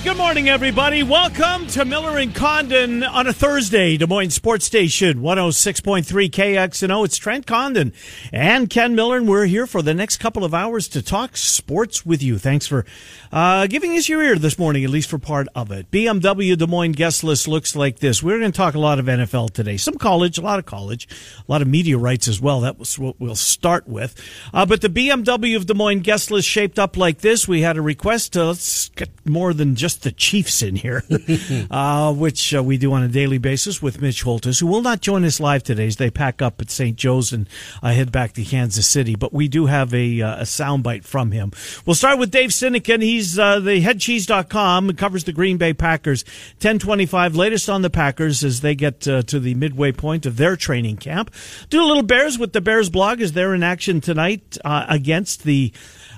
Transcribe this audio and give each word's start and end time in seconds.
Right, 0.00 0.06
good 0.06 0.16
morning, 0.16 0.48
everybody. 0.48 1.02
Welcome 1.02 1.66
to 1.68 1.84
Miller 1.84 2.18
and 2.18 2.34
Condon 2.34 3.02
on 3.02 3.26
a 3.26 3.32
Thursday, 3.32 3.96
Des 3.96 4.06
Moines 4.06 4.30
Sports 4.30 4.64
Station, 4.64 5.20
106.3 5.20 6.30
KXNO. 6.30 7.04
It's 7.04 7.16
Trent 7.18 7.46
Condon 7.46 7.92
and 8.32 8.70
Ken 8.70 8.94
Miller, 8.94 9.18
and 9.18 9.28
we're 9.28 9.46
here 9.46 9.66
for 9.66 9.82
the 9.82 9.92
next 9.92 10.16
couple 10.18 10.44
of 10.44 10.54
hours 10.54 10.88
to 10.88 11.02
talk 11.02 11.36
sports 11.36 12.06
with 12.06 12.22
you. 12.22 12.38
Thanks 12.38 12.66
for 12.66 12.86
uh, 13.32 13.66
giving 13.66 13.92
us 13.92 14.08
your 14.08 14.22
ear 14.22 14.36
this 14.36 14.58
morning, 14.58 14.84
at 14.84 14.90
least 14.90 15.10
for 15.10 15.18
part 15.18 15.48
of 15.54 15.70
it. 15.70 15.90
BMW 15.90 16.56
Des 16.56 16.66
Moines 16.66 16.92
guest 16.92 17.22
list 17.22 17.46
looks 17.46 17.76
like 17.76 17.98
this. 17.98 18.22
We're 18.22 18.38
going 18.38 18.52
to 18.52 18.56
talk 18.56 18.74
a 18.74 18.80
lot 18.80 18.98
of 18.98 19.06
NFL 19.06 19.50
today, 19.50 19.76
some 19.76 19.96
college, 19.96 20.38
a 20.38 20.42
lot 20.42 20.58
of 20.58 20.66
college, 20.66 21.08
a 21.46 21.52
lot 21.52 21.62
of 21.62 21.68
media 21.68 21.98
rights 21.98 22.26
as 22.28 22.40
well. 22.40 22.60
That 22.60 22.78
was 22.78 22.98
what 22.98 23.16
we'll 23.18 23.34
start 23.34 23.88
with. 23.88 24.14
Uh, 24.54 24.64
but 24.64 24.80
the 24.80 24.88
BMW 24.88 25.56
of 25.56 25.66
Des 25.66 25.74
Moines 25.74 26.00
guest 26.00 26.30
list 26.30 26.48
shaped 26.48 26.78
up 26.78 26.96
like 26.96 27.18
this. 27.18 27.46
We 27.46 27.60
had 27.60 27.76
a 27.76 27.82
request 27.82 28.32
to 28.34 28.46
let's 28.46 28.88
get 28.90 29.10
more 29.26 29.52
than 29.52 29.74
just 29.74 29.89
the 29.96 30.12
Chiefs 30.12 30.62
in 30.62 30.76
here, 30.76 31.04
uh, 31.70 32.12
which 32.14 32.54
uh, 32.54 32.62
we 32.62 32.78
do 32.78 32.92
on 32.92 33.02
a 33.02 33.08
daily 33.08 33.38
basis 33.38 33.82
with 33.82 34.00
Mitch 34.00 34.22
Holthus, 34.24 34.60
who 34.60 34.66
will 34.66 34.82
not 34.82 35.00
join 35.00 35.24
us 35.24 35.40
live 35.40 35.62
today 35.62 35.86
as 35.86 35.96
they 35.96 36.10
pack 36.10 36.40
up 36.42 36.60
at 36.60 36.70
St. 36.70 36.96
Joe's 36.96 37.32
and 37.32 37.48
uh, 37.82 37.90
head 37.90 38.12
back 38.12 38.32
to 38.34 38.44
Kansas 38.44 38.86
City. 38.86 39.16
But 39.16 39.32
we 39.32 39.48
do 39.48 39.66
have 39.66 39.92
a, 39.94 40.22
uh, 40.22 40.40
a 40.40 40.42
soundbite 40.42 41.04
from 41.04 41.32
him. 41.32 41.52
We'll 41.84 41.94
start 41.94 42.18
with 42.18 42.30
Dave 42.30 42.50
Sinekin. 42.50 43.02
He's 43.02 43.38
uh, 43.38 43.60
the 43.60 43.82
headcheese.com, 43.82 44.88
and 44.88 44.98
covers 44.98 45.24
the 45.24 45.32
Green 45.32 45.56
Bay 45.56 45.72
Packers. 45.72 46.24
1025, 46.60 47.36
latest 47.36 47.68
on 47.68 47.82
the 47.82 47.90
Packers 47.90 48.44
as 48.44 48.60
they 48.60 48.74
get 48.74 49.06
uh, 49.08 49.22
to 49.22 49.40
the 49.40 49.54
midway 49.54 49.92
point 49.92 50.26
of 50.26 50.36
their 50.36 50.56
training 50.56 50.96
camp. 50.96 51.32
Do 51.68 51.82
a 51.82 51.86
little 51.86 52.02
Bears 52.02 52.38
with 52.38 52.52
the 52.52 52.60
Bears 52.60 52.90
blog 52.90 53.20
as 53.20 53.32
they're 53.32 53.54
in 53.54 53.62
action 53.62 54.00
tonight 54.00 54.58
uh, 54.64 54.86
against 54.88 55.44
the 55.44 55.72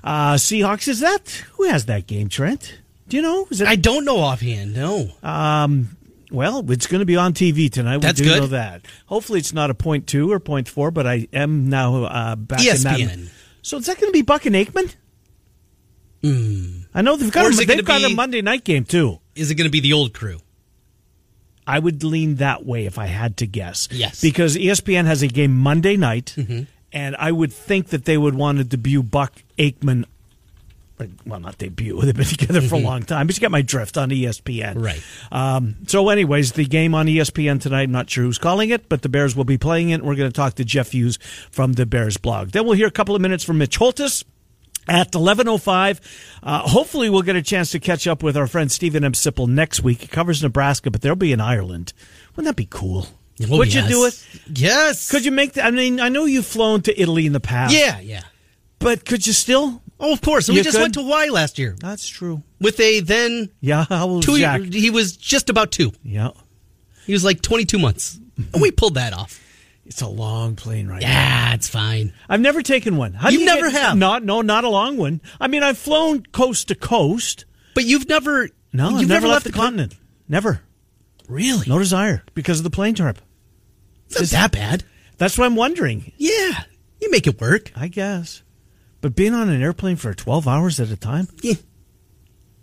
Seahawks. 0.05 0.89
Is 0.89 1.01
that, 1.01 1.45
who 1.55 1.65
has 1.65 1.87
that 1.87 2.07
game, 2.07 2.29
Trent? 2.29 2.82
Do 3.13 3.17
you 3.19 3.23
know? 3.23 3.47
Is 3.51 3.61
it, 3.61 3.69
I 3.69 3.77
don't 3.77 4.07
know 4.07 4.21
offhand. 4.21 4.75
No. 4.75 5.11
um, 5.23 5.99
well, 6.31 6.65
it's 6.71 6.87
going 6.87 7.01
to 7.01 7.05
be 7.05 7.19
on 7.19 7.35
TV 7.35 7.71
tonight. 7.71 7.99
We 7.99 8.01
That's 8.01 8.19
do 8.19 8.25
good. 8.25 8.41
know 8.41 8.47
that. 8.47 8.87
Hopefully, 9.05 9.39
it's 9.39 9.53
not 9.53 9.69
a 9.69 9.75
point 9.75 10.07
two 10.07 10.33
or 10.33 10.41
point 10.41 10.67
four, 10.67 10.91
but 10.91 11.07
I 11.07 11.29
am 11.31 11.69
now 11.69 12.05
uh, 12.05 12.37
back 12.37 12.61
in 12.61 12.69
ESPN. 12.69 13.25
that. 13.25 13.31
So 13.61 13.77
is 13.77 13.85
that 13.85 14.01
going 14.01 14.09
to 14.09 14.15
be 14.15 14.23
Buck 14.23 14.47
and 14.47 14.55
Aikman? 14.57 14.95
I 16.95 17.03
know 17.03 17.17
they've 17.17 17.31
got. 17.31 17.53
A, 17.53 17.67
they've 17.67 17.85
got 17.85 18.03
a 18.03 18.15
Monday 18.15 18.41
night 18.41 18.65
game 18.65 18.87
too. 18.87 19.21
Is 19.35 19.51
it 19.51 19.57
going 19.57 19.69
to 19.69 19.71
be 19.71 19.81
the 19.81 19.93
old 19.93 20.15
crew? 20.15 20.39
I 21.67 21.81
would 21.81 22.03
lean 22.03 22.37
that 22.37 22.65
way 22.65 22.87
if 22.87 22.97
I 22.97 23.09
had 23.09 23.37
to 23.37 23.47
guess. 23.47 23.89
Yes. 23.91 24.23
because 24.23 24.57
ESPN 24.57 25.05
has 25.05 25.21
a 25.21 25.29
game 25.29 25.55
Monday 25.55 25.99
night, 25.99 26.35
and 26.91 27.17
I 27.17 27.31
would 27.31 27.53
think 27.53 27.89
that 27.89 28.07
they 28.07 28.17
would 28.17 28.35
want 28.35 28.57
to 28.57 28.65
debut 28.65 29.03
Buck 29.03 29.43
Aikman. 29.59 30.07
Well, 31.27 31.41
not 31.41 31.59
debut. 31.59 32.01
They've 32.03 32.15
been 32.15 32.25
together 32.25 32.61
for 32.61 32.77
a 32.77 32.79
long 32.79 33.03
time, 33.03 33.27
but 33.27 33.37
you 33.37 33.41
get 33.41 33.51
my 33.51 33.63
drift 33.63 33.97
on 33.97 34.11
ESPN. 34.11 34.83
Right. 34.83 35.03
Um, 35.31 35.77
so, 35.87 36.09
anyways, 36.09 36.53
the 36.53 36.65
game 36.65 36.95
on 36.95 37.07
ESPN 37.07 37.61
tonight. 37.61 37.83
I'm 37.83 37.93
not 37.93 38.11
sure 38.11 38.25
who's 38.25 38.39
calling 38.39 38.71
it, 38.71 38.89
but 38.89 39.03
the 39.03 39.09
Bears 39.09 39.35
will 39.37 39.45
be 39.45 39.59
playing 39.59 39.91
it. 39.91 40.03
We're 40.03 40.17
going 40.17 40.31
to 40.31 40.35
talk 40.35 40.55
to 40.55 40.65
Jeff 40.65 40.93
Hughes 40.93 41.19
from 41.51 41.75
the 41.75 41.87
Bears 41.87 42.17
blog. 42.17 42.51
Then 42.51 42.65
we'll 42.65 42.75
hear 42.75 42.87
a 42.87 42.93
couple 42.93 43.15
of 43.15 43.21
minutes 43.21 43.45
from 43.45 43.59
Mitch 43.59 43.79
Holthus. 43.79 44.25
At 44.89 45.13
11.05, 45.13 46.01
uh, 46.43 46.59
hopefully 46.69 47.09
we'll 47.09 47.23
get 47.23 47.37
a 47.37 47.43
chance 47.43 47.71
to 47.71 47.79
catch 47.79 48.09
up 48.09 48.21
with 48.21 48.37
our 48.37 48.49
friend 48.49 48.71
Steven 48.71 49.05
M. 49.05 49.13
Sipple 49.13 49.47
next 49.47 49.85
week. 49.85 50.01
He 50.01 50.07
covers 50.09 50.43
Nebraska, 50.43 50.91
but 50.91 51.03
they'll 51.03 51.15
be 51.15 51.33
in 51.33 51.41
Ireland. 51.41 51.93
Wouldn't 52.35 52.47
that 52.47 52.57
be 52.57 52.67
cool? 52.69 53.07
Oh, 53.49 53.59
Would 53.59 53.73
you 53.73 53.87
do 53.87 54.07
it? 54.07 54.27
Yes. 54.53 55.11
Could 55.11 55.25
you 55.25 55.31
make 55.31 55.53
that? 55.53 55.67
I 55.67 55.71
mean, 55.71 56.01
I 56.01 56.09
know 56.09 56.25
you've 56.25 56.47
flown 56.47 56.83
to 56.83 57.01
Italy 57.01 57.27
in 57.27 57.33
the 57.33 57.41
past. 57.41 57.73
Yeah, 57.75 58.01
yeah. 58.01 58.23
But 58.79 59.05
could 59.05 59.27
you 59.27 59.33
still? 59.33 59.82
Oh, 60.03 60.13
of 60.13 60.21
course. 60.21 60.49
We 60.49 60.57
You 60.57 60.63
just 60.65 60.77
could? 60.77 60.83
went 60.83 60.95
to 60.95 61.03
Hawaii 61.03 61.31
last 61.31 61.59
year 61.59 61.77
That's 61.79 62.07
true. 62.09 62.43
with 62.61 62.79
a 62.81 63.01
then 63.01 63.51
Yeah, 63.61 63.87
how 63.89 64.09
old 64.09 64.25
two. 64.25 64.37
Jack? 64.39 64.63
He 64.63 64.91
was 64.91 65.17
just 65.17 65.49
about 65.49 65.71
two. 65.71 65.93
Yeah. 66.03 66.31
He 67.07 67.13
was 67.13 67.25
like 67.25 67.41
22 67.41 67.79
months. 67.79 68.19
And 68.53 68.61
we 68.61 68.71
pulled 68.73 68.95
that 68.95 69.13
off. 69.13 69.41
It's 69.87 70.01
a 70.03 70.09
long 70.09 70.57
plane 70.57 70.87
ride. 70.89 71.03
Yeah, 71.03 71.55
it's 71.55 71.69
fine. 71.69 72.13
I've 72.29 72.41
never 72.41 72.63
taken 72.63 72.97
one. 72.97 73.13
How 73.13 73.29
You 73.31 73.41
you 73.41 73.47
never 73.47 73.71
get- 73.71 73.81
have? 73.81 73.97
Not, 73.99 74.25
no, 74.25 74.41
not 74.43 74.65
a 74.65 74.69
long 74.69 74.97
one. 74.97 75.21
I 75.41 75.49
mean, 75.49 75.63
I've 75.63 75.79
flown 75.79 76.23
coast 76.27 76.69
to 76.69 76.75
coast. 76.75 77.45
But 77.75 77.85
you've 77.85 78.09
never. 78.09 78.49
No, 78.73 78.91
you've 78.91 79.01
I've 79.03 79.09
never, 79.09 79.29
left, 79.29 79.45
the 79.45 79.53
coun- 79.53 79.63
continent. 79.65 79.95
Never. 80.29 80.63
Really? 81.29 81.67
No 81.69 81.79
desire 81.79 82.23
because 82.35 82.59
of 82.59 82.65
the 82.65 82.71
plane 82.71 82.95
trip. 82.95 83.19
it's 84.09 84.33
not 84.33 84.53
that 84.53 84.53
bad. 84.53 84.85
That's 85.19 85.37
what 85.39 85.45
I'm 85.47 85.57
wondering. 85.57 86.13
Yeah, 86.17 86.65
you 87.01 87.11
make 87.11 87.27
it 87.27 87.41
work. 87.41 87.71
I 87.77 87.89
guess. 87.89 88.43
But 89.03 89.15
being 89.15 89.35
on 89.35 89.51
an 89.51 89.61
airplane 89.63 89.97
for 89.97 90.15
12 90.15 90.49
hours 90.49 90.81
at 90.81 90.89
a 90.89 90.97
time, 90.97 91.29
Yeah. 91.43 91.55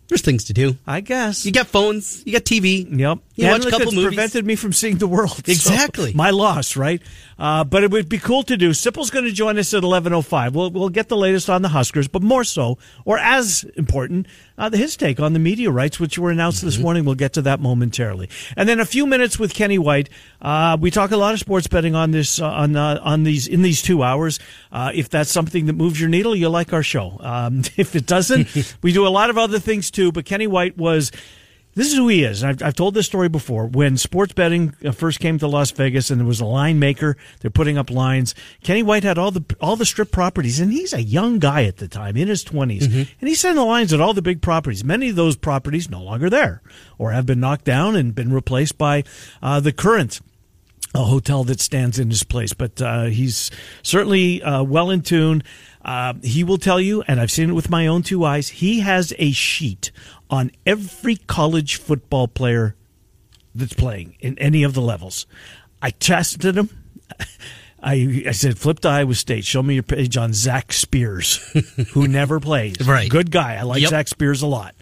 There's 0.07 0.21
things 0.23 0.45
to 0.45 0.53
do. 0.53 0.75
I 0.87 1.01
guess. 1.01 1.45
You 1.45 1.51
got 1.51 1.67
phones. 1.67 2.23
You 2.25 2.33
got 2.33 2.41
TV. 2.43 2.83
Yep. 2.89 3.19
You 3.35 3.45
And 3.45 3.53
watch 3.63 3.67
a 3.67 3.69
couple 3.69 3.89
it's 3.89 3.95
movies. 3.95 4.07
prevented 4.15 4.43
me 4.43 4.55
from 4.55 4.73
seeing 4.73 4.97
the 4.97 5.05
world. 5.07 5.29
So, 5.45 5.51
Exactly. 5.51 6.13
my 6.15 6.31
loss, 6.31 6.75
right? 6.75 6.99
Uh, 7.37 7.63
but 7.63 7.83
it 7.83 7.91
would 7.91 8.09
be 8.09 8.17
cool 8.17 8.41
to 8.41 8.57
do. 8.57 8.73
Sipple's 8.73 9.11
going 9.11 9.25
to 9.25 9.31
join 9.31 9.59
us 9.59 9.71
at 9.75 9.83
11.05. 9.83 10.53
We'll, 10.53 10.71
we'll 10.71 10.89
get 10.89 11.09
the 11.09 11.15
latest 11.15 11.47
on 11.47 11.61
the 11.61 11.69
Huskers, 11.69 12.07
but 12.07 12.23
more 12.23 12.43
so, 12.43 12.79
or 13.05 13.19
as 13.19 13.63
important, 13.75 14.25
uh, 14.57 14.71
his 14.71 14.97
take 14.97 15.19
on 15.19 15.33
the 15.33 15.39
media 15.39 15.69
rights, 15.69 15.99
which 15.99 16.17
were 16.17 16.31
announced 16.31 16.57
Mm-hmm. 16.61 16.65
this 16.65 16.79
morning. 16.79 17.05
We'll 17.05 17.13
get 17.13 17.33
to 17.33 17.43
that 17.43 17.59
momentarily. 17.59 18.29
And 18.57 18.67
then 18.67 18.79
a 18.79 18.85
few 18.85 19.05
minutes 19.05 19.37
with 19.37 19.53
Kenny 19.53 19.77
White. 19.77 20.09
Uh, 20.41 20.77
we 20.79 20.91
talk 20.91 21.11
a 21.11 21.17
lot 21.17 21.33
of 21.33 21.39
sports 21.39 21.67
betting 21.67 21.95
on 21.95 22.11
this, 22.11 22.41
uh, 22.41 22.49
on, 22.49 22.75
uh, 22.75 22.99
on 23.03 23.23
these, 23.23 23.47
in 23.47 23.61
these 23.61 23.81
two 23.81 24.03
hours. 24.03 24.39
Uh, 24.71 24.91
if 24.93 25.09
that's 25.09 25.31
something 25.31 25.65
that 25.65 25.73
moves 25.73 25.99
your 25.99 26.09
needle, 26.09 26.35
you'll 26.35 26.51
like 26.51 26.73
our 26.73 26.83
show. 26.83 27.17
Um, 27.19 27.59
if 27.77 27.95
it 27.95 28.05
doesn't, 28.05 28.75
we 28.81 28.93
do 28.93 29.05
a 29.05 29.09
lot 29.09 29.29
of 29.29 29.37
other 29.37 29.59
things 29.59 29.91
too, 29.91 30.11
but 30.11 30.25
Kenny 30.25 30.47
White 30.47 30.77
was, 30.77 31.11
this 31.75 31.87
is 31.87 31.95
who 31.95 32.07
he 32.07 32.23
is. 32.23 32.43
I've, 32.43 32.61
I've 32.63 32.73
told 32.73 32.93
this 32.93 33.05
story 33.05 33.29
before. 33.29 33.67
When 33.67 33.95
sports 33.95 34.33
betting 34.33 34.75
uh, 34.83 34.91
first 34.91 35.19
came 35.19 35.37
to 35.39 35.47
Las 35.47 35.71
Vegas, 35.71 36.09
and 36.09 36.19
there 36.19 36.27
was 36.27 36.41
a 36.41 36.45
line 36.45 36.79
maker, 36.79 37.15
they're 37.39 37.51
putting 37.51 37.77
up 37.77 37.91
lines. 37.91 38.33
Kenny 38.63 38.83
White 38.83 39.03
had 39.03 39.17
all 39.17 39.31
the 39.31 39.45
all 39.61 39.75
the 39.75 39.85
strip 39.85 40.11
properties, 40.11 40.59
and 40.59 40.73
he's 40.73 40.93
a 40.93 41.01
young 41.01 41.39
guy 41.39 41.63
at 41.65 41.77
the 41.77 41.87
time, 41.87 42.17
in 42.17 42.27
his 42.27 42.43
20s 42.43 42.85
and 43.19 43.29
he's 43.29 43.39
setting 43.39 43.55
the 43.55 43.63
lines 43.63 43.93
at 43.93 44.01
all 44.01 44.13
the 44.13 44.21
big 44.21 44.41
properties. 44.41 44.83
Many 44.83 45.09
of 45.09 45.15
those 45.15 45.37
properties 45.37 45.89
no 45.89 46.01
longer 46.01 46.29
there, 46.29 46.61
or 46.97 47.11
have 47.11 47.25
been 47.25 47.39
knocked 47.39 47.65
down 47.65 47.95
and 47.95 48.15
been 48.15 48.33
replaced 48.33 48.77
by 48.77 49.03
uh, 49.41 49.59
the 49.59 49.71
current 49.71 50.19
a 50.95 51.03
hotel 51.03 51.43
that 51.45 51.59
stands 51.59 51.99
in 51.99 52.09
his 52.09 52.23
place. 52.23 52.53
But 52.53 52.81
uh, 52.81 53.05
he's 53.05 53.51
certainly 53.83 54.41
uh, 54.41 54.63
well 54.63 54.89
in 54.89 55.01
tune. 55.01 55.43
Uh, 55.83 56.13
he 56.23 56.43
will 56.43 56.57
tell 56.57 56.79
you, 56.81 57.01
and 57.07 57.19
I've 57.21 57.31
seen 57.31 57.49
it 57.49 57.53
with 57.53 57.69
my 57.69 57.87
own 57.87 58.01
two 58.03 58.25
eyes. 58.25 58.49
He 58.49 58.79
has 58.81 59.13
a 59.17 59.31
sheet 59.31 59.91
on 60.29 60.51
every 60.65 61.15
college 61.15 61.77
football 61.77 62.27
player 62.27 62.75
that's 63.55 63.73
playing 63.73 64.15
in 64.19 64.37
any 64.39 64.63
of 64.63 64.73
the 64.73 64.81
levels. 64.81 65.25
I 65.81 65.91
tested 65.91 66.57
him. 66.57 66.69
I, 67.81 68.23
I 68.27 68.31
said, 68.31 68.57
flip 68.57 68.79
to 68.81 68.89
Iowa 68.89 69.15
State. 69.15 69.45
Show 69.45 69.63
me 69.63 69.75
your 69.75 69.83
page 69.83 70.17
on 70.17 70.33
Zach 70.33 70.73
Spears, 70.73 71.37
who 71.93 72.07
never 72.09 72.39
plays. 72.41 72.85
Right. 72.85 73.09
Good 73.09 73.31
guy. 73.31 73.55
I 73.55 73.61
like 73.61 73.81
Yep. 73.81 73.89
Zach 73.89 74.07
Spears 74.09 74.41
a 74.41 74.47
lot. 74.47 74.75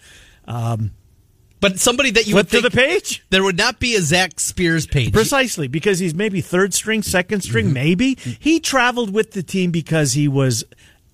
But 1.59 1.79
somebody 1.79 2.11
that 2.11 2.27
you 2.27 2.33
Flip 2.33 2.51
would 2.51 2.61
to 2.63 2.69
the 2.69 2.75
page. 2.75 3.25
there 3.29 3.43
would 3.43 3.57
not 3.57 3.79
be 3.79 3.95
a 3.95 4.01
Zach 4.01 4.39
Spears 4.39 4.85
page. 4.85 5.11
Precisely, 5.13 5.67
because 5.67 5.99
he's 5.99 6.13
maybe 6.13 6.41
third 6.41 6.73
string, 6.73 7.01
second 7.01 7.39
Mm-hmm. 7.41 7.47
string, 7.49 7.73
maybe. 7.73 8.15
He 8.39 8.59
traveled 8.59 9.13
with 9.13 9.31
the 9.31 9.41
team 9.43 9.71
because 9.71 10.13
he 10.13 10.27
was 10.27 10.63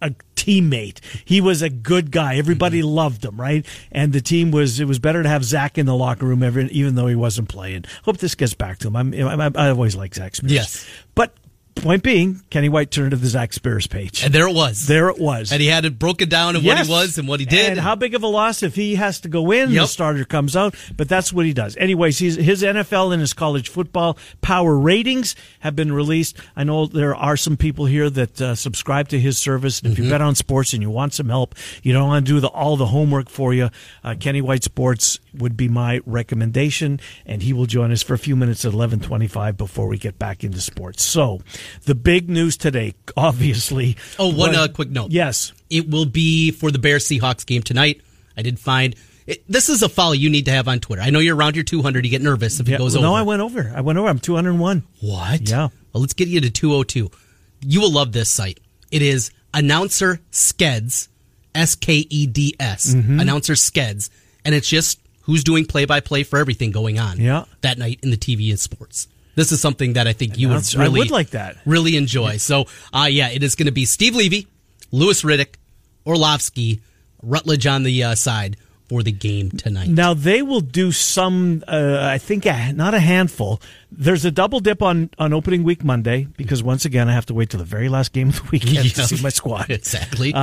a 0.02 0.10
teammate. 0.36 1.00
He 1.24 1.40
was 1.40 1.62
a 1.62 1.70
good 1.70 2.12
guy. 2.12 2.36
Everybody 2.36 2.80
Mm-hmm. 2.80 2.88
loved 2.90 3.24
him, 3.24 3.40
right? 3.40 3.66
And 3.92 4.12
the 4.12 4.20
team 4.20 4.52
was, 4.52 4.82
it 4.82 4.86
was 4.86 5.00
better 5.00 5.24
to 5.24 5.30
have 5.30 5.46
Zach 5.46 5.78
in 5.78 5.86
the 5.86 5.96
locker 5.96 6.26
room, 6.26 6.44
every, 6.44 6.66
even 6.72 6.96
though 6.96 7.08
he 7.08 7.16
wasn't 7.16 7.48
playing. 7.48 7.86
Hope 8.04 8.18
this 8.18 8.36
gets 8.36 8.54
back 8.54 8.80
to 8.80 8.88
him. 8.90 8.96
I'm, 8.98 9.14
I'm, 9.14 9.56
I 9.56 9.70
always 9.70 9.96
like 9.96 10.14
Zach 10.14 10.36
Spears. 10.36 10.52
Yes. 10.52 10.86
But 11.16 11.34
point 11.76 12.04
being, 12.04 12.42
Kenny 12.50 12.70
White 12.70 12.92
turned 12.92 13.12
to 13.12 13.18
the 13.18 13.28
Zach 13.28 13.52
Spears 13.54 13.88
page. 13.88 14.24
and 14.24 14.34
there 14.34 14.48
it 14.48 14.54
was. 14.56 14.88
there 14.88 15.10
it 15.10 15.20
was. 15.20 15.52
And 15.52 15.62
he 15.62 15.68
had 15.68 15.86
it 15.86 16.00
broken 16.00 16.30
down 16.30 16.56
what 16.56 16.64
Yes. 16.64 16.88
he 16.88 16.92
was 16.92 17.18
and 17.18 17.28
what 17.28 17.40
he 17.40 17.46
did. 17.46 17.72
And 17.72 17.80
how 17.80 17.96
big 17.96 18.14
of 18.16 18.24
a 18.24 18.28
loss 18.28 18.64
if 18.64 18.76
he 18.76 18.96
has 18.96 19.20
to 19.22 19.28
go 19.30 19.52
in, 19.52 19.74
the 19.74 19.86
starter 19.88 20.24
comes 20.26 20.56
out. 20.56 20.76
But 20.96 21.10
that's 21.10 21.34
what 21.34 21.46
he 21.46 21.54
does. 21.54 21.76
Anyways, 21.78 22.18
he's, 22.20 22.36
his 22.36 22.64
NFL 22.64 23.12
and 23.12 23.20
his 23.22 23.34
college 23.34 23.70
football 23.70 24.18
power 24.42 24.78
ratings 24.78 25.36
have 25.60 25.76
been 25.76 25.92
released. 25.92 26.38
I 26.56 26.64
know 26.64 26.86
there 26.86 27.16
are 27.16 27.36
some 27.38 27.58
people 27.58 27.86
here 27.86 28.10
that 28.10 28.42
uh, 28.42 28.56
subscribe 28.56 29.10
to 29.10 29.20
his 29.20 29.38
service. 29.38 29.80
And 29.82 29.92
if 29.92 29.94
Mm-hmm. 29.98 30.04
you 30.06 30.10
bet 30.10 30.22
on 30.22 30.36
sports 30.36 30.74
and 30.74 30.82
you 30.82 30.90
want 30.90 31.14
some 31.14 31.30
help, 31.30 31.56
you 31.82 31.94
don't 31.94 32.08
want 32.08 32.26
to 32.26 32.32
do 32.34 32.40
the, 32.40 32.48
all 32.48 32.78
the 32.78 32.86
homework 32.88 33.30
for 33.30 33.54
you. 33.54 33.70
Uh, 34.04 34.16
Kenny 34.20 34.42
White 34.42 34.64
Sports 34.64 35.20
would 35.34 35.58
be 35.58 35.68
my 35.68 36.00
recommendation, 36.06 37.00
and 37.26 37.42
he 37.44 37.54
will 37.54 37.66
join 37.66 37.92
us 37.92 38.02
for 38.04 38.14
a 38.14 38.18
few 38.18 38.36
minutes 38.36 38.66
at 38.66 38.74
eleven 38.74 39.00
twenty-five 39.00 39.58
before 39.58 39.88
we 39.88 39.98
get 39.98 40.20
back 40.20 40.44
into 40.44 40.60
sports. 40.62 41.04
So, 41.04 41.42
The 41.86 41.96
big 41.96 42.30
news 42.30 42.58
today, 42.58 42.94
obviously. 43.18 43.98
Oh, 44.20 44.28
one 44.34 44.50
was- 44.52 44.58
uh, 44.58 44.68
quick 44.70 44.90
note. 44.90 45.12
Yes. 45.12 45.52
It 45.70 45.90
will 45.90 46.06
be 46.06 46.52
for 46.52 46.72
the 46.72 46.80
Bears 46.80 47.06
Seahawks 47.08 47.46
game 47.46 47.64
tonight. 47.64 48.02
I 48.38 48.42
did 48.42 48.60
find 48.60 48.96
it, 49.26 49.44
this 49.48 49.70
is 49.70 49.82
a 49.82 49.88
follow 49.90 50.12
you 50.14 50.30
need 50.30 50.46
to 50.46 50.52
have 50.52 50.68
on 50.68 50.80
Twitter. 50.80 51.02
I 51.02 51.10
know 51.10 51.20
you're 51.20 51.36
around 51.36 51.56
your 51.56 51.64
200. 51.64 52.04
You 52.04 52.12
get 52.12 52.22
nervous 52.22 52.60
if 52.60 52.68
Yeah, 52.68 52.76
it 52.76 52.78
goes 52.80 52.96
over. 52.96 53.04
No, 53.06 53.14
I 53.16 53.22
went 53.22 53.42
over. 53.42 53.72
I 53.76 53.82
went 53.82 53.98
over. 53.98 54.08
I'm 54.10 54.20
201. 54.20 54.84
What? 55.02 55.50
Yeah. 55.50 55.70
Well, 55.94 56.02
let's 56.02 56.14
get 56.14 56.28
you 56.28 56.42
to 56.42 56.50
202. 56.50 57.10
You 57.66 57.80
will 57.82 57.92
love 57.92 58.12
this 58.12 58.30
site. 58.30 58.60
It 58.92 59.02
is 59.02 59.32
announcer 59.54 60.20
Skeds, 60.32 61.08
S 61.56 61.76
K 61.76 62.06
E 62.10 62.28
D 62.28 62.56
S, 62.60 62.94
Mm-hmm. 62.94 63.20
announcer 63.20 63.54
Skeds, 63.54 64.10
and 64.44 64.54
it's 64.54 64.68
just 64.68 65.00
who's 65.22 65.44
doing 65.44 65.66
play 65.66 65.86
by 65.86 66.02
play 66.02 66.24
for 66.24 66.38
everything 66.38 66.72
going 66.72 67.00
on 67.00 67.18
Yeah. 67.22 67.46
that 67.62 67.78
night 67.78 68.00
in 68.04 68.10
the 68.10 68.18
TV 68.18 68.50
and 68.50 68.60
sports. 68.60 69.08
This 69.36 69.52
is 69.52 69.60
something 69.62 69.94
that 69.94 70.08
I 70.08 70.14
think 70.14 70.38
you 70.38 70.50
would 70.50 70.76
really 70.76 71.00
would 71.00 71.12
like 71.12 71.32
that. 71.32 71.58
really 71.66 71.98
enjoy. 71.98 72.38
So, 72.38 72.66
uh, 72.94 73.08
yeah, 73.10 73.30
it 73.30 73.42
is 73.44 73.56
going 73.56 73.66
to 73.66 73.72
be 73.72 73.86
Steve 73.86 74.16
Levy, 74.16 74.48
Louis 74.92 75.22
Riddick, 75.24 75.56
Orlovsky, 76.06 76.82
Rutledge 77.22 77.66
on 77.66 77.84
the 77.84 78.04
uh, 78.04 78.16
side 78.16 78.58
for 78.90 79.02
the 79.02 79.12
game 79.14 79.50
tonight. 79.50 79.88
Now 79.88 80.14
they 80.14 80.42
will 80.42 80.60
do 80.60 80.92
some. 80.92 81.64
Uh, 81.68 82.00
I 82.02 82.18
think 82.18 82.46
a, 82.46 82.74
not 82.74 82.94
a 82.94 83.00
handful. 83.00 83.62
There's 83.92 84.26
a 84.26 84.32
double 84.32 84.60
dip 84.60 84.82
on 84.82 85.10
on 85.18 85.32
opening 85.34 85.64
week 85.64 85.84
Monday 85.86 86.28
because 86.38 86.62
once 86.62 86.84
again 86.84 87.08
I 87.10 87.14
have 87.14 87.26
to 87.28 87.34
wait 87.34 87.50
till 87.50 87.60
the 87.60 87.66
very 87.66 87.88
last 87.90 88.12
game 88.12 88.30
of 88.30 88.36
the 88.44 88.50
weekend 88.52 88.78
to 88.78 88.84
Yeah. 89.02 89.06
see 89.06 89.24
my 89.24 89.30
squad. 89.30 89.70
Exactly. 89.72 90.34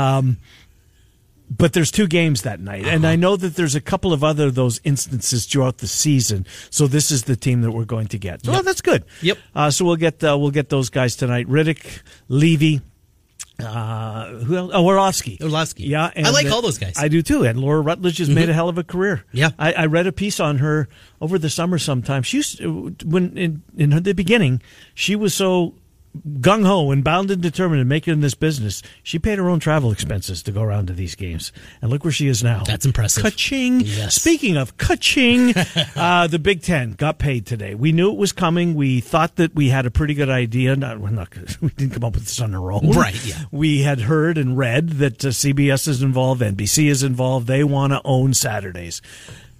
But 1.51 1.73
there's 1.73 1.91
two 1.91 2.07
games 2.07 2.43
that 2.43 2.61
night, 2.61 2.87
and 2.87 3.05
Uh-huh. 3.05 3.13
I 3.13 3.17
know 3.17 3.35
that 3.37 3.57
there's 3.57 3.75
a 3.75 3.81
couple 3.81 4.13
of 4.13 4.23
other 4.23 4.53
those 4.53 4.81
instances 4.85 5.47
throughout 5.47 5.79
the 5.79 5.89
season. 5.89 6.47
So 6.71 6.87
this 6.87 7.11
is 7.11 7.25
the 7.25 7.35
team 7.35 7.63
that 7.63 7.73
we're 7.73 7.85
going 7.85 8.07
to 8.09 8.19
get. 8.19 8.45
So 8.45 8.53
Yep. 8.53 8.65
that's 8.65 8.81
good. 8.81 9.05
Yep. 9.21 9.39
Uh, 9.55 9.71
so 9.73 9.85
we'll 9.85 9.97
get 9.97 10.23
uh, 10.23 10.39
we'll 10.39 10.53
get 10.53 10.69
those 10.69 10.91
guys 10.91 11.17
tonight. 11.17 11.49
Riddick, 11.49 12.03
Levy. 12.29 12.83
Uh, 13.59 14.39
who 14.39 14.57
else? 14.57 14.71
Oh, 14.73 14.87
Orlovsky. 14.87 15.39
Orlovsky. 15.43 15.85
Yeah, 15.85 16.11
I 16.17 16.31
like 16.31 16.47
uh, 16.47 16.55
all 16.55 16.63
those 16.63 16.79
guys. 16.79 16.95
I 16.97 17.09
do 17.09 17.21
too. 17.21 17.45
And 17.45 17.61
Laura 17.61 17.81
Rutledge 17.83 18.17
has 18.19 18.31
made 18.31 18.49
a 18.49 18.55
hell 18.55 18.69
of 18.71 18.79
a 18.79 18.85
career. 18.85 19.25
Yeah. 19.33 19.51
I, 19.59 19.73
I 19.75 19.87
read 19.87 20.07
a 20.07 20.13
piece 20.13 20.41
on 20.41 20.59
her 20.59 20.89
over 21.21 21.39
the 21.39 21.51
summer. 21.51 21.79
Sometime 21.79 22.23
she 22.23 22.39
used 22.39 22.59
to- 22.59 22.95
when 23.05 23.37
in 23.37 23.63
in 23.77 23.91
the 24.03 24.15
beginning 24.15 24.63
she 24.95 25.15
was 25.17 25.35
so 25.35 25.75
gung 26.41 26.67
ho 26.67 26.91
and 26.91 27.05
bound 27.05 27.31
and 27.31 27.41
determined 27.41 27.81
to 27.81 27.85
make 27.85 28.09
it 28.09 28.13
in 28.13 28.21
this 28.21 28.35
business. 28.35 28.83
She 29.03 29.19
paid 29.19 29.39
her 29.39 29.49
own 29.49 29.61
travel 29.61 29.93
expenses 29.93 30.43
to 30.43 30.53
go 30.53 30.63
around 30.63 30.87
to 30.89 30.93
these 30.93 31.15
games, 31.15 31.53
and 31.81 31.91
look 31.91 32.05
where 32.05 32.13
she 32.13 32.29
is 32.29 32.43
now. 32.43 32.65
That's 32.65 32.87
impressive. 32.87 33.23
Ka-ching. 33.23 33.81
Yes. 33.81 34.15
Speaking 34.15 34.57
of 34.57 34.77
ka-ching, 34.77 35.55
uh, 35.97 36.27
the 36.27 36.39
Big 36.39 36.63
Ten 36.63 36.93
got 36.93 37.19
paid 37.19 37.47
today. 37.47 37.75
We 37.75 37.93
knew 37.93 38.11
it 38.11 38.19
was 38.19 38.33
coming. 38.33 38.75
We 38.75 39.01
thought 39.01 39.37
that 39.37 39.55
we 39.55 39.69
had 39.69 39.87
a 39.87 39.91
pretty 39.91 40.15
good 40.15 40.31
idea. 40.31 40.77
Not, 40.77 40.99
we're 40.99 41.11
not, 41.11 41.29
we 41.61 41.69
didn't 41.71 41.95
come 41.95 42.05
up 42.05 42.15
with 42.15 42.25
this 42.25 42.41
on 42.41 42.55
our 42.55 42.73
own. 42.73 42.91
Right, 42.91 43.25
yeah. 43.25 43.45
We 43.51 43.83
had 43.83 44.01
heard 44.01 44.39
and 44.39 44.57
read 44.57 44.91
that 44.91 45.25
uh, 45.25 45.29
CBS 45.29 45.89
is 45.89 46.03
involved, 46.03 46.43
NBC 46.43 46.87
is 46.87 47.03
involved. 47.03 47.47
They 47.47 47.65
want 47.65 47.93
to 47.93 48.01
own 48.05 48.35
Saturdays. 48.35 49.01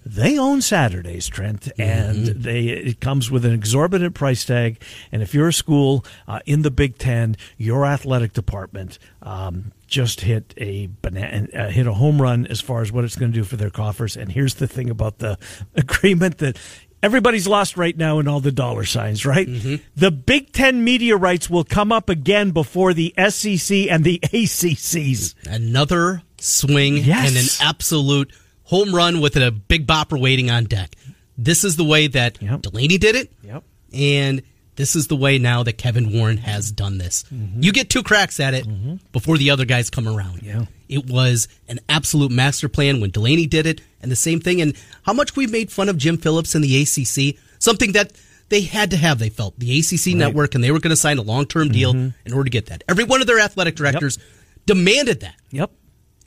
They 0.05 0.37
own 0.37 0.61
Saturdays, 0.61 1.27
Trent, 1.27 1.71
and 1.77 2.25
they 2.27 2.67
it 2.69 2.99
comes 2.99 3.29
with 3.29 3.45
an 3.45 3.53
exorbitant 3.53 4.15
price 4.15 4.43
tag. 4.45 4.81
And 5.11 5.21
if 5.21 5.33
you're 5.33 5.49
a 5.49 5.53
school 5.53 6.03
uh, 6.27 6.39
in 6.45 6.63
the 6.63 6.71
Big 6.71 6.97
Ten, 6.97 7.37
your 7.57 7.85
athletic 7.85 8.33
department 8.33 8.97
um, 9.21 9.71
just 9.87 10.21
hit 10.21 10.53
a 10.57 10.89
banana, 11.03 11.47
uh, 11.53 11.69
hit 11.69 11.85
a 11.85 11.93
home 11.93 12.21
run 12.21 12.47
as 12.47 12.59
far 12.61 12.81
as 12.81 12.91
what 12.91 13.03
it's 13.03 13.15
going 13.15 13.31
to 13.31 13.37
do 13.37 13.43
for 13.43 13.57
their 13.57 13.69
coffers. 13.69 14.17
And 14.17 14.31
here's 14.31 14.55
the 14.55 14.67
thing 14.67 14.89
about 14.89 15.19
the 15.19 15.37
agreement 15.75 16.39
that. 16.39 16.57
Everybody's 17.03 17.47
lost 17.47 17.77
right 17.77 17.97
now 17.97 18.19
in 18.19 18.27
all 18.27 18.41
the 18.41 18.51
dollar 18.51 18.85
signs, 18.85 19.25
right? 19.25 19.47
The 19.95 20.11
Big 20.11 20.51
Ten 20.51 20.83
media 20.83 21.17
rights 21.17 21.49
will 21.49 21.63
come 21.63 21.91
up 21.91 22.09
again 22.09 22.51
before 22.51 22.93
the 22.93 23.11
SEC 23.29 23.75
and 23.89 24.03
the 24.03 24.19
ACCs. 24.19 25.33
Another 25.47 26.21
swing 26.37 26.97
Yes. 26.97 27.27
and 27.27 27.37
an 27.37 27.67
absolute 27.69 28.31
home 28.71 28.95
run 28.95 29.19
with 29.19 29.35
a 29.35 29.51
big 29.51 29.85
bopper 29.85 30.19
waiting 30.19 30.49
on 30.49 30.63
deck. 30.63 30.95
This 31.37 31.65
is 31.65 31.75
the 31.75 31.83
way 31.83 32.07
that 32.07 32.41
Yep. 32.41 32.61
Delany 32.61 32.97
did 32.97 33.15
it. 33.15 33.31
Yep. 33.43 33.63
And 33.93 34.41
this 34.77 34.95
is 34.95 35.07
the 35.07 35.15
way 35.17 35.37
now 35.37 35.61
that 35.63 35.73
Kevin 35.73 36.13
Warren 36.13 36.37
has 36.37 36.71
done 36.71 36.97
this. 36.97 37.23
Mm-hmm. 37.23 37.61
You 37.61 37.73
get 37.73 37.89
two 37.89 38.01
cracks 38.01 38.39
at 38.39 38.53
it 38.53 38.65
mm-hmm. 38.65 38.95
before 39.11 39.37
the 39.37 39.49
other 39.49 39.65
guys 39.65 39.89
come 39.89 40.07
around. 40.07 40.41
Yeah. 40.41 40.65
It 40.87 41.05
was 41.05 41.49
an 41.67 41.81
absolute 41.89 42.31
master 42.31 42.69
plan 42.69 43.01
when 43.01 43.09
Delany 43.09 43.45
did 43.45 43.65
it, 43.65 43.81
and 44.01 44.09
the 44.09 44.15
same 44.15 44.39
thing. 44.39 44.61
And 44.61 44.73
how 45.03 45.11
much 45.11 45.35
we've 45.35 45.51
made 45.51 45.69
fun 45.69 45.89
of 45.89 45.97
Jim 45.97 46.17
Phillips 46.17 46.55
and 46.55 46.63
the 46.63 46.81
ACC, 46.81 47.37
something 47.59 47.91
that 47.91 48.13
they 48.47 48.61
had 48.61 48.91
to 48.91 48.97
have, 48.97 49.19
they 49.19 49.29
felt, 49.29 49.59
the 49.59 49.79
ACC 49.79 50.15
network, 50.15 50.55
and 50.55 50.63
they 50.63 50.71
were 50.71 50.79
going 50.79 50.91
to 50.91 50.95
sign 50.95 51.17
a 51.17 51.21
long 51.21 51.45
term 51.45 51.69
deal 51.69 51.93
mm-hmm. 51.93 52.17
in 52.25 52.33
order 52.33 52.45
to 52.45 52.49
get 52.49 52.67
that. 52.67 52.83
Every 52.87 53.03
one 53.03 53.19
of 53.19 53.27
their 53.27 53.39
athletic 53.39 53.75
directors 53.75 54.17
demanded 54.65 55.19
that. 55.21 55.35
Yep. 55.51 55.71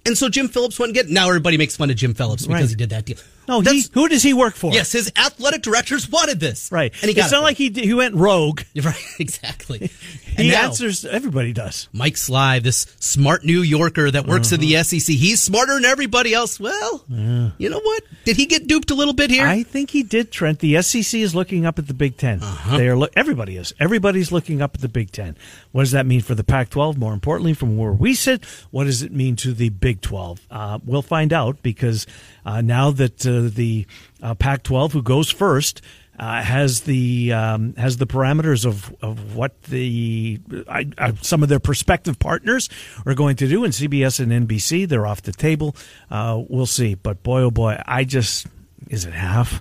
And 0.07 0.17
so 0.19 0.29
Jim 0.29 0.49
Phillips 0.49 0.79
wouldn't 0.79 0.95
get. 0.95 1.09
Now 1.09 1.29
everybody 1.29 1.57
makes 1.57 1.77
fun 1.77 1.91
of 1.91 1.97
Jim 1.97 2.15
Phillips 2.15 2.47
because 2.47 2.61
Right. 2.63 2.69
he 2.69 2.75
did 2.77 2.91
that 2.91 3.05
deal. 3.07 3.17
No, 3.49 3.61
he, 3.61 3.65
That's- 3.65 3.91
who 3.93 4.09
does 4.09 4.23
he 4.23 4.33
work 4.35 4.55
for? 4.55 4.73
yes, 4.73 4.93
his 4.93 5.13
athletic 5.17 5.63
directors 5.63 6.09
wanted 6.09 6.41
this, 6.41 6.71
Right. 6.73 6.93
And 7.03 7.09
he 7.09 7.15
got 7.15 7.25
it's 7.25 7.33
not 7.33 7.39
for 7.39 7.45
like 7.45 7.57
he 7.57 7.71
he 7.71 7.95
went 7.95 8.15
rogue. 8.15 8.63
right, 8.83 8.97
exactly. 9.19 9.91
He 10.37 10.51
now, 10.51 10.65
answers. 10.65 11.05
Everybody 11.05 11.53
does. 11.53 11.89
Mike 11.93 12.15
Slive, 12.17 12.65
this 12.65 12.87
smart 12.99 13.45
New 13.45 13.63
Yorker 13.63 14.11
that 14.11 14.27
works 14.27 14.51
in 14.51 14.59
the 14.59 14.83
SEC. 14.83 15.15
He's 15.15 15.41
smarter 15.41 15.75
than 15.75 15.85
everybody 15.85 16.35
else. 16.35 16.59
Well, 16.59 17.05
you 17.09 17.69
know 17.71 17.79
what? 17.81 18.03
Did 18.25 18.37
he 18.37 18.47
get 18.47 18.67
duped 18.67 18.91
a 18.91 18.97
little 18.97 19.15
bit 19.15 19.31
here? 19.31 19.47
I 19.47 19.63
think 19.63 19.91
he 19.91 20.03
did, 20.03 20.33
Trent. 20.33 20.59
The 20.59 20.83
SEC 20.83 21.21
is 21.21 21.37
looking 21.37 21.67
up 21.67 21.79
at 21.79 21.87
the 21.87 21.95
Big 21.95 22.17
10 22.17 22.43
Uh-huh. 22.43 22.77
They 22.79 22.89
are. 22.89 22.97
Look, 22.97 23.13
everybody 23.15 23.57
is. 23.57 23.73
Everybody's 23.79 24.33
looking 24.33 24.61
up 24.61 24.75
at 24.75 24.81
the 24.81 24.89
Big 24.89 25.13
Ten. 25.13 25.37
What 25.71 25.83
does 25.83 25.93
that 25.93 26.05
mean 26.05 26.21
for 26.21 26.35
the 26.35 26.43
Pac-12? 26.43 26.97
More 26.97 27.13
importantly, 27.13 27.55
from 27.55 27.77
where 27.77 27.93
we 27.93 28.15
sit, 28.15 28.45
what 28.73 28.85
does 28.85 29.03
it 29.03 29.13
mean 29.13 29.37
to 29.37 29.53
the 29.55 29.69
Big 29.69 30.01
12? 30.01 30.41
Uh, 30.51 30.79
we'll 30.85 31.03
find 31.03 31.33
out 31.33 31.63
because 31.63 32.09
uh, 32.45 32.61
now 32.61 32.91
that 32.91 33.25
uh, 33.25 33.34
the 33.43 33.87
uh, 34.23 34.35
Pac-12, 34.35 34.93
who 34.93 35.03
goes 35.03 35.31
first. 35.31 35.81
Uh, 36.17 36.41
has 36.41 36.83
the 36.83 37.33
um, 37.33 37.75
has 37.75 37.97
the 37.97 38.07
parameters 38.07 38.65
of, 38.65 38.95
of 39.03 39.35
what 39.35 39.61
the 39.65 40.39
I, 40.69 40.87
I, 40.97 41.13
some 41.23 41.43
of 41.43 41.49
their 41.49 41.59
prospective 41.59 42.21
partners 42.21 42.69
are 43.05 43.15
going 43.15 43.35
to 43.35 43.49
do, 43.49 43.65
and 43.65 43.73
CBS 43.73 44.21
and 44.21 44.49
NBC 44.49 44.89
they're 44.89 45.09
off 45.09 45.23
the 45.23 45.33
table. 45.33 45.75
Uh, 46.13 46.41
we'll 46.49 46.67
see, 46.67 46.95
but 46.95 47.25
boy 47.25 47.41
oh 47.43 47.51
boy, 47.51 47.83
I 47.85 48.05
just 48.05 48.47
is 48.89 49.05
it 49.07 49.13
half? 49.13 49.61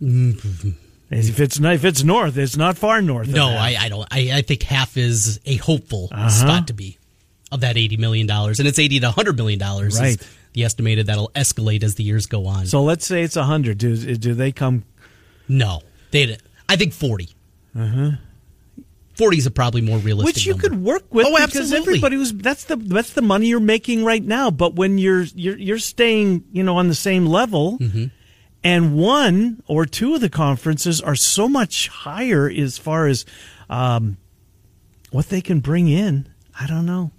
If 0.00 1.38
it's 1.40 1.58
not, 1.60 1.74
if 1.74 1.84
it's 1.84 2.02
north, 2.02 2.38
it's 2.38 2.56
not 2.56 2.78
far 2.78 3.02
north. 3.02 3.28
no. 3.28 3.48
I, 3.50 3.76
I 3.78 3.88
don't. 3.90 4.08
I, 4.10 4.30
I 4.38 4.40
think 4.42 4.62
half 4.62 4.96
is 4.96 5.38
a 5.44 5.56
hopeful 5.56 6.08
Uh-huh. 6.10 6.30
spot 6.30 6.68
to 6.68 6.72
be 6.72 6.98
of 7.50 7.60
that 7.60 7.76
eighty 7.76 7.98
million 7.98 8.26
dollars, 8.26 8.58
and 8.58 8.66
it's 8.66 8.78
eighty 8.78 8.98
to 9.00 9.10
hundred 9.10 9.36
million 9.36 9.58
dollars. 9.58 10.00
Right. 10.00 10.16
The 10.54 10.64
estimated 10.64 11.06
that'll 11.06 11.30
escalate 11.34 11.82
as 11.82 11.94
the 11.94 12.04
years 12.04 12.26
go 12.26 12.46
on. 12.46 12.66
So 12.66 12.82
let's 12.82 13.06
say 13.06 13.22
it's 13.22 13.36
a 13.36 13.44
hundred. 13.44 13.78
Do 13.78 13.96
do 14.16 14.34
they 14.34 14.52
come? 14.52 14.84
no, 15.48 15.80
they. 16.10 16.36
I 16.68 16.76
think 16.76 16.92
40 16.92 17.28
Uh 17.78 18.12
Forty 19.14 19.36
is 19.36 19.44
a 19.46 19.50
probably 19.50 19.82
more 19.82 19.98
realistic. 19.98 20.34
Which 20.36 20.46
you 20.46 20.52
number. 20.52 20.68
could 20.70 20.82
work 20.82 21.14
with 21.14 21.26
Oh, 21.26 21.30
because 21.32 21.42
absolutely. 21.70 21.76
everybody 21.76 22.16
was 22.16 22.32
that's 22.32 22.64
the 22.64 22.76
that's 22.76 23.12
the 23.12 23.20
money 23.22 23.46
you're 23.48 23.60
making 23.60 24.04
right 24.04 24.22
now. 24.24 24.50
But 24.50 24.74
when 24.74 24.96
you're 24.98 25.22
you're 25.34 25.58
you're 25.58 25.78
staying 25.78 26.44
you 26.52 26.62
know 26.62 26.76
on 26.78 26.88
the 26.88 26.94
same 26.94 27.26
level, 27.26 27.76
Mm-hmm. 27.78 28.04
and 28.64 28.94
one 28.96 29.62
or 29.66 29.84
two 29.84 30.14
of 30.14 30.22
the 30.22 30.30
conferences 30.30 31.00
are 31.02 31.14
so 31.14 31.46
much 31.46 31.88
higher 31.88 32.48
as 32.48 32.78
far 32.78 33.06
as 33.06 33.26
um, 33.68 34.16
what 35.10 35.28
they 35.28 35.42
can 35.42 35.60
bring 35.60 35.88
in. 35.88 36.26
I 36.58 36.66
don't 36.66 36.86
know. 36.86 37.10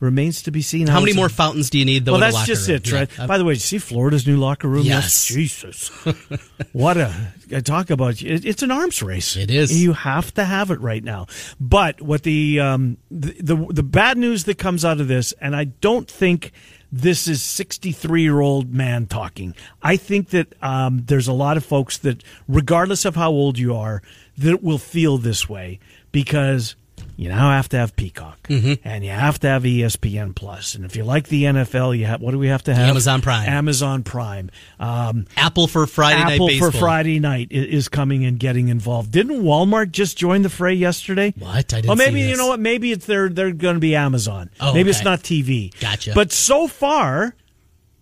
Remains 0.00 0.42
to 0.42 0.52
be 0.52 0.62
seen. 0.62 0.86
How 0.86 1.00
many 1.00 1.10
it's- 1.10 1.16
more 1.16 1.28
fountains 1.28 1.70
do 1.70 1.78
you 1.78 1.84
need? 1.84 2.04
Though, 2.04 2.12
Well, 2.12 2.20
that's 2.20 2.46
just 2.46 2.68
room? 2.68 2.76
it, 2.76 2.84
Trent. 2.84 3.10
Yeah. 3.18 3.26
By 3.26 3.36
the 3.36 3.44
way, 3.44 3.54
did 3.54 3.60
you 3.62 3.66
see 3.66 3.78
Florida's 3.78 4.26
new 4.26 4.36
locker 4.36 4.68
room? 4.68 4.84
Yes. 4.84 5.26
Jesus. 5.26 5.88
what 6.72 6.96
a 6.96 7.32
I 7.54 7.60
talk 7.60 7.90
about. 7.90 8.22
It, 8.22 8.44
it's 8.44 8.62
an 8.62 8.70
arms 8.70 9.02
race. 9.02 9.36
It 9.36 9.50
is. 9.50 9.82
You 9.82 9.94
have 9.94 10.32
to 10.34 10.44
have 10.44 10.70
it 10.70 10.80
right 10.80 11.02
now. 11.02 11.26
But 11.58 12.00
what 12.00 12.22
the 12.22 12.60
um 12.60 12.98
the 13.10 13.34
the, 13.40 13.56
the 13.70 13.82
bad 13.82 14.18
news 14.18 14.44
that 14.44 14.56
comes 14.58 14.84
out 14.84 15.00
of 15.00 15.08
this, 15.08 15.32
and 15.40 15.56
I 15.56 15.64
don't 15.64 16.08
think 16.08 16.52
this 16.92 17.28
is 17.28 17.42
63 17.42 18.22
year 18.22 18.40
old 18.40 18.72
man 18.72 19.06
talking. 19.06 19.54
I 19.82 19.96
think 19.96 20.30
that 20.30 20.54
um, 20.62 21.02
there's 21.06 21.28
a 21.28 21.32
lot 21.34 21.56
of 21.56 21.64
folks 21.64 21.98
that, 21.98 22.22
regardless 22.46 23.04
of 23.04 23.14
how 23.14 23.30
old 23.30 23.58
you 23.58 23.74
are, 23.74 24.00
that 24.38 24.62
will 24.62 24.78
feel 24.78 25.18
this 25.18 25.48
way 25.48 25.80
because 26.12 26.76
you 27.18 27.28
now 27.28 27.50
have 27.50 27.68
to 27.70 27.76
have 27.76 27.96
Peacock 27.96 28.36
Mm-hmm. 28.48 28.88
and 28.88 29.04
you 29.04 29.10
have 29.10 29.40
to 29.40 29.48
have 29.48 29.64
ESPN 29.64 30.34
Plus, 30.34 30.74
and 30.76 30.84
if 30.84 30.96
you 30.96 31.04
like 31.04 31.28
the 31.28 31.44
NFL, 31.44 31.98
you 31.98 32.06
have 32.06 32.20
what 32.22 32.30
do 32.30 32.38
we 32.38 32.46
have 32.46 32.62
to 32.64 32.74
have? 32.74 32.88
Amazon 32.88 33.20
Prime. 33.20 33.48
Amazon 33.48 34.02
Prime. 34.04 34.50
Um, 34.78 35.26
Apple 35.36 35.66
for 35.66 35.86
Friday 35.86 36.20
Apple 36.20 36.46
night 36.46 36.52
baseball. 36.52 36.70
for 36.70 36.78
Friday 36.78 37.18
night 37.18 37.48
is 37.50 37.88
coming 37.88 38.24
and 38.24 38.38
getting 38.38 38.68
involved. 38.68 39.10
Didn't 39.10 39.42
Walmart 39.42 39.90
just 39.90 40.16
join 40.16 40.42
the 40.42 40.48
fray 40.48 40.74
yesterday? 40.74 41.34
What? 41.36 41.56
I 41.56 41.62
didn't 41.62 41.86
Well, 41.88 41.96
maybe 41.96 42.20
you 42.22 42.36
know 42.36 42.46
what? 42.46 42.60
Maybe 42.60 42.92
it's 42.92 43.04
they're 43.04 43.28
they're 43.28 43.52
going 43.52 43.74
to 43.74 43.80
be 43.80 43.96
Amazon. 43.96 44.48
Oh, 44.60 44.72
maybe 44.72 44.90
it's 44.90 45.04
not 45.04 45.20
TV. 45.20 45.78
Gotcha. 45.80 46.12
But 46.14 46.32
so 46.32 46.68
far, 46.68 47.34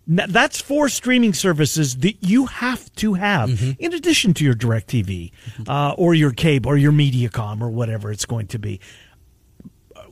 That's 0.07 0.61
four 0.61 0.87
streaming 0.87 1.33
services 1.33 1.97
that 1.97 2.15
you 2.21 2.45
have 2.45 2.93
to 2.95 3.15
have 3.15 3.49
mm-hmm. 3.49 3.71
in 3.77 3.93
addition 3.93 4.33
to 4.35 4.45
your 4.45 4.53
DirecTV 4.53 5.31
uh, 5.67 5.95
or 5.97 6.13
your 6.13 6.31
cable 6.31 6.71
or 6.71 6.77
your 6.77 6.93
MediaCom 6.93 7.61
or 7.61 7.69
whatever 7.69 8.09
it's 8.09 8.25
going 8.25 8.47
to 8.47 8.59
be. 8.59 8.79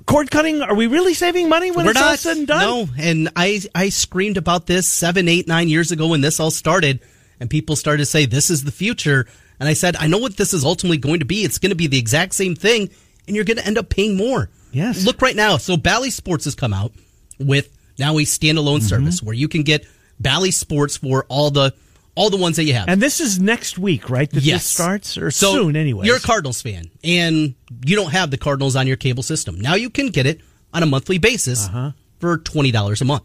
Cord 0.05 0.29
cutting? 0.29 0.61
Are 0.61 0.75
we 0.75 0.87
really 0.87 1.13
saving 1.13 1.49
money 1.49 1.71
when 1.71 1.85
We're 1.85 1.91
it's 1.91 1.99
not, 1.99 2.09
all 2.11 2.17
said 2.17 2.37
and 2.37 2.47
done? 2.47 2.59
No, 2.59 2.87
and 2.97 3.29
I 3.35 3.61
I 3.73 3.89
screamed 3.89 4.37
about 4.37 4.67
this 4.67 4.87
seven, 4.87 5.27
eight, 5.27 5.47
nine 5.47 5.67
years 5.67 5.91
ago 5.91 6.07
when 6.07 6.21
this 6.21 6.39
all 6.39 6.51
started, 6.51 6.99
and 7.39 7.49
people 7.49 7.75
started 7.75 7.99
to 7.99 8.05
say 8.05 8.25
this 8.25 8.49
is 8.49 8.63
the 8.63 8.71
future. 8.71 9.27
And 9.59 9.69
I 9.69 9.73
said, 9.73 9.95
I 9.95 10.07
know 10.07 10.17
what 10.17 10.35
this 10.35 10.53
is 10.53 10.65
ultimately 10.65 10.97
going 10.97 11.19
to 11.19 11.25
be. 11.25 11.43
It's 11.43 11.59
going 11.59 11.69
to 11.69 11.75
be 11.75 11.87
the 11.87 11.97
exact 11.97 12.35
same 12.35 12.55
thing, 12.55 12.89
and 13.25 13.35
you're 13.35 13.45
going 13.45 13.57
to 13.57 13.65
end 13.65 13.77
up 13.77 13.89
paying 13.89 14.17
more. 14.17 14.49
Yes. 14.71 15.05
Look 15.05 15.21
right 15.21 15.35
now. 15.35 15.57
So 15.57 15.77
Bally 15.77 16.09
Sports 16.09 16.43
has 16.43 16.55
come 16.55 16.73
out 16.73 16.91
with 17.39 17.69
now 17.97 18.17
a 18.17 18.23
standalone 18.23 18.79
mm-hmm. 18.79 18.87
service 18.87 19.23
where 19.23 19.33
you 19.33 19.47
can 19.47 19.63
get 19.63 19.87
Bally 20.19 20.51
Sports 20.51 20.97
for 20.97 21.25
all 21.29 21.51
the 21.51 21.73
all 22.15 22.29
the 22.29 22.37
ones 22.37 22.55
that 22.55 22.63
you 22.63 22.73
have. 22.73 22.87
And 22.87 23.01
this 23.01 23.19
is 23.19 23.39
next 23.39 23.77
week, 23.77 24.09
right? 24.09 24.29
That 24.29 24.43
yes. 24.43 24.61
this 24.61 24.65
starts 24.65 25.17
or 25.17 25.31
so 25.31 25.53
soon 25.53 25.75
anyway. 25.75 26.05
You're 26.05 26.17
a 26.17 26.21
Cardinals 26.21 26.61
fan 26.61 26.89
and 27.03 27.55
you 27.85 27.95
don't 27.95 28.11
have 28.11 28.31
the 28.31 28.37
Cardinals 28.37 28.75
on 28.75 28.87
your 28.87 28.97
cable 28.97 29.23
system. 29.23 29.59
Now 29.59 29.75
you 29.75 29.89
can 29.89 30.07
get 30.07 30.25
it 30.25 30.41
on 30.73 30.81
a 30.83 30.85
monthly 30.85 31.17
basis 31.17 31.67
uh-huh. 31.67 31.91
for 32.19 32.37
$20 32.37 33.01
a 33.01 33.05
month. 33.05 33.23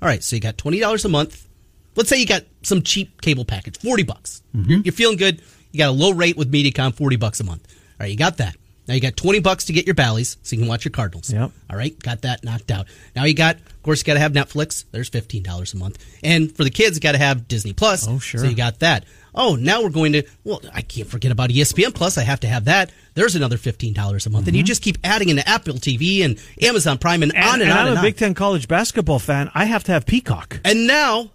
All 0.00 0.08
right, 0.08 0.22
so 0.22 0.34
you 0.34 0.40
got 0.40 0.56
$20 0.56 1.04
a 1.04 1.08
month. 1.08 1.46
Let's 1.94 2.08
say 2.08 2.16
you 2.16 2.26
got 2.26 2.42
some 2.62 2.82
cheap 2.82 3.20
cable 3.20 3.44
package, 3.44 3.78
40 3.78 4.02
bucks. 4.04 4.42
Mm-hmm. 4.56 4.80
You're 4.84 4.92
feeling 4.92 5.16
good. 5.16 5.42
You 5.70 5.78
got 5.78 5.90
a 5.90 5.92
low 5.92 6.12
rate 6.12 6.36
with 6.36 6.50
Mediacom, 6.50 6.94
40 6.94 7.16
bucks 7.16 7.40
a 7.40 7.44
month. 7.44 7.66
All 7.70 7.96
right, 8.00 8.10
you 8.10 8.16
got 8.16 8.38
that. 8.38 8.56
Now 8.92 8.96
you 8.96 9.00
got 9.00 9.16
20 9.16 9.40
bucks 9.40 9.64
to 9.64 9.72
get 9.72 9.86
your 9.86 9.94
Bally's 9.94 10.36
so 10.42 10.54
you 10.54 10.60
can 10.60 10.68
watch 10.68 10.84
your 10.84 10.92
Cardinals. 10.92 11.32
Yep. 11.32 11.50
All 11.70 11.76
right, 11.78 11.98
got 12.00 12.20
that 12.22 12.44
knocked 12.44 12.70
out. 12.70 12.88
Now 13.16 13.24
you 13.24 13.32
got, 13.32 13.56
of 13.56 13.82
course, 13.82 14.00
you 14.00 14.04
got 14.04 14.14
to 14.14 14.20
have 14.20 14.32
Netflix. 14.32 14.84
There's 14.90 15.08
$15 15.08 15.72
a 15.72 15.76
month. 15.78 16.04
And 16.22 16.54
for 16.54 16.62
the 16.62 16.68
kids, 16.68 16.98
you 16.98 17.00
got 17.00 17.12
to 17.12 17.18
have 17.18 17.48
Disney 17.48 17.72
Plus. 17.72 18.06
Oh, 18.06 18.18
sure. 18.18 18.40
So 18.40 18.46
you 18.48 18.54
got 18.54 18.80
that. 18.80 19.06
Oh, 19.34 19.54
now 19.54 19.82
we're 19.82 19.88
going 19.88 20.12
to, 20.12 20.24
well, 20.44 20.60
I 20.74 20.82
can't 20.82 21.08
forget 21.08 21.32
about 21.32 21.48
ESPN 21.48 21.94
Plus. 21.94 22.18
I 22.18 22.22
have 22.22 22.40
to 22.40 22.46
have 22.48 22.66
that. 22.66 22.92
There's 23.14 23.34
another 23.34 23.56
$15 23.56 23.96
a 23.96 23.96
month. 23.96 24.18
Mm-hmm. 24.18 24.48
And 24.48 24.56
you 24.58 24.62
just 24.62 24.82
keep 24.82 24.98
adding 25.02 25.30
into 25.30 25.48
Apple 25.48 25.72
TV 25.76 26.22
and 26.22 26.38
Amazon 26.60 26.98
Prime 26.98 27.22
and, 27.22 27.34
and 27.34 27.42
on 27.42 27.54
and, 27.54 27.62
and 27.62 27.72
on. 27.72 27.78
I'm 27.78 27.88
and 27.92 27.98
a 27.98 28.02
Big 28.02 28.18
Ten 28.18 28.34
college 28.34 28.68
basketball 28.68 29.20
fan. 29.20 29.50
I 29.54 29.64
have 29.64 29.84
to 29.84 29.92
have 29.92 30.04
Peacock. 30.04 30.60
And 30.66 30.86
now 30.86 31.30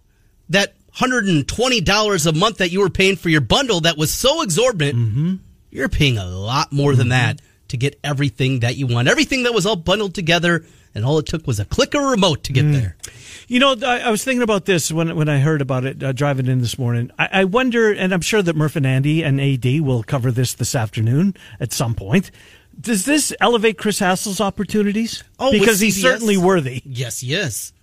that 0.50 0.76
$120 0.96 2.28
a 2.28 2.34
month 2.34 2.58
that 2.58 2.72
you 2.72 2.82
were 2.82 2.92
paying 2.92 3.16
for 3.16 3.30
your 3.30 3.42
bundle 3.42 3.82
that 3.82 3.98
was 3.98 4.14
so 4.14 4.44
exorbitant, 4.44 4.96
mm-hmm. 4.96 5.36
you're 5.72 5.90
paying 5.90 6.20
a 6.20 6.26
lot 6.28 6.72
more 6.72 6.94
than 6.94 7.06
mm-hmm. 7.06 7.38
that 7.38 7.42
to 7.70 7.78
get 7.78 8.00
everything 8.04 8.60
that 8.62 8.76
you 8.76 8.88
want. 8.88 9.08
Everything 9.08 9.44
that 9.44 9.54
was 9.54 9.66
all 9.66 9.76
bundled 9.76 10.14
together, 10.14 10.66
and 10.96 11.06
all 11.06 11.18
it 11.20 11.26
took 11.26 11.46
was 11.48 11.60
a 11.60 11.66
click 11.66 11.94
a 11.94 12.00
remote 12.00 12.44
to 12.46 12.54
get 12.54 12.66
mm. 12.66 12.74
there. 12.74 12.98
You 13.48 13.60
know, 13.60 13.76
I, 13.84 14.00
I, 14.00 14.10
was 14.10 14.24
thinking 14.24 14.42
about 14.42 14.66
this 14.66 14.92
when 14.92 15.16
when 15.16 15.30
I 15.30 15.40
heard 15.40 15.62
about 15.62 15.86
it 15.86 16.04
uh, 16.04 16.12
driving 16.12 16.48
in 16.48 16.60
this 16.60 16.78
morning. 16.78 17.12
I, 17.18 17.30
I, 17.32 17.44
wonder, 17.46 17.92
and 17.94 18.14
I'm 18.14 18.22
sure 18.22 18.42
that 18.42 18.56
Murph 18.56 18.76
and 18.76 18.86
Andy 18.86 19.24
and 19.24 19.40
AD 19.40 19.82
will 19.82 20.04
cover 20.04 20.32
this 20.32 20.54
this 20.54 20.76
afternoon 20.76 21.36
at 21.60 21.72
some 21.72 21.96
point. 21.96 22.32
Does 22.80 23.06
this 23.06 23.34
elevate 23.40 23.78
Chris 23.78 24.00
Hassel's 24.00 24.40
opportunities? 24.40 25.24
Oh, 25.40 25.52
because 25.52 25.80
he's 25.80 26.00
certainly 26.00 26.38
worthy. 26.38 26.82
Yes, 26.86 27.24
yes. 27.24 27.74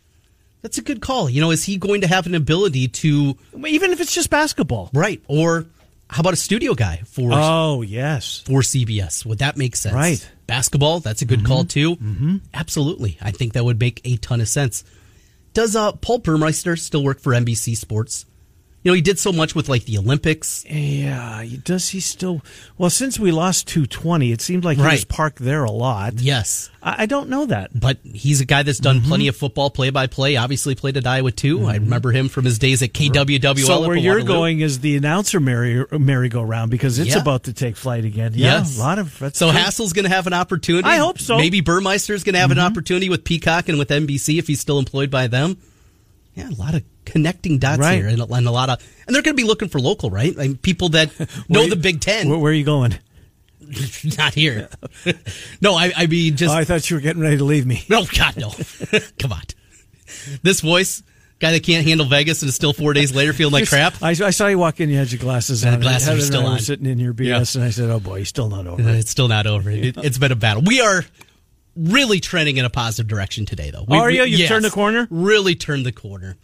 That's 0.63 0.79
a 0.79 0.83
good 0.83 1.03
call. 1.03 1.29
You 1.29 1.41
know, 1.41 1.51
is 1.51 1.65
he 1.65 1.77
going 1.77 2.01
to 2.03 2.07
have 2.07 2.27
an 2.27 2.35
ability 2.35 2.89
to, 2.89 3.37
even 3.67 3.91
if 3.91 4.01
it's 4.01 4.15
just 4.15 4.31
basketball, 4.31 4.89
right? 4.95 5.23
Or 5.29 5.67
how 6.11 6.21
about 6.21 6.33
a 6.33 6.37
studio 6.37 6.75
guy 6.75 7.03
for? 7.07 7.31
Oh 7.33 7.83
yes, 7.83 8.43
for 8.47 8.61
CBS. 8.61 9.25
Would 9.27 9.39
that 9.39 9.57
make 9.57 9.77
sense? 9.77 9.95
Right. 9.95 10.31
Basketball. 10.47 11.01
That's 11.01 11.23
a 11.23 11.25
good 11.25 11.41
mm-hmm. 11.41 11.49
call 11.49 11.65
too. 11.65 11.97
Mm-hmm. 11.97 12.37
Absolutely. 12.53 13.19
I 13.21 13.31
think 13.31 13.55
that 13.55 13.65
would 13.65 13.81
make 13.81 14.01
a 14.05 14.17
ton 14.17 14.41
of 14.41 14.49
sense. 14.49 14.85
Does 15.55 15.77
uh, 15.77 15.93
Paul 15.93 16.19
Burmeister 16.19 16.77
still 16.77 17.05
work 17.05 17.21
for 17.21 17.33
NBC 17.33 17.77
Sports? 17.77 18.27
You 18.85 18.91
know, 18.91 18.97
he 18.97 19.01
did 19.01 19.19
so 19.19 19.33
much 19.33 19.55
with 19.55 19.71
like 19.71 19.87
the 19.87 19.97
Olympics. 19.97 20.63
Yeah, 20.69 21.43
does 21.65 21.89
he 21.89 22.01
still? 22.01 22.43
Well, 22.77 22.91
since 22.91 23.19
we 23.19 23.33
lost 23.33 23.67
220, 23.69 24.31
it 24.31 24.43
seemed 24.43 24.63
like 24.63 24.77
he 24.77 24.83
right. 24.85 24.93
was 24.93 25.07
parked 25.07 25.39
there 25.39 25.65
a 25.65 25.71
lot. 25.71 26.21
Yes. 26.21 26.71
I, 26.83 27.05
I, 27.05 27.07
don't 27.07 27.31
know 27.31 27.47
that. 27.47 27.71
But 27.81 27.97
he's 28.05 28.43
a 28.43 28.45
guy 28.45 28.63
that's 28.63 28.79
done 28.79 28.99
mm-hmm. 28.99 29.09
plenty 29.09 29.29
of 29.29 29.37
football 29.37 29.71
play 29.71 29.89
by 29.89 30.07
play. 30.07 30.37
Obviously 30.37 30.75
played 30.75 30.99
at 30.99 31.07
Iowa 31.07 31.33
too. 31.33 31.61
Mm-hmm. 31.61 31.67
I 31.67 31.75
remember 31.77 32.13
him 32.13 32.29
from 32.29 32.45
his 32.45 32.59
days 32.59 32.83
at 32.83 32.93
KWWL. 32.93 33.65
So 33.65 33.89
where 33.89 33.97
you're 33.97 34.23
going 34.23 34.61
is 34.61 34.81
the 34.81 34.99
announcer 34.99 35.41
merry 35.41 35.87
merry-go-round 35.91 36.71
because 36.71 36.99
it's 36.99 37.15
yeah. 37.15 37.23
about 37.23 37.45
to 37.45 37.55
take 37.55 37.77
flight 37.77 38.05
again. 38.05 38.33
Yeah, 38.35 38.59
yes. 38.59 38.77
a 38.77 38.81
lot 38.81 38.99
of. 38.99 39.15
so. 39.35 39.49
Hassel's 39.49 39.95
going 39.95 40.05
to 40.05 40.15
have 40.15 40.27
an 40.27 40.35
opportunity. 40.35 40.87
I 40.87 40.99
hope 40.99 41.19
so. 41.19 41.39
Maybe 41.39 41.63
Burmeister's 41.63 42.23
going 42.23 42.35
to 42.35 42.41
have 42.41 42.51
mm-hmm. 42.51 42.59
an 42.59 42.67
opportunity 42.67 43.09
with 43.09 43.25
Peacock 43.25 43.71
and 43.71 43.79
with 43.79 43.89
NBC 43.89 44.39
if 44.39 44.47
he's 44.47 44.61
still 44.61 44.79
employed 44.79 45.11
by 45.11 45.27
them. 45.27 45.57
Yeah, 46.35 46.51
a 46.51 46.55
lot 46.55 46.75
of 46.75 46.83
connecting 47.05 47.59
dots 47.59 47.79
right. 47.79 47.95
here, 47.95 48.09
and, 48.09 48.21
and, 48.21 48.47
a 48.47 48.51
lot 48.51 48.69
of, 48.69 48.85
and 49.07 49.15
they're 49.15 49.23
going 49.23 49.37
to 49.37 49.41
be 49.41 49.47
looking 49.47 49.69
for 49.69 49.79
local, 49.79 50.11
right? 50.11 50.35
I 50.37 50.49
mean, 50.49 50.57
people 50.57 50.89
that 50.91 51.13
know 51.49 51.63
you, 51.63 51.71
the 51.71 51.77
Big 51.77 52.01
Ten. 52.01 52.29
Where, 52.29 52.39
where 52.39 52.51
are 52.51 52.55
you 52.55 52.65
going? 52.65 52.99
Not 54.19 54.35
here. 54.35 54.69
no, 55.61 55.75
I, 55.75 55.93
I 55.97 56.07
mean 56.07 56.37
just. 56.37 56.53
Oh, 56.53 56.59
I 56.59 56.65
thought 56.65 56.89
you 56.91 56.97
were 56.97 57.01
getting 57.01 57.23
ready 57.23 57.39
to 57.39 57.45
leave 57.45 57.67
me. 57.67 57.85
No, 57.89 58.05
God, 58.05 58.37
no. 58.37 58.51
Come 59.19 59.33
on. 59.33 59.43
This 60.43 60.61
voice, 60.61 61.03
guy 61.39 61.53
that 61.53 61.63
can't 61.63 61.87
handle 61.87 62.07
Vegas 62.07 62.43
and 62.43 62.49
is 62.49 62.55
still 62.55 62.73
four 62.73 62.93
days 62.93 63.15
later 63.15 63.33
feeling 63.33 63.53
like 63.53 63.69
crap. 63.69 64.03
I, 64.03 64.11
I 64.11 64.31
saw 64.31 64.49
you 64.49 64.59
walk 64.59 64.81
in. 64.81 64.91
You 64.91 64.99
had 64.99 65.11
your 65.11 65.21
glasses 65.21 65.65
uh, 65.65 65.71
on. 65.71 65.81
Glasses 65.81 66.09
are 66.09 66.21
still 66.21 66.47
on. 66.47 66.59
Sitting 66.59 66.87
in 66.87 66.99
your 66.99 67.15
BS, 67.15 67.55
yeah. 67.55 67.61
and 67.61 67.69
I 67.69 67.71
said, 67.71 67.91
"Oh 67.91 68.01
boy, 68.01 68.19
he's 68.19 68.29
still 68.29 68.49
not 68.49 68.67
over." 68.67 68.83
Uh, 68.83 68.95
it's 68.95 69.11
still 69.11 69.29
not 69.29 69.47
over. 69.47 69.71
It, 69.71 69.97
has 69.97 70.19
been 70.19 70.33
a 70.33 70.37
battle. 70.37 70.63
We 70.63 70.81
are 70.81 71.05
really 71.77 72.21
trending 72.21 72.57
in 72.57 72.65
a 72.65 72.71
positive 72.71 73.09
direction 73.09 73.47
today, 73.47 73.71
though. 73.71 73.85
We, 73.87 73.97
are 73.97 74.11
you? 74.11 74.25
You 74.25 74.39
yes, 74.39 74.49
turned 74.49 74.65
the 74.65 74.71
corner. 74.71 75.07
Really 75.11 75.55
turned 75.55 75.85
the 75.87 75.93
corner. 75.93 76.37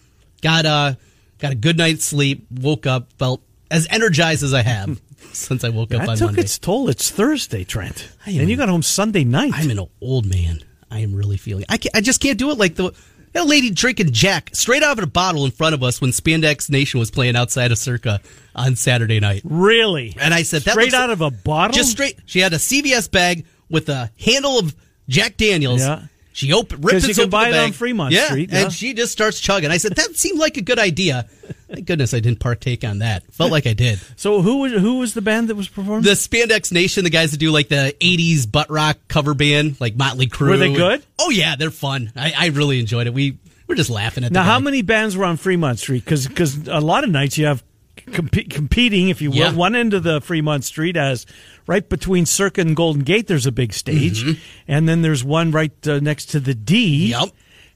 Got 0.43 0.65
a 0.67 0.97
got 1.39 1.53
a 1.53 1.55
good 1.55 1.77
night's 1.77 2.05
sleep. 2.05 2.47
Woke 2.51 2.87
up, 2.87 3.13
felt 3.15 3.43
as 3.71 3.87
energized 3.91 4.43
as 4.43 4.55
I 4.55 4.63
have 4.63 5.01
since 5.33 5.65
I 5.65 5.69
woke 5.69 5.95
up 5.95 6.09
on 6.09 6.17
took 6.17 6.29
Monday. 6.29 6.43
its 6.43 6.59
toll. 6.59 6.89
It's 6.89 7.11
Thursday, 7.11 7.65
Trent, 7.65 8.11
and 8.27 8.49
you 8.49 8.57
got 8.57 8.69
home 8.69 8.83
Sunday 8.83 9.25
night. 9.25 9.53
I'm 9.55 9.71
an 9.71 9.87
old 10.01 10.27
man. 10.27 10.61
I 10.91 11.01
am 11.01 11.15
really 11.15 11.37
feeling. 11.37 11.65
I 11.69 11.79
I 11.95 12.01
just 12.01 12.21
can't 12.21 12.39
do 12.39 12.51
it 12.51 12.59
like 12.59 12.75
the. 12.75 12.93
That 13.33 13.47
lady 13.47 13.71
drinking 13.71 14.11
Jack 14.11 14.51
straight 14.55 14.83
out 14.83 14.99
of 14.99 15.05
a 15.05 15.07
bottle 15.07 15.45
in 15.45 15.53
front 15.53 15.77
of 15.77 15.85
us 15.85 16.01
when 16.01 16.11
Spandex 16.11 16.69
Nation 16.69 16.99
was 16.99 17.13
playing 17.13 17.37
outside 17.37 17.71
of 17.71 17.79
Circa 17.79 18.21
on 18.57 18.75
Saturday 18.75 19.21
night. 19.21 19.43
Really? 19.45 20.17
And 20.21 20.35
I 20.35 20.43
said, 20.43 20.63
straight 20.63 20.95
out 20.95 21.11
of 21.11 21.21
a 21.21 21.31
bottle? 21.31 21.73
Just 21.77 21.93
straight. 21.93 22.19
She 22.27 22.41
had 22.41 22.53
a 22.55 22.57
CVS 22.57 23.09
bag 23.09 23.47
with 23.71 23.89
a 23.89 24.11
handle 24.19 24.59
of 24.59 24.75
Jack 25.11 25.37
Daniels. 25.37 25.81
Yeah. 25.81 26.05
She 26.33 26.53
opened, 26.53 26.85
ripped 26.85 27.07
you 27.07 27.15
can 27.15 27.29
buy 27.29 27.49
it 27.49 27.57
on 27.57 27.73
Fremont 27.73 28.15
yeah, 28.15 28.27
Street. 28.27 28.51
Yeah. 28.53 28.63
And 28.63 28.73
she 28.73 28.95
just 28.95 29.13
starts 29.13 29.41
chugging. 29.41 29.71
I 29.71 29.79
said, 29.79 29.97
that 29.97 30.17
seemed 30.17 30.39
like 30.39 30.57
a 30.57 30.63
good 30.63 30.79
idea. 30.79 31.27
Thank 31.69 31.87
goodness 31.87 32.15
I 32.15 32.21
didn't 32.21 32.39
partake 32.39 32.85
on 32.85 33.01
that. 33.01 33.25
Felt 33.33 33.51
like 33.51 33.67
I 33.67 33.75
did. 33.75 34.01
So 34.17 34.41
who 34.41 34.59
was 34.59 34.73
who 34.73 34.99
was 34.99 35.13
the 35.13 35.23
band 35.23 35.49
that 35.49 35.57
was 35.57 35.69
performing? 35.69 36.03
The 36.03 36.13
Spandex 36.13 36.73
Nation, 36.73 37.05
the 37.05 37.11
guys 37.11 37.33
that 37.33 37.39
do 37.39 37.51
like 37.51 37.69
the 37.69 37.95
'80s 38.01 38.51
butt 38.51 38.71
rock 38.71 38.99
cover 39.09 39.35
band, 39.35 39.81
like 39.81 39.97
Motley 39.97 40.29
Crue. 40.29 40.51
Were 40.51 40.57
they 40.57 40.73
good? 40.73 41.05
Oh 41.19 41.31
yeah, 41.31 41.57
they're 41.57 41.71
fun. 41.71 42.13
I, 42.17 42.33
I 42.37 42.47
really 42.47 42.81
enjoyed 42.81 43.07
it. 43.07 43.15
We 43.15 43.39
we're 43.67 43.75
just 43.75 43.91
laughing 43.91 44.25
at. 44.25 44.33
Now, 44.33 44.45
how 44.45 44.59
many 44.61 44.83
bands 44.83 45.17
were 45.17 45.25
on 45.25 45.37
Fremont 45.37 45.79
Street? 45.79 46.05
Because 46.05 46.27
because 46.27 46.67
a 46.69 46.81
lot 46.81 47.05
of 47.05 47.11
nights 47.11 47.39
you 47.39 47.47
have 47.47 47.63
comp- 48.13 48.51
competing, 48.51 49.09
if 49.09 49.23
you 49.23 49.31
will. 49.31 49.39
Yeah. 49.39 49.53
One 49.53 49.75
end 49.75 49.95
of 49.95 50.03
the 50.03 50.21
Fremont 50.21 50.65
Street 50.65 50.97
as 50.97 51.27
right 51.71 51.89
between 51.89 52.27
Circa 52.27 52.61
and 52.61 52.75
Golden 52.75 53.03
Gate. 53.03 53.29
There's 53.29 53.47
a 53.47 53.53
big 53.53 53.73
stage, 53.73 54.25
mm-hmm. 54.25 54.41
and 54.67 54.89
then 54.89 55.03
there's 55.03 55.23
one 55.23 55.53
right 55.53 55.73
uh, 55.87 56.01
next 56.01 56.27
to 56.31 56.41
the 56.41 56.53
D. 56.53 57.13
Yep. 57.13 57.29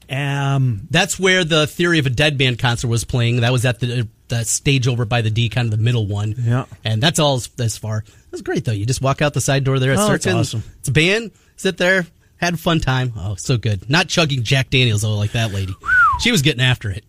Um, 0.07 0.87
that's 0.91 1.17
where 1.17 1.45
the 1.45 1.65
Theory 1.65 1.97
of 1.97 2.05
a 2.05 2.09
Deadman 2.09 2.57
concert 2.57 2.89
was 2.89 3.05
playing. 3.05 3.39
That 3.39 3.53
was 3.53 3.65
at 3.65 3.79
the, 3.79 4.07
the 4.27 4.43
stage 4.43 4.87
over 4.87 5.05
by 5.05 5.21
the 5.21 5.31
D, 5.31 5.47
kind 5.47 5.65
of 5.65 5.71
the 5.71 5.81
middle 5.81 6.05
one. 6.07 6.35
Yeah, 6.37 6.65
and 6.83 7.01
that's 7.01 7.19
all 7.19 7.35
as, 7.35 7.49
as 7.57 7.77
far. 7.77 8.03
That's 8.31 8.41
great 8.41 8.65
though. 8.65 8.73
You 8.73 8.85
just 8.85 9.01
walk 9.01 9.21
out 9.21 9.33
the 9.33 9.41
side 9.41 9.63
door 9.63 9.79
there 9.79 9.93
at 9.93 9.97
oh, 9.99 10.07
Circa. 10.07 10.31
Awesome. 10.31 10.63
It's 10.79 10.89
a 10.89 10.91
band. 10.91 11.31
Sit 11.55 11.77
there, 11.77 12.05
had 12.35 12.55
a 12.55 12.57
fun 12.57 12.81
time. 12.81 13.13
Oh, 13.15 13.35
so 13.35 13.57
good. 13.57 13.89
Not 13.89 14.09
chugging 14.09 14.43
Jack 14.43 14.69
Daniels 14.69 15.03
though, 15.03 15.15
like 15.15 15.31
that 15.31 15.53
lady. 15.53 15.73
She 16.19 16.31
was 16.31 16.41
getting 16.41 16.61
after 16.61 16.91
it. 16.91 17.05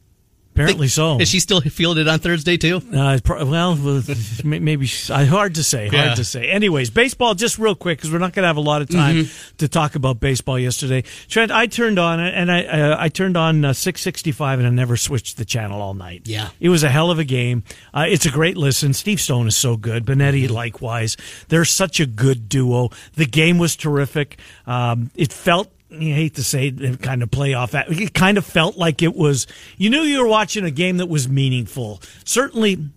Apparently 0.56 0.88
so. 0.88 1.20
Is 1.20 1.28
she 1.28 1.40
still 1.40 1.60
it 1.98 2.08
on 2.08 2.18
Thursday 2.18 2.56
too? 2.56 2.80
Uh, 2.92 3.18
well, 3.26 3.76
maybe 4.44 4.86
hard 4.86 5.54
to 5.56 5.62
say. 5.62 5.88
Hard 5.88 5.92
yeah. 5.92 6.14
to 6.14 6.24
say. 6.24 6.48
Anyways, 6.48 6.90
baseball. 6.90 7.34
Just 7.34 7.58
real 7.58 7.74
quick 7.74 7.98
because 7.98 8.10
we're 8.10 8.18
not 8.18 8.32
going 8.32 8.42
to 8.44 8.46
have 8.46 8.56
a 8.56 8.62
lot 8.62 8.80
of 8.80 8.88
time 8.88 9.16
mm-hmm. 9.16 9.56
to 9.58 9.68
talk 9.68 9.94
about 9.94 10.18
baseball. 10.18 10.58
Yesterday, 10.58 11.04
Trent, 11.28 11.52
I 11.52 11.66
turned 11.66 11.98
on 11.98 12.20
and 12.20 12.50
I 12.50 12.64
uh, 12.64 12.96
I 12.98 13.08
turned 13.10 13.36
on 13.36 13.64
uh, 13.64 13.72
six 13.74 14.00
sixty 14.00 14.32
five 14.32 14.58
and 14.58 14.66
I 14.66 14.70
never 14.70 14.96
switched 14.96 15.36
the 15.36 15.44
channel 15.44 15.82
all 15.82 15.94
night. 15.94 16.22
Yeah, 16.24 16.48
it 16.58 16.70
was 16.70 16.82
a 16.82 16.88
hell 16.88 17.10
of 17.10 17.18
a 17.18 17.24
game. 17.24 17.62
Uh, 17.92 18.06
it's 18.08 18.24
a 18.24 18.30
great 18.30 18.56
listen. 18.56 18.94
Steve 18.94 19.20
Stone 19.20 19.48
is 19.48 19.56
so 19.56 19.76
good. 19.76 20.06
Benetti 20.06 20.44
mm-hmm. 20.44 20.54
likewise. 20.54 21.16
They're 21.48 21.64
such 21.66 22.00
a 22.00 22.06
good 22.06 22.48
duo. 22.48 22.90
The 23.14 23.26
game 23.26 23.58
was 23.58 23.76
terrific. 23.76 24.38
Um, 24.66 25.10
it 25.14 25.32
felt 25.32 25.70
you 25.90 26.14
hate 26.14 26.34
to 26.34 26.42
say 26.42 26.68
it, 26.68 27.00
kind 27.02 27.22
of 27.22 27.30
playoff. 27.30 27.74
It 28.00 28.14
kind 28.14 28.38
of 28.38 28.44
felt 28.44 28.76
like 28.76 29.02
it 29.02 29.14
was. 29.14 29.46
You 29.76 29.90
knew 29.90 30.02
you 30.02 30.20
were 30.20 30.28
watching 30.28 30.64
a 30.64 30.70
game 30.70 30.96
that 30.98 31.06
was 31.06 31.28
meaningful. 31.28 32.02
Certainly 32.24 32.88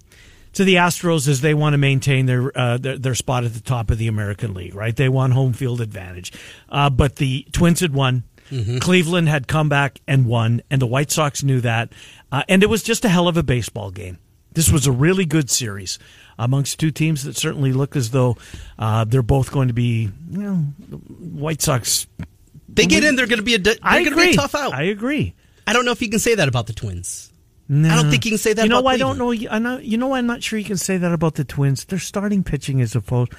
to 0.54 0.64
the 0.64 0.76
Astros 0.76 1.28
as 1.28 1.42
they 1.42 1.54
want 1.54 1.74
to 1.74 1.78
maintain 1.78 2.26
their, 2.26 2.58
uh, 2.58 2.78
their, 2.78 2.98
their 2.98 3.16
spot 3.16 3.44
at 3.44 3.54
the 3.54 3.60
top 3.60 3.92
of 3.92 3.98
the 3.98 4.08
American 4.08 4.54
League. 4.54 4.76
Right, 4.76 4.96
they 4.96 5.10
want 5.10 5.34
home 5.34 5.54
field 5.54 5.82
advantage. 5.82 6.34
Uh, 6.68 6.90
but 6.90 7.18
the 7.18 7.46
Twins 7.52 7.80
had 7.80 7.94
won. 7.94 8.24
Cleveland 8.80 9.30
had 9.30 9.48
come 9.48 9.70
back 9.70 10.02
and 10.08 10.26
won, 10.26 10.64
and 10.72 10.82
the 10.82 10.88
White 10.88 11.12
Sox 11.12 11.44
knew 11.44 11.62
that. 11.62 11.94
Uh, 12.32 12.42
and 12.50 12.64
it 12.64 12.66
was 12.66 12.82
just 12.82 13.06
a 13.06 13.10
hell 13.10 13.28
of 13.28 13.38
a 13.38 13.44
baseball 13.44 13.92
game. 13.92 14.18
This 14.54 14.72
was 14.72 14.88
a 14.88 14.92
really 14.92 15.26
good 15.26 15.52
series 15.52 16.00
amongst 16.40 16.80
two 16.80 16.90
teams 16.90 17.24
that 17.26 17.36
certainly 17.38 17.72
look 17.74 17.96
as 17.96 18.10
though 18.10 18.38
uh, 18.80 19.04
they're 19.04 19.22
both 19.22 19.52
going 19.52 19.68
to 19.68 19.74
be, 19.76 20.10
you 20.32 20.38
know, 20.40 20.56
White 20.56 21.62
Sox. 21.62 22.08
They 22.74 22.86
get 22.86 23.04
in, 23.04 23.16
they're 23.16 23.28
going 23.28 23.40
to 23.40 23.44
be 23.44 23.56
a 23.56 23.60
they're 23.60 23.76
I 23.82 24.04
going 24.04 24.06
to 24.06 24.12
agree. 24.12 24.26
be 24.28 24.34
a 24.34 24.36
tough 24.38 24.56
out. 24.56 24.74
I 24.74 24.84
agree. 24.84 25.34
I 25.68 25.74
don't 25.74 25.86
know 25.86 25.92
if 25.92 26.02
you 26.02 26.10
can 26.10 26.20
say 26.20 26.36
that 26.36 26.48
about 26.48 26.68
the 26.68 26.74
Twins. 26.74 27.32
I 27.70 27.96
don't 28.02 28.10
think 28.10 28.26
you 28.26 28.32
can 28.32 28.38
say 28.40 28.54
that. 28.54 28.64
You 28.64 28.70
know, 28.70 28.80
about 28.80 28.90
I 28.90 28.98
don't 28.98 29.18
know. 29.20 29.32
I 29.32 29.60
know. 29.60 29.78
You 29.78 29.98
know, 29.98 30.14
I'm 30.16 30.26
not 30.26 30.42
sure 30.42 30.58
you 30.58 30.66
can 30.66 30.78
say 30.78 30.98
that 30.98 31.12
about 31.14 31.36
the 31.36 31.44
Twins. 31.44 31.86
Their 31.86 32.00
starting 32.00 32.44
pitching 32.44 32.80
is 32.80 32.96
opposed. 32.96 33.34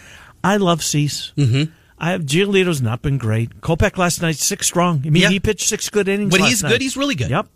I 0.45 0.57
love 0.59 0.85
Cease. 0.85 1.33
Mm-hmm. 1.37 1.73
I 1.99 2.13
have 2.13 2.23
Giolito's 2.23 2.81
not 2.81 3.03
been 3.03 3.19
great. 3.19 3.61
Kopech 3.61 3.99
last 3.99 4.23
night 4.23 4.37
six 4.37 4.69
strong. 4.69 5.03
I 5.05 5.11
mean, 5.11 5.23
Yeah. 5.25 5.31
he 5.31 5.41
pitched 5.41 5.69
six 5.69 5.89
good 5.91 6.07
innings. 6.09 6.31
When 6.33 6.41
last 6.43 6.51
he's 6.51 6.63
night. 6.63 6.69
good, 6.71 6.81
he's 6.83 6.97
really 6.97 7.15
good. 7.17 7.29
Yep. 7.31 7.49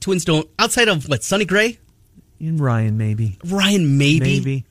Twins 0.00 0.24
don't 0.24 0.48
outside 0.58 0.88
of 0.88 1.08
what 1.08 1.22
Sonny 1.24 1.44
Gray, 1.44 1.78
In 2.40 2.58
Ryan, 2.58 2.96
maybe, 2.96 3.38
Ryan 3.44 3.98
maybe, 3.98 4.20
maybe. 4.38 4.64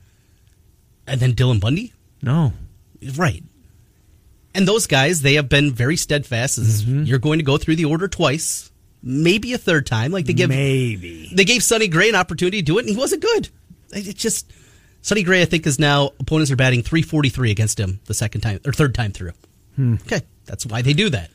and 1.06 1.20
then 1.20 1.34
Dylan 1.34 1.60
Bundy. 1.60 1.92
No. 2.22 2.52
Right. 3.14 3.42
And 4.54 4.66
those 4.66 4.86
guys, 4.86 5.22
they 5.22 5.34
have 5.34 5.48
been 5.48 5.72
very 5.72 5.96
steadfast. 5.96 6.58
As 6.58 6.84
Mm-hmm. 6.84 7.04
You're 7.04 7.18
going 7.18 7.38
to 7.38 7.44
go 7.44 7.58
through 7.58 7.76
the 7.76 7.84
order 7.84 8.08
twice, 8.08 8.70
maybe 9.02 9.52
a 9.52 9.58
third 9.58 9.86
time. 9.86 10.10
Like 10.10 10.26
they 10.26 10.32
give 10.32 10.48
maybe. 10.50 11.30
they 11.34 11.44
gave 11.44 11.62
Sonny 11.62 11.88
Gray 11.88 12.08
an 12.08 12.14
opportunity 12.14 12.58
to 12.58 12.64
do 12.64 12.78
it, 12.78 12.82
and 12.82 12.88
he 12.90 12.96
wasn't 12.96 13.22
good. 13.22 13.48
It 13.92 14.16
just 14.16 14.50
Sonny 15.02 15.22
Gray, 15.22 15.42
I 15.42 15.44
think, 15.44 15.66
is 15.66 15.78
now 15.78 16.10
opponents 16.18 16.50
are 16.50 16.56
batting 16.56 16.82
343 16.82 17.50
against 17.50 17.78
him 17.78 18.00
the 18.06 18.14
second 18.14 18.40
time 18.40 18.60
or 18.66 18.72
third 18.72 18.94
time 18.94 19.12
through. 19.12 19.32
Hmm. 19.76 19.94
Okay, 20.06 20.22
that's 20.46 20.66
why 20.66 20.82
they 20.82 20.92
do 20.92 21.08
that. 21.10 21.30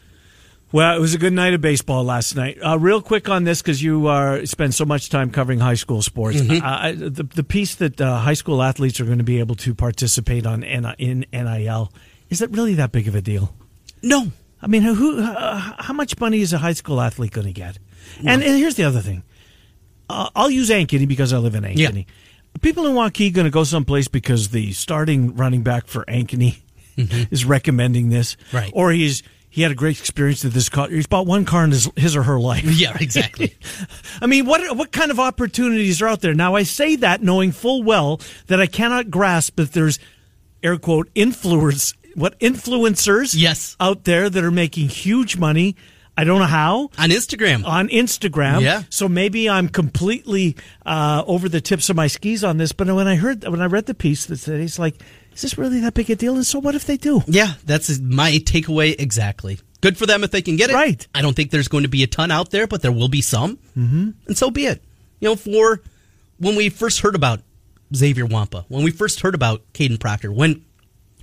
Well, 0.72 0.98
it 0.98 1.00
was 1.00 1.14
a 1.14 1.20
good 1.20 1.34
night 1.34 1.54
of 1.54 1.62
baseball 1.62 2.04
last 2.04 2.36
night. 2.36 2.58
Uh, 2.60 2.80
real 2.80 3.00
quick 3.00 3.30
on 3.30 3.44
this 3.44 3.62
because 3.62 3.82
you 3.82 4.08
uh, 4.08 4.44
spend 4.48 4.74
so 4.74 4.86
much 4.86 5.10
time 5.12 5.30
covering 5.30 5.60
high 5.60 5.76
school 5.76 6.02
sports. 6.02 6.42
Mm-hmm. 6.42 6.66
Uh, 6.66 6.78
I- 6.82 6.92
the 6.94 7.24
the 7.24 7.44
piece 7.44 7.76
that 7.76 8.02
uh, 8.02 8.18
high 8.18 8.34
school 8.34 8.62
athletes 8.64 9.00
are 9.00 9.06
going 9.06 9.20
to 9.20 9.24
be 9.24 9.40
able 9.40 9.56
to 9.58 9.76
participate 9.76 10.48
on 10.48 10.64
in 10.64 11.26
NIL 11.32 11.92
is 12.34 12.42
it 12.42 12.50
really 12.52 12.74
that 12.76 12.92
big 12.92 13.08
of 13.08 13.16
a 13.16 13.22
deal? 13.22 13.54
No, 14.02 14.32
I 14.62 14.68
mean, 14.68 14.82
who? 14.82 15.22
Uh, 15.22 15.74
how 15.80 15.94
much 15.94 16.20
money 16.20 16.42
is 16.42 16.52
a 16.52 16.58
high 16.58 16.74
school 16.74 17.00
athlete 17.00 17.32
going 17.32 17.48
to 17.48 17.54
get? 17.54 17.78
And, 18.20 18.44
and 18.44 18.58
here's 18.58 18.76
the 18.76 18.84
other 18.84 19.00
thing. 19.02 19.24
Uh, 20.10 20.30
I'll 20.36 20.50
use 20.50 20.70
Ankeny 20.70 21.08
because 21.08 21.32
I 21.32 21.38
live 21.38 21.56
in 21.56 21.64
Ankeny. 21.64 22.06
People 22.62 22.86
in 22.88 22.94
Waukee 22.94 23.34
going 23.34 23.46
to 23.46 23.52
go 23.52 23.64
someplace 23.64 24.08
because 24.08 24.50
the 24.50 24.74
starting 24.74 25.36
running 25.36 25.64
back 25.64 25.88
for 25.88 26.06
Ankeny 26.06 26.58
is 26.98 27.46
recommending 27.46 28.10
this, 28.10 28.36
Right. 28.52 28.72
Or 28.74 28.92
he's 28.92 29.24
he 29.50 29.62
had 29.62 29.72
a 29.72 29.76
great 29.76 30.00
experience 30.00 30.44
with 30.44 30.54
this 30.54 30.68
car. 30.70 30.88
He's 30.90 31.06
bought 31.08 31.28
one 31.28 31.46
car 31.46 31.64
in 31.64 31.70
his, 31.72 31.88
his 31.96 32.16
or 32.16 32.24
her 32.24 32.40
life. 32.40 32.64
yeah, 32.66 32.98
exactly. 33.00 33.56
I 34.22 34.26
mean, 34.28 34.46
what 34.46 34.76
what 34.76 34.92
kind 34.92 35.12
of 35.12 35.20
opportunities 35.20 36.02
are 36.02 36.08
out 36.08 36.22
there? 36.22 36.34
Now, 36.34 36.56
I 36.56 36.64
say 36.64 36.96
that 36.98 37.22
knowing 37.22 37.52
full 37.52 37.84
well 37.84 38.20
that 38.48 38.60
I 38.60 38.66
cannot 38.68 39.10
grasp 39.12 39.56
that 39.58 39.74
there's 39.74 40.00
air 40.64 40.78
quote 40.78 41.10
influence 41.16 41.94
what 42.16 42.40
influencers 42.40 43.34
Yes. 43.38 43.76
out 43.80 44.04
there 44.04 44.30
that 44.30 44.44
are 44.44 44.52
making 44.52 44.90
huge 44.90 45.38
money. 45.38 45.76
I 46.16 46.26
don't 46.26 46.38
know 46.40 46.46
how 46.46 46.92
On 47.00 47.10
Instagram, 47.10 47.66
on 47.66 47.90
Instagram. 47.90 48.62
Yeah. 48.62 48.84
So 48.90 49.10
maybe 49.10 49.50
I'm 49.50 49.68
completely 49.68 50.56
uh, 50.86 51.24
over 51.26 51.50
the 51.50 51.60
tips 51.60 51.90
of 51.90 51.96
my 51.96 52.06
skis 52.06 52.44
on 52.44 52.58
this. 52.58 52.72
But 52.72 52.88
when 52.88 53.08
I 53.08 53.16
heard 53.16 53.44
when 53.48 53.62
I 53.62 53.66
read 53.66 53.88
the 53.88 53.96
piece 53.96 54.28
that 54.28 54.38
said 54.38 54.60
it's 54.60 54.78
like, 54.78 55.02
is 55.34 55.42
this 55.42 55.58
really 55.58 55.80
that 55.80 55.96
big 55.96 56.12
a 56.12 56.16
deal? 56.16 56.36
And 56.36 56.46
so 56.46 56.60
what 56.60 56.76
if 56.76 56.86
they 56.86 56.98
do? 56.98 57.24
yeah, 57.26 57.54
that's 57.66 58.00
my 58.00 58.34
takeaway 58.34 58.96
exactly. 59.00 59.60
Good 59.82 59.98
for 59.98 60.06
them 60.06 60.24
if 60.24 60.30
they 60.32 60.42
can 60.44 60.56
get 60.56 60.70
it. 60.70 60.74
Right. 60.76 61.06
I 61.16 61.22
don't 61.24 61.36
think 61.36 61.50
there's 61.50 61.68
going 61.68 61.84
to 61.84 61.90
be 61.90 62.04
a 62.04 62.08
ton 62.08 62.30
out 62.30 62.52
there, 62.52 62.68
but 62.68 62.82
there 62.84 62.92
will 62.92 63.10
be 63.10 63.22
some, 63.22 63.58
mm-hmm. 63.76 64.12
and 64.28 64.38
so 64.38 64.50
be 64.52 64.68
it. 64.68 64.82
You 65.20 65.30
know, 65.30 65.36
for 65.36 65.82
when 66.38 66.56
we 66.56 66.70
first 66.70 67.02
heard 67.02 67.16
about 67.16 67.42
Xavier 67.94 68.26
Nwankpa, 68.28 68.66
when 68.70 68.84
we 68.84 68.92
first 68.92 69.20
heard 69.22 69.36
about 69.36 69.62
Kadyn 69.74 70.00
Proctor, 70.00 70.32
when 70.32 70.64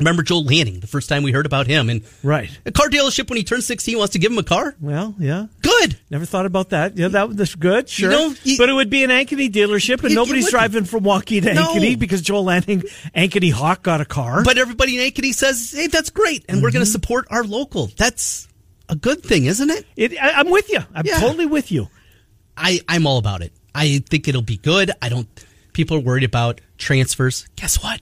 remember 0.01 0.23
Joel 0.23 0.45
Lanning, 0.45 0.81
the 0.81 0.87
first 0.87 1.09
time 1.09 1.23
we 1.23 1.33
heard 1.33 1.47
about 1.47 1.67
him, 1.67 1.89
and 1.89 2.03
Right. 2.23 2.51
a 2.67 2.73
car 2.73 2.89
dealership 2.89 3.29
when 3.29 3.37
he 3.37 3.45
turns 3.45 3.67
16 3.67 3.97
wants 3.99 4.13
to 4.15 4.19
give 4.19 4.33
him 4.33 4.39
a 4.39 4.43
car. 4.43 4.75
Well, 4.81 5.15
yeah. 5.19 5.47
Good. 5.63 5.97
Never 6.11 6.25
thought 6.25 6.47
about 6.47 6.71
that. 6.71 6.97
Yeah, 6.97 7.09
that 7.09 7.29
was 7.29 7.55
good. 7.55 7.89
Sure, 7.89 8.11
know, 8.11 8.35
you- 8.43 8.59
but 8.59 8.69
it 8.69 8.73
would 8.73 8.91
be 8.91 9.05
an 9.05 9.11
Ankeny 9.11 9.51
dealership, 9.51 10.01
and 10.03 10.11
you 10.11 10.17
nobody's 10.17 10.51
driving 10.51 10.85
from 10.85 11.05
Waukee 11.05 11.43
to 11.43 11.55
No. 11.55 11.75
Ankeny 11.75 11.99
because 11.99 12.23
Joel 12.23 12.45
Lanning, 12.45 12.83
Ankeny 13.15 13.53
Hawk 13.53 13.83
got 13.83 14.01
a 14.01 14.05
car. 14.05 14.43
But 14.43 14.59
everybody 14.59 14.99
in 14.99 15.11
Ankeny 15.11 15.35
says, 15.35 15.73
"Hey, 15.75 15.87
that's 15.87 16.11
great, 16.11 16.45
and 16.49 16.63
we're 16.63 16.71
going 16.71 16.85
to 16.85 16.89
mm-hmm. 16.89 16.93
support 16.93 17.27
our 17.31 17.45
local." 17.45 17.91
That's 17.97 18.49
a 18.89 18.97
good 18.97 19.23
thing, 19.23 19.45
isn't 19.45 19.71
it? 19.71 19.87
it, 19.97 20.19
I, 20.21 20.33
I'm 20.33 20.51
with 20.51 20.71
you. 20.71 20.81
I'm 20.95 21.07
Yeah. 21.07 21.21
totally 21.21 21.47
with 21.47 21.71
you. 21.71 21.89
I 22.57 22.81
I'm 22.89 23.07
all 23.07 23.19
about 23.19 23.43
it. 23.43 23.53
I 23.75 24.03
think 24.09 24.29
it'll 24.29 24.43
be 24.43 24.57
good. 24.57 24.91
I 25.01 25.09
don't. 25.09 25.29
People 25.73 25.97
are 25.99 26.01
worried 26.01 26.25
about 26.25 26.61
transfers. 26.79 27.47
Guess 27.57 27.83
what? 27.83 28.01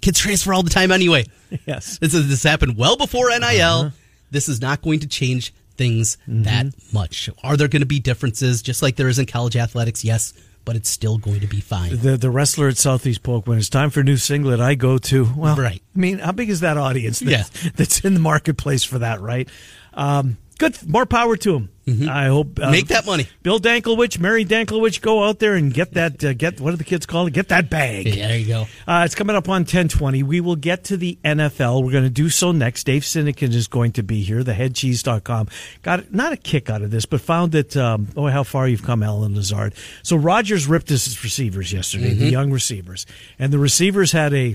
Kids 0.00 0.18
transfer 0.18 0.52
all 0.54 0.62
the 0.62 0.70
time 0.70 0.90
anyway. 0.92 1.24
Yes. 1.66 1.98
This 1.98 2.14
is 2.14 2.28
this 2.28 2.44
happened 2.44 2.76
well 2.76 2.96
before 2.96 3.28
NIL. 3.30 3.40
Uh-huh. 3.40 3.90
This 4.30 4.48
is 4.48 4.60
not 4.60 4.82
going 4.82 5.00
to 5.00 5.08
change 5.08 5.52
things 5.76 6.16
Mm-hmm. 6.28 6.42
that 6.44 6.66
much. 6.92 7.28
Are 7.42 7.56
there 7.56 7.66
going 7.66 7.80
to 7.82 7.86
be 7.86 7.98
differences, 7.98 8.62
just 8.62 8.82
like 8.82 8.94
there 8.96 9.08
is 9.08 9.18
in 9.18 9.26
college 9.26 9.56
athletics? 9.56 10.04
Yes, 10.04 10.32
but 10.64 10.76
it's 10.76 10.88
still 10.88 11.18
going 11.18 11.40
to 11.40 11.48
be 11.48 11.60
fine. 11.60 11.96
The 11.98 12.16
the 12.16 12.30
wrestler 12.30 12.68
at 12.68 12.76
Southeast 12.76 13.24
Polk, 13.24 13.48
when 13.48 13.58
it's 13.58 13.68
time 13.68 13.90
for 13.90 14.04
new 14.04 14.16
singlet, 14.16 14.60
I 14.60 14.76
go 14.76 14.96
to. 14.98 15.28
Well, 15.36 15.56
Right. 15.56 15.82
I 15.96 15.98
mean, 15.98 16.18
how 16.20 16.30
big 16.32 16.50
is 16.50 16.60
that 16.60 16.76
audience 16.76 17.18
that's, 17.18 17.64
Yeah. 17.64 17.70
that's 17.74 18.00
in 18.04 18.14
the 18.14 18.20
marketplace 18.20 18.84
for 18.84 19.00
that, 19.00 19.20
right? 19.20 19.48
Um, 19.94 20.36
good. 20.60 20.88
More 20.88 21.06
power 21.06 21.36
to 21.38 21.56
him. 21.56 21.68
I 22.08 22.26
hope. 22.26 22.60
uh, 22.60 22.62
Mm-hmm. 22.62 22.70
Make 22.70 22.86
that 22.88 23.04
money. 23.04 23.26
Bill 23.42 23.58
Danklewich, 23.58 24.20
Mary 24.20 24.44
Danklewich, 24.44 25.00
go 25.00 25.24
out 25.24 25.40
there 25.40 25.54
and 25.54 25.74
get 25.74 25.94
that. 25.94 26.22
Uh, 26.22 26.34
get 26.34 26.60
what 26.60 26.70
do 26.70 26.76
the 26.76 26.84
kids 26.84 27.04
call 27.04 27.26
it? 27.26 27.32
Get 27.32 27.48
that 27.48 27.68
bag. 27.68 28.06
Yeah, 28.06 28.28
there 28.28 28.38
you 28.38 28.46
go. 28.46 28.66
Uh, 28.86 29.02
it's 29.04 29.16
coming 29.16 29.34
up 29.34 29.48
on 29.48 29.62
1020. 29.62 30.22
We 30.22 30.40
will 30.40 30.54
get 30.54 30.84
to 30.84 30.96
the 30.96 31.18
NFL. 31.24 31.82
We're 31.82 31.90
going 31.90 32.04
to 32.04 32.08
do 32.10 32.28
so 32.28 32.52
next. 32.52 32.84
Dave 32.84 33.02
Sinekin 33.02 33.52
is 33.52 33.66
going 33.66 33.90
to 33.92 34.04
be 34.04 34.22
here, 34.22 34.44
theheadcheese.com. 34.44 35.48
Got 35.82 36.14
not 36.14 36.32
a 36.32 36.36
kick 36.36 36.70
out 36.70 36.82
of 36.82 36.92
this, 36.92 37.06
but 37.06 37.20
found 37.22 37.50
that, 37.52 37.76
um, 37.76 38.06
oh, 38.16 38.28
how 38.28 38.44
far 38.44 38.68
you've 38.68 38.84
come, 38.84 39.02
Allen 39.02 39.34
Lazard. 39.34 39.74
So 40.04 40.14
Rodgers 40.16 40.68
ripped 40.68 40.90
his 40.90 41.24
receivers 41.24 41.72
yesterday, 41.72 42.14
the 42.14 42.30
young 42.30 42.52
receivers. 42.52 43.04
And 43.36 43.52
the 43.52 43.58
receivers 43.58 44.12
had 44.12 44.32
a, 44.32 44.54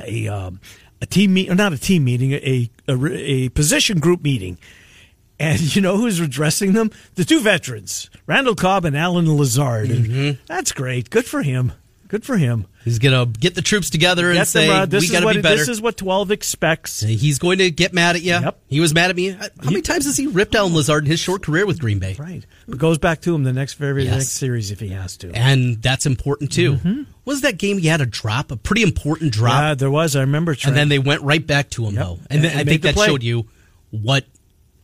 a, 0.00 0.28
um, 0.28 0.60
a 1.02 1.06
team 1.06 1.34
meet, 1.34 1.50
or 1.50 1.54
not 1.54 1.74
a 1.74 1.78
team 1.78 2.04
meeting, 2.04 2.32
a, 2.32 2.70
a, 2.88 2.94
a 3.14 3.48
position 3.50 4.00
group 4.00 4.22
meeting. 4.22 4.56
And 5.38 5.74
you 5.76 5.82
know 5.82 5.96
who's 5.98 6.18
addressing 6.18 6.72
them? 6.72 6.90
The 7.16 7.24
two 7.24 7.40
veterans, 7.40 8.08
Randall 8.26 8.54
Cobb 8.54 8.84
and 8.86 8.96
Allen 8.96 9.36
Lazard. 9.36 9.90
And 9.90 10.06
mm-hmm. 10.06 10.42
that's 10.46 10.72
great. 10.72 11.10
Good 11.10 11.26
for 11.26 11.42
him. 11.42 11.72
Good 12.08 12.24
for 12.24 12.36
him. 12.36 12.66
He's 12.84 13.00
going 13.00 13.32
to 13.32 13.38
get 13.38 13.56
the 13.56 13.62
troops 13.62 13.90
together 13.90 14.28
and 14.28 14.36
Get 14.38 14.46
say, 14.46 14.68
them, 14.68 14.82
uh, 14.82 14.86
this 14.86 15.02
"We 15.02 15.06
is 15.06 15.10
got 15.12 15.20
to 15.20 15.24
what 15.26 15.34
be 15.34 15.42
better." 15.42 15.56
this 15.56 15.68
is 15.68 15.82
what 15.82 15.96
twelve 15.96 16.30
expects. 16.30 17.00
He's 17.00 17.40
going 17.40 17.58
to 17.58 17.68
get 17.72 17.92
mad 17.92 18.14
at 18.14 18.22
you. 18.22 18.30
Yep. 18.30 18.60
He 18.68 18.78
was 18.78 18.94
mad 18.94 19.10
at 19.10 19.16
me. 19.16 19.30
Uh, 19.32 19.48
how 19.60 19.70
many 19.70 19.82
times 19.82 20.04
has 20.04 20.16
he 20.16 20.28
ripped 20.28 20.54
Allen 20.54 20.72
Lazard 20.72 21.04
in 21.04 21.10
his 21.10 21.18
short 21.18 21.42
career 21.42 21.66
with 21.66 21.80
Green 21.80 21.98
Bay? 21.98 22.14
Right, 22.16 22.46
but 22.68 22.78
goes 22.78 22.98
back 22.98 23.22
to 23.22 23.34
him 23.34 23.42
the 23.42 23.52
next 23.52 23.74
very 23.74 24.04
Yes. 24.04 24.12
next 24.14 24.28
series 24.30 24.70
if 24.70 24.78
he 24.78 24.88
has 24.90 25.16
to. 25.18 25.32
And 25.32 25.82
that's 25.82 26.06
important 26.06 26.52
too. 26.52 26.74
What 26.76 27.06
was 27.24 27.40
that 27.40 27.58
game 27.58 27.78
he 27.78 27.88
had 27.88 28.00
a 28.00 28.06
drop, 28.06 28.52
a 28.52 28.56
pretty 28.56 28.82
important 28.84 29.32
drop, 29.32 29.60
Yeah, 29.60 29.74
there 29.74 29.90
was. 29.90 30.14
I 30.14 30.20
remember. 30.20 30.54
Trent. 30.54 30.68
and 30.68 30.76
then 30.76 30.88
they 30.88 31.00
went 31.00 31.22
right 31.22 31.44
back 31.44 31.70
to 31.70 31.86
him 31.86 31.94
Yep. 31.96 32.04
though. 32.04 32.12
And, 32.12 32.22
And- 32.30 32.44
then 32.44 32.50
and 32.52 32.60
I 32.60 32.64
think 32.64 32.82
that 32.82 32.94
play. 32.94 33.06
showed 33.08 33.24
you 33.24 33.46
what 33.90 34.24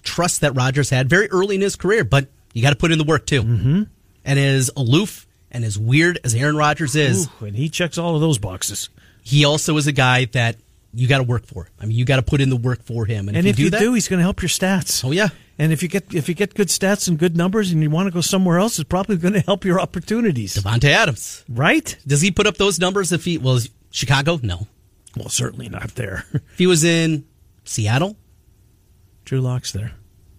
trust 0.02 0.40
that 0.42 0.54
Rodgers 0.54 0.90
had 0.90 1.08
very 1.08 1.30
early 1.30 1.54
in 1.56 1.60
his 1.60 1.76
career. 1.76 2.04
But 2.04 2.28
you 2.52 2.62
got 2.62 2.70
to 2.70 2.76
put 2.76 2.92
in 2.92 2.98
the 2.98 3.04
work 3.04 3.26
too. 3.26 3.42
Mm-hmm. 3.42 3.82
And 4.24 4.38
as 4.38 4.70
aloof 4.76 5.26
and 5.50 5.64
as 5.64 5.78
weird 5.78 6.18
as 6.24 6.34
Aaron 6.34 6.56
Rodgers 6.56 6.94
is, 6.96 7.28
Ooh, 7.40 7.46
and 7.46 7.56
he 7.56 7.68
checks 7.68 7.98
all 7.98 8.14
of 8.14 8.20
those 8.20 8.38
boxes. 8.38 8.88
he 9.22 9.44
also 9.44 9.76
is 9.76 9.86
a 9.86 9.92
guy 9.92 10.26
that 10.26 10.56
you 10.94 11.08
got 11.08 11.18
to 11.18 11.24
work 11.24 11.46
for. 11.46 11.68
I 11.80 11.86
mean, 11.86 11.96
you 11.96 12.04
got 12.04 12.16
to 12.16 12.22
put 12.22 12.40
in 12.40 12.50
the 12.50 12.56
work 12.56 12.82
for 12.84 13.06
him. 13.06 13.28
And, 13.28 13.36
And 13.36 13.46
if 13.46 13.58
you 13.58 13.64
you 13.66 13.70
do 13.70 13.78
do, 13.78 13.88
that, 13.90 13.94
he's 13.94 14.08
going 14.08 14.18
to 14.18 14.24
help 14.24 14.42
your 14.42 14.48
stats. 14.50 15.04
oh 15.04 15.10
yeah. 15.10 15.28
And 15.58 15.72
if 15.72 15.82
you 15.82 15.88
get 15.88 16.12
if 16.14 16.28
you 16.28 16.34
get 16.34 16.54
good 16.54 16.68
stats 16.68 17.08
and 17.08 17.18
good 17.18 17.36
numbers, 17.36 17.70
and 17.72 17.82
you 17.82 17.90
want 17.90 18.06
to 18.08 18.10
go 18.12 18.20
somewhere 18.20 18.58
else, 18.58 18.78
it's 18.78 18.88
probably 18.88 19.16
going 19.16 19.34
to 19.40 19.40
help 19.40 19.64
your 19.64 19.80
opportunities. 19.80 20.54
Davante 20.56 20.84
Adams. 20.88 21.44
Right? 21.48 21.96
Does 22.06 22.20
he 22.20 22.30
put 22.30 22.46
up 22.46 22.56
those 22.56 22.78
numbers 22.78 23.12
if 23.12 23.24
he 23.24 23.38
well 23.38 23.58
Chicago? 23.90 24.38
No. 24.42 24.66
Well, 25.16 25.28
certainly 25.28 25.68
not 25.68 25.94
there. 25.94 26.24
If 26.34 26.58
he 26.58 26.66
was 26.66 26.84
in 26.84 27.24
Seattle, 27.64 28.16
Drew 29.32 29.40
Lock's 29.40 29.72
there. 29.72 29.92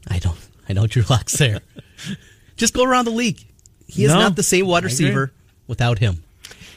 I 0.08 0.20
don't. 0.20 0.38
I 0.70 0.74
know 0.74 0.86
Drew 0.86 1.02
Lock's 1.10 1.36
there. 1.40 1.62
Just 2.58 2.76
go 2.76 2.84
around 2.84 3.06
the 3.06 3.12
league. 3.12 3.40
He 3.88 4.06
is 4.06 4.12
No, 4.12 4.20
not 4.20 4.36
the 4.36 4.44
same 4.44 4.68
wide 4.68 4.84
receiver 4.84 5.34
without 5.66 5.98
him. 5.98 6.24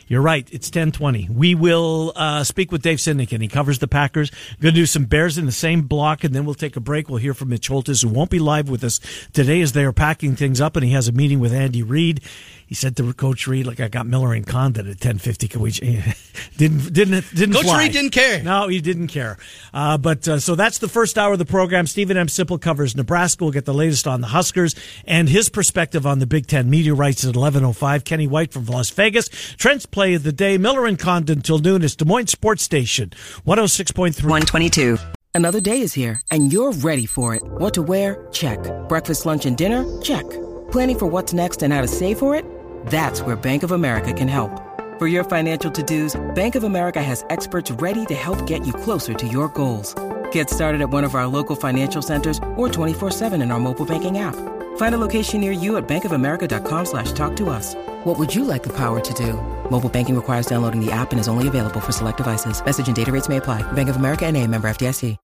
You're 0.09 0.23
right. 0.23 0.49
It's 0.53 0.69
1020. 0.69 1.29
We 1.33 1.57
will 1.57 2.13
uh, 2.15 2.45
speak 2.45 2.71
with 2.71 2.83
Dave 2.83 2.99
Sinekin. 2.99 3.41
He 3.41 3.49
covers 3.49 3.81
the 3.81 3.89
Packers. 3.89 4.31
Going 4.61 4.73
to 4.73 4.81
do 4.81 4.87
some 4.87 5.05
Bears 5.05 5.37
in 5.37 5.47
the 5.47 5.53
same 5.53 5.83
block, 5.83 6.23
and 6.23 6.33
then 6.33 6.45
we'll 6.45 6.55
take 6.55 6.77
a 6.77 6.81
break. 6.81 7.09
We'll 7.09 7.19
hear 7.19 7.35
from 7.35 7.49
Mitch 7.49 7.69
Holthus, 7.69 8.03
who 8.03 8.09
won't 8.09 8.31
be 8.31 8.39
live 8.39 8.69
with 8.69 8.85
us 8.85 9.01
today 9.33 9.61
as 9.61 9.73
they 9.73 9.85
are 9.85 9.93
packing 9.93 10.37
things 10.37 10.61
up, 10.61 10.77
and 10.77 10.85
he 10.85 10.93
has 10.93 11.09
a 11.09 11.13
meeting 11.13 11.41
with 11.41 11.53
Andy 11.53 11.83
Reid. 11.83 12.21
He 12.67 12.75
said 12.75 12.97
to 12.97 13.13
Coach 13.13 13.47
Reid, 13.47 13.65
"Like 13.65 13.79
I 13.79 13.87
got 13.87 14.09
Miller 14.09 14.33
and 14.35 14.45
Condon 14.45 14.87
at 14.87 14.97
1050. 14.97 15.47
Can 15.47 15.61
we?" 15.61 15.71
didn't 16.57 16.93
didn't 16.93 17.25
didn't. 17.33 17.55
Coach 17.55 17.65
fly. 17.65 17.79
Reid 17.79 17.93
didn't 17.93 18.11
care. 18.11 18.43
No, 18.43 18.67
he 18.67 18.81
didn't 18.81 19.07
care. 19.07 19.39
Uh, 19.73 19.97
but 19.99 20.27
uh, 20.27 20.41
so 20.41 20.57
that's 20.57 20.79
the 20.79 20.89
first 20.89 21.17
hour 21.17 21.35
of 21.35 21.39
the 21.39 21.45
program. 21.45 21.87
Steven 21.87 22.17
M. 22.17 22.27
Sipple 22.27 22.61
covers 22.61 22.97
Nebraska. 22.97 23.45
We'll 23.45 23.53
get 23.53 23.67
the 23.67 23.75
latest 23.75 24.09
on 24.09 24.21
the 24.21 24.27
Huskers 24.27 24.75
and 25.05 25.29
his 25.29 25.49
perspective 25.49 26.07
on 26.07 26.19
the 26.19 26.27
Big 26.27 26.49
Ten 26.49 26.69
media 26.69 26.93
rights 26.93 27.25
at 27.25 27.37
11:05. 27.37 28.05
Kenny 28.05 28.27
White 28.27 28.53
from 28.53 28.67
Las 28.67 28.91
Vegas. 28.91 29.29
Trent's 29.29 29.87
play 29.97 30.13
of 30.13 30.25
the 30.25 30.33
day. 30.33 30.59
Miller 30.59 30.85
and 30.85 30.99
Condon 30.99 31.41
till 31.41 31.59
noon. 31.59 31.83
is 31.83 31.97
Des 31.97 32.05
Moines 32.05 32.27
Sports 32.27 32.63
Station 32.63 33.09
106.3. 33.47 34.23
122. 34.23 34.99
Another 35.35 35.59
day 35.59 35.81
is 35.81 35.95
here, 35.95 36.21
and 36.31 36.53
you're 36.53 36.73
ready 36.73 37.07
for 37.07 37.35
it. 37.35 37.43
What 37.43 37.73
to 37.75 37.83
wear? 37.83 38.29
Check. 38.31 38.59
Breakfast, 38.91 39.25
lunch, 39.25 39.47
and 39.47 39.57
dinner? 39.57 39.87
Check. 40.03 40.29
Planning 40.71 40.99
for 40.99 41.07
what's 41.07 41.33
next 41.33 41.63
and 41.63 41.73
how 41.73 41.81
to 41.81 41.89
save 41.89 42.19
for 42.19 42.35
it? 42.35 42.45
That's 42.89 43.23
where 43.23 43.37
Bank 43.37 43.63
of 43.63 43.71
America 43.71 44.13
can 44.13 44.29
help. 44.29 44.53
For 44.99 45.07
your 45.07 45.25
financial 45.25 45.71
to-dos, 45.71 46.15
Bank 46.35 46.57
of 46.57 46.65
America 46.65 47.03
has 47.03 47.25
experts 47.31 47.71
ready 47.71 48.05
to 48.05 48.15
help 48.15 48.47
get 48.47 48.67
you 48.67 48.75
closer 48.75 49.15
to 49.15 49.27
your 49.27 49.49
goals. 49.49 49.95
Get 50.31 50.51
started 50.51 50.83
at 50.83 50.91
one 50.91 51.05
of 51.05 51.15
our 51.15 51.27
local 51.27 51.57
financial 51.57 52.03
centers 52.03 52.39
or 52.57 52.69
24-7 52.69 53.41
in 53.41 53.51
our 53.51 53.59
mobile 53.59 53.87
banking 53.87 54.19
app. 54.19 54.37
Find 54.77 54.95
a 54.95 54.99
location 54.99 55.41
near 55.41 55.53
you 55.53 55.77
at 55.77 55.89
bankofamerica.com 55.89 56.85
slash 56.87 57.13
talk 57.13 57.37
to 57.37 57.51
us. 57.51 57.75
What 58.05 58.19
would 58.19 58.35
you 58.35 58.45
like 58.45 58.63
the 58.63 58.73
power 58.73 59.01
to 59.01 59.15
do? 59.15 59.33
Mobile 59.71 59.91
banking 59.91 60.17
requires 60.17 60.47
downloading 60.47 60.85
the 60.85 60.93
app 60.93 61.11
and 61.11 61.21
is 61.21 61.29
only 61.29 61.49
available 61.49 61.81
for 61.81 61.93
select 61.93 62.19
devices. 62.19 62.65
Message 62.65 62.87
and 62.87 62.97
data 62.97 63.11
rates 63.13 63.29
may 63.29 63.37
apply. 63.39 63.63
Bank 63.73 63.89
of 63.89 63.97
America 63.97 64.25
and 64.27 64.37
a 64.37 64.47
member 64.47 64.69
FDIC. 64.69 65.17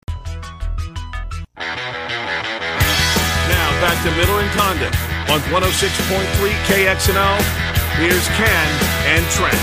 Now 3.48 3.70
back 3.80 4.02
to 4.04 4.10
Miller 4.16 4.40
and 4.40 4.50
Condon 4.50 4.92
on 5.30 5.40
106.3 5.40 6.52
KXNO. 6.66 7.38
Here's 7.96 8.28
Ken 8.28 8.68
and 9.06 9.30
Trent. 9.30 9.54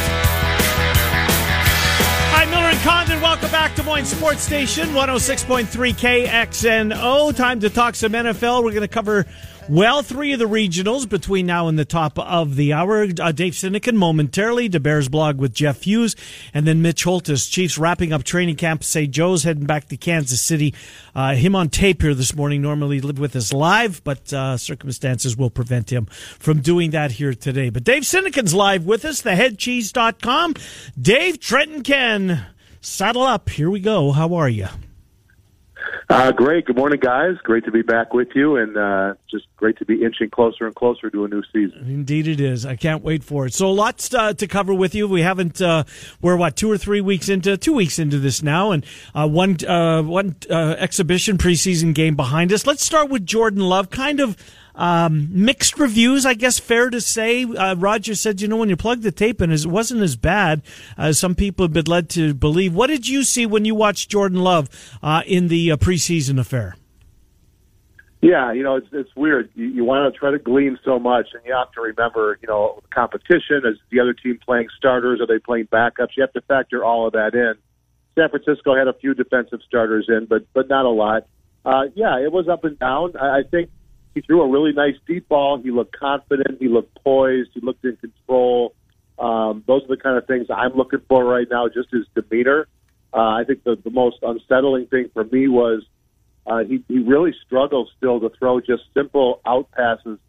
Hi, 2.32 2.46
Miller 2.46 2.70
and 2.70 2.80
Condon. 2.82 3.22
Welcome 3.22 3.50
back 3.52 3.76
to 3.76 3.84
Moines 3.84 4.06
Sports 4.06 4.44
Station 4.44 4.90
106.3 4.90 6.26
KXNO. 6.28 7.36
Time 7.36 7.60
to 7.60 7.70
talk 7.70 7.96
some 7.96 8.12
NFL. 8.12 8.64
We're 8.64 8.72
going 8.72 8.82
to 8.82 8.88
cover 8.88 9.26
well, 9.70 10.02
three 10.02 10.34
of 10.34 10.40
the 10.40 10.46
regionals 10.46 11.08
between 11.08 11.46
now 11.46 11.68
and 11.68 11.78
the 11.78 11.86
top 11.86 12.18
of 12.18 12.56
the 12.56 12.74
hour. 12.74 13.04
Uh, 13.04 13.32
Dave 13.32 13.54
Sinekin 13.54 13.96
momentarily, 13.96 14.68
the 14.68 14.80
Bears 14.80 15.08
blog 15.08 15.38
with 15.38 15.54
Jeff 15.54 15.84
Hughes, 15.84 16.16
and 16.54 16.68
then 16.68 16.82
Mitch 16.82 17.04
Holthus. 17.04 17.50
Chiefs 17.50 17.78
wrapping 17.78 18.12
up 18.12 18.24
training 18.24 18.56
camp. 18.56 18.84
St. 18.84 19.12
Joe's 19.12 19.44
heading 19.44 19.66
back 19.66 19.88
to 19.90 19.98
Kansas 19.98 20.42
City. 20.42 20.74
Uh, 21.14 21.36
him 21.36 21.56
on 21.56 21.70
tape 21.70 22.02
here 22.02 22.16
this 22.16 22.36
morning. 22.36 22.62
Normally 22.64 23.00
live 23.00 23.20
with 23.20 23.36
us 23.36 23.54
live, 23.54 24.04
but 24.04 24.34
uh, 24.34 24.58
circumstances 24.58 25.38
will 25.38 25.52
prevent 25.52 25.92
him 25.92 26.08
from 26.08 26.62
doing 26.62 26.90
that 26.92 27.12
here 27.12 27.36
today. 27.36 27.70
But 27.70 27.84
Dave 27.84 28.04
Sinekin's 28.04 28.56
live 28.56 28.88
with 28.88 29.06
us, 29.06 29.22
theheadcheese.com. 29.22 30.56
Dave, 31.00 31.40
Trenton 31.40 31.84
Ken, 31.84 32.48
saddle 32.82 33.22
up. 33.22 33.50
Here 33.50 33.70
we 33.70 33.80
go. 33.80 34.12
How 34.14 34.34
are 34.34 34.50
you? 34.50 34.68
Uh, 36.10 36.32
great. 36.32 36.66
Good 36.66 36.76
morning, 36.76 37.00
guys. 37.00 37.36
Great 37.44 37.66
to 37.66 37.72
be 37.72 37.82
back 37.82 38.14
with 38.14 38.30
you, 38.36 38.56
and 38.56 38.76
uh, 38.76 39.14
just 39.30 39.46
great 39.58 39.78
to 39.78 39.86
be 39.86 40.04
inching 40.04 40.30
closer 40.30 40.66
and 40.66 40.76
closer 40.76 41.10
to 41.10 41.26
a 41.26 41.28
new 41.28 41.44
season. 41.54 41.86
Indeed, 41.88 42.28
it 42.28 42.40
is. 42.40 42.66
I 42.66 42.76
can't 42.76 43.04
wait 43.04 43.24
for 43.24 43.46
it. 43.46 43.54
So, 43.54 43.72
lots 43.72 44.14
uh, 44.14 44.34
to 44.34 44.48
cover 44.48 44.74
with 44.74 44.96
you. 44.96 45.08
We 45.08 45.22
haven't. 45.22 45.62
Uh, 45.62 45.84
we're 46.22 46.36
what 46.36 46.56
two 46.56 46.72
or 46.72 46.78
three 46.78 47.02
weeks 47.02 47.30
into 47.30 47.58
two 47.58 47.74
weeks 47.74 48.00
into 48.00 48.18
this 48.18 48.42
now, 48.42 48.72
and 48.72 48.86
uh, 49.14 49.28
one 49.28 49.58
uh, 49.68 50.02
one 50.02 50.36
exhibition 50.50 51.38
preseason 51.38 51.94
game 51.94 52.16
behind 52.16 52.52
us. 52.52 52.66
Let's 52.66 52.84
start 52.84 53.10
with 53.10 53.26
Jordan 53.26 53.62
Love. 53.62 53.90
Kind 53.90 54.20
of 54.20 54.36
um, 54.80 55.28
mixed 55.32 55.78
reviews, 55.78 56.26
I 56.26 56.34
guess, 56.34 56.58
fair 56.58 56.90
to 56.90 57.02
say. 57.02 57.44
Uh, 57.44 57.76
Roger 57.76 58.16
said, 58.16 58.40
you 58.40 58.48
know, 58.48 58.56
when 58.56 58.70
you 58.70 58.78
plug 58.78 59.02
the 59.02 59.12
tape 59.12 59.42
in, 59.42 59.52
it 59.52 59.66
wasn't 59.66 60.02
as 60.02 60.16
bad 60.16 60.62
as 60.98 61.20
some 61.20 61.36
people 61.36 61.66
have 61.66 61.74
been 61.74 61.86
led 61.86 62.10
to 62.12 62.34
believe. 62.34 62.74
What 62.74 62.88
did 62.88 63.06
you 63.08 63.24
see 63.24 63.46
when 63.46 63.66
you 63.66 63.76
watched 63.76 64.10
Jordan 64.10 64.40
Love 64.40 64.70
uh, 65.04 65.22
in 65.28 65.50
the 65.50 65.74
uh, 65.74 65.78
preseason 65.78 66.40
affair? 66.40 66.78
Yeah, 68.22 68.54
you 68.54 68.64
know, 68.64 68.76
it's 68.76 68.88
it's 68.92 69.16
weird. 69.16 69.50
You, 69.56 69.66
you 69.68 69.86
want 69.86 70.14
to 70.14 70.18
try 70.18 70.32
to 70.32 70.40
glean 70.40 70.78
so 70.84 70.98
much, 70.98 71.28
and 71.34 71.42
you 71.46 71.54
have 71.54 71.72
to 71.74 71.82
remember, 71.82 72.38
you 72.42 72.48
know, 72.48 72.82
competition. 72.90 73.62
Is 73.66 73.78
the 73.92 74.00
other 74.00 74.14
team 74.14 74.40
playing 74.46 74.68
starters? 74.78 75.22
Are 75.22 75.28
they 75.28 75.40
playing 75.40 75.68
backups? 75.68 76.10
You 76.18 76.24
have 76.24 76.34
to 76.34 76.42
factor 76.42 76.84
all 76.84 77.08
of 77.08 77.14
that 77.14 77.34
in. 77.34 77.54
San 78.16 78.30
Francisco 78.30 78.76
had 78.76 78.88
a 78.88 78.94
few 78.94 79.14
defensive 79.14 79.60
starters 79.66 80.06
in, 80.10 80.26
but 80.26 80.46
but 80.54 80.70
not 80.70 80.86
a 80.86 80.90
lot. 80.90 81.28
Uh, 81.66 81.84
yeah, 81.96 82.20
it 82.20 82.32
was 82.32 82.48
up 82.48 82.64
and 82.64 82.80
down. 82.80 83.16
I, 83.18 83.40
I 83.40 83.44
think 83.50 83.70
he 84.14 84.22
threw 84.22 84.42
a 84.42 84.48
really 84.48 84.74
nice 84.74 84.96
deep 85.08 85.28
ball. 85.30 85.62
He 85.62 85.72
looked 85.72 85.98
confident. 85.98 86.60
He 86.60 86.68
looked 86.68 86.98
poised. 87.04 87.52
He 87.54 87.62
looked 87.62 87.86
in 87.86 87.98
control. 87.98 88.74
Um, 89.18 89.64
those 89.68 89.84
are 89.84 89.88
the 89.88 89.98
kind 89.98 90.18
of 90.18 90.26
things 90.28 90.48
I'm 90.50 90.74
looking 90.74 91.02
for 91.08 91.24
right 91.24 91.48
now. 91.50 91.68
Just 91.68 91.92
his 91.92 92.06
demeanor. 92.16 92.68
Uh, 93.14 93.18
I 93.18 93.44
think 93.46 93.64
the, 93.64 93.76
the 93.84 93.90
most 93.90 94.18
unsettling 94.22 94.88
thing 94.88 95.10
for 95.14 95.24
me 95.24 95.48
was 95.48 95.84
uh, 96.46 96.64
he, 96.64 96.84
he 96.88 97.00
really 97.00 97.34
struggles 97.46 97.92
still 97.98 98.20
to 98.20 98.30
throw 98.38 98.60
just 98.60 98.84
simple 98.94 99.42
out 99.46 99.70
passes 99.72 100.20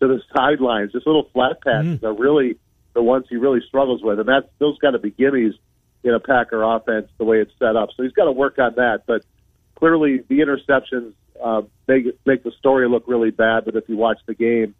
to 0.00 0.08
the 0.08 0.20
sidelines. 0.36 0.92
Just 0.92 1.06
little 1.06 1.28
flat 1.32 1.62
passes 1.62 2.00
mm. 2.00 2.04
are 2.04 2.12
really 2.12 2.58
the 2.94 3.02
ones 3.02 3.26
he 3.28 3.36
really 3.36 3.60
struggles 3.66 4.02
with, 4.02 4.18
and 4.18 4.28
that's 4.28 4.46
those 4.58 4.78
got 4.78 4.92
to 4.92 4.98
be 4.98 5.10
gimmies 5.10 5.52
in 6.02 6.14
a 6.14 6.20
Packer 6.20 6.62
offense 6.62 7.08
the 7.18 7.24
way 7.24 7.38
it's 7.38 7.52
set 7.58 7.76
up. 7.76 7.90
So 7.96 8.02
he's 8.02 8.12
got 8.12 8.24
to 8.24 8.32
work 8.32 8.58
on 8.58 8.74
that. 8.76 9.02
But 9.06 9.24
clearly, 9.74 10.20
the 10.28 10.40
interceptions 10.40 11.12
uh, 11.42 11.62
make 11.86 12.06
make 12.26 12.42
the 12.44 12.52
story 12.58 12.88
look 12.88 13.04
really 13.06 13.30
bad. 13.30 13.64
But 13.64 13.76
if 13.76 13.88
you 13.88 13.96
watch 13.96 14.18
the 14.26 14.34
game, 14.34 14.74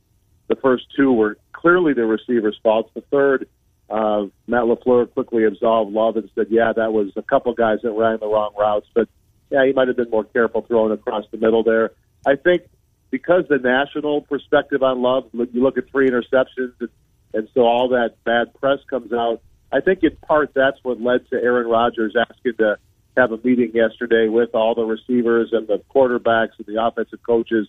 the 0.49 0.57
first 0.57 0.85
two 0.97 1.12
were 1.12 1.38
clearly 1.53 1.92
the 1.92 2.07
receiver's 2.07 2.59
faults. 2.62 2.90
The 2.94 3.03
third, 3.03 3.49
uh, 3.90 4.27
Matt 4.47 4.64
LaFleur 4.64 5.12
quickly 5.12 5.44
absolved 5.44 5.92
Love 5.92 6.16
and 6.16 6.29
said, 6.35 6.49
"Yeah, 6.51 6.73
that 6.75 6.92
was 6.92 7.12
a 7.16 7.23
couple 7.23 7.53
guys 7.55 7.79
that 7.83 7.92
ran 7.92 8.18
the 8.21 8.27
wrong 8.27 8.53
routes, 8.59 8.87
but 8.94 9.09
yeah, 9.51 9.64
he 9.66 9.73
might 9.73 9.88
have 9.88 9.97
been 9.97 10.11
more 10.11 10.25
careful 10.25 10.62
throwing 10.62 10.92
across 10.92 11.25
the 11.31 11.38
middle 11.38 11.62
there." 11.62 11.92
I 12.27 12.37
think 12.37 12.62
because 13.11 13.44
the 13.49 13.59
national 13.59 14.23
perspective 14.23 14.83
on 14.83 15.01
Love, 15.01 15.29
you 15.33 15.62
look 15.62 15.79
at 15.79 15.90
three 15.90 16.09
interceptions, 16.09 16.73
and, 16.81 16.88
and 17.33 17.49
so 17.55 17.62
all 17.62 17.88
that 17.90 18.16
bad 18.25 18.53
press 18.55 18.79
comes 18.88 19.12
out. 19.12 19.40
I 19.73 19.81
think 19.81 20.03
in 20.03 20.16
part 20.16 20.53
that's 20.55 20.79
what 20.83 21.01
led 21.01 21.29
to 21.31 21.37
Aaron 21.37 21.66
Rodgers 21.66 22.14
asking 22.16 22.55
to 22.59 22.79
have 23.18 23.33
a 23.33 23.38
meeting 23.42 23.72
yesterday 23.74 24.28
with 24.28 24.54
all 24.54 24.74
the 24.74 24.85
receivers 24.85 25.50
and 25.52 25.66
the 25.66 25.83
quarterbacks 25.94 26.52
and 26.59 26.66
the 26.66 26.83
offensive 26.83 27.22
coaches 27.24 27.66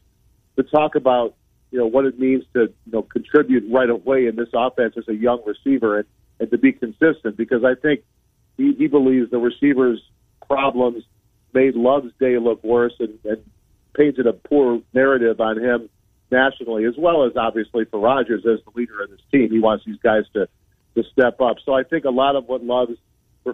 to 0.55 0.63
talk 0.63 0.95
about 0.95 1.35
you 1.71 1.79
know 1.79 1.85
what 1.85 2.05
it 2.05 2.19
means 2.19 2.43
to 2.53 2.61
you 2.85 2.91
know 2.91 3.01
contribute 3.01 3.63
right 3.71 3.89
away 3.89 4.27
in 4.27 4.35
this 4.35 4.49
offense 4.53 4.95
as 4.97 5.07
a 5.07 5.13
young 5.13 5.41
receiver 5.45 5.99
and, 5.99 6.07
and 6.39 6.51
to 6.51 6.57
be 6.57 6.71
consistent 6.71 7.35
because 7.35 7.63
I 7.63 7.75
think 7.75 8.01
he, 8.57 8.73
he 8.77 8.87
believes 8.87 9.31
the 9.31 9.37
receivers' 9.37 10.01
problems 10.47 11.03
made 11.53 11.75
Love's 11.75 12.13
day 12.19 12.37
look 12.37 12.63
worse 12.63 12.93
and, 12.99 13.17
and 13.25 13.43
painted 13.95 14.27
a 14.27 14.33
poor 14.33 14.81
narrative 14.93 15.39
on 15.41 15.57
him 15.57 15.89
nationally 16.31 16.85
as 16.85 16.93
well 16.97 17.25
as 17.25 17.33
obviously 17.35 17.85
for 17.85 17.99
Rodgers 17.99 18.45
as 18.45 18.59
the 18.65 18.71
leader 18.75 19.01
of 19.01 19.09
this 19.09 19.21
team. 19.31 19.49
He 19.49 19.59
wants 19.59 19.85
these 19.85 19.99
guys 20.03 20.23
to 20.33 20.47
to 20.95 21.03
step 21.11 21.39
up. 21.39 21.57
So 21.65 21.73
I 21.73 21.83
think 21.83 22.05
a 22.05 22.09
lot 22.09 22.35
of 22.35 22.47
what 22.47 22.63
Love's 22.63 22.97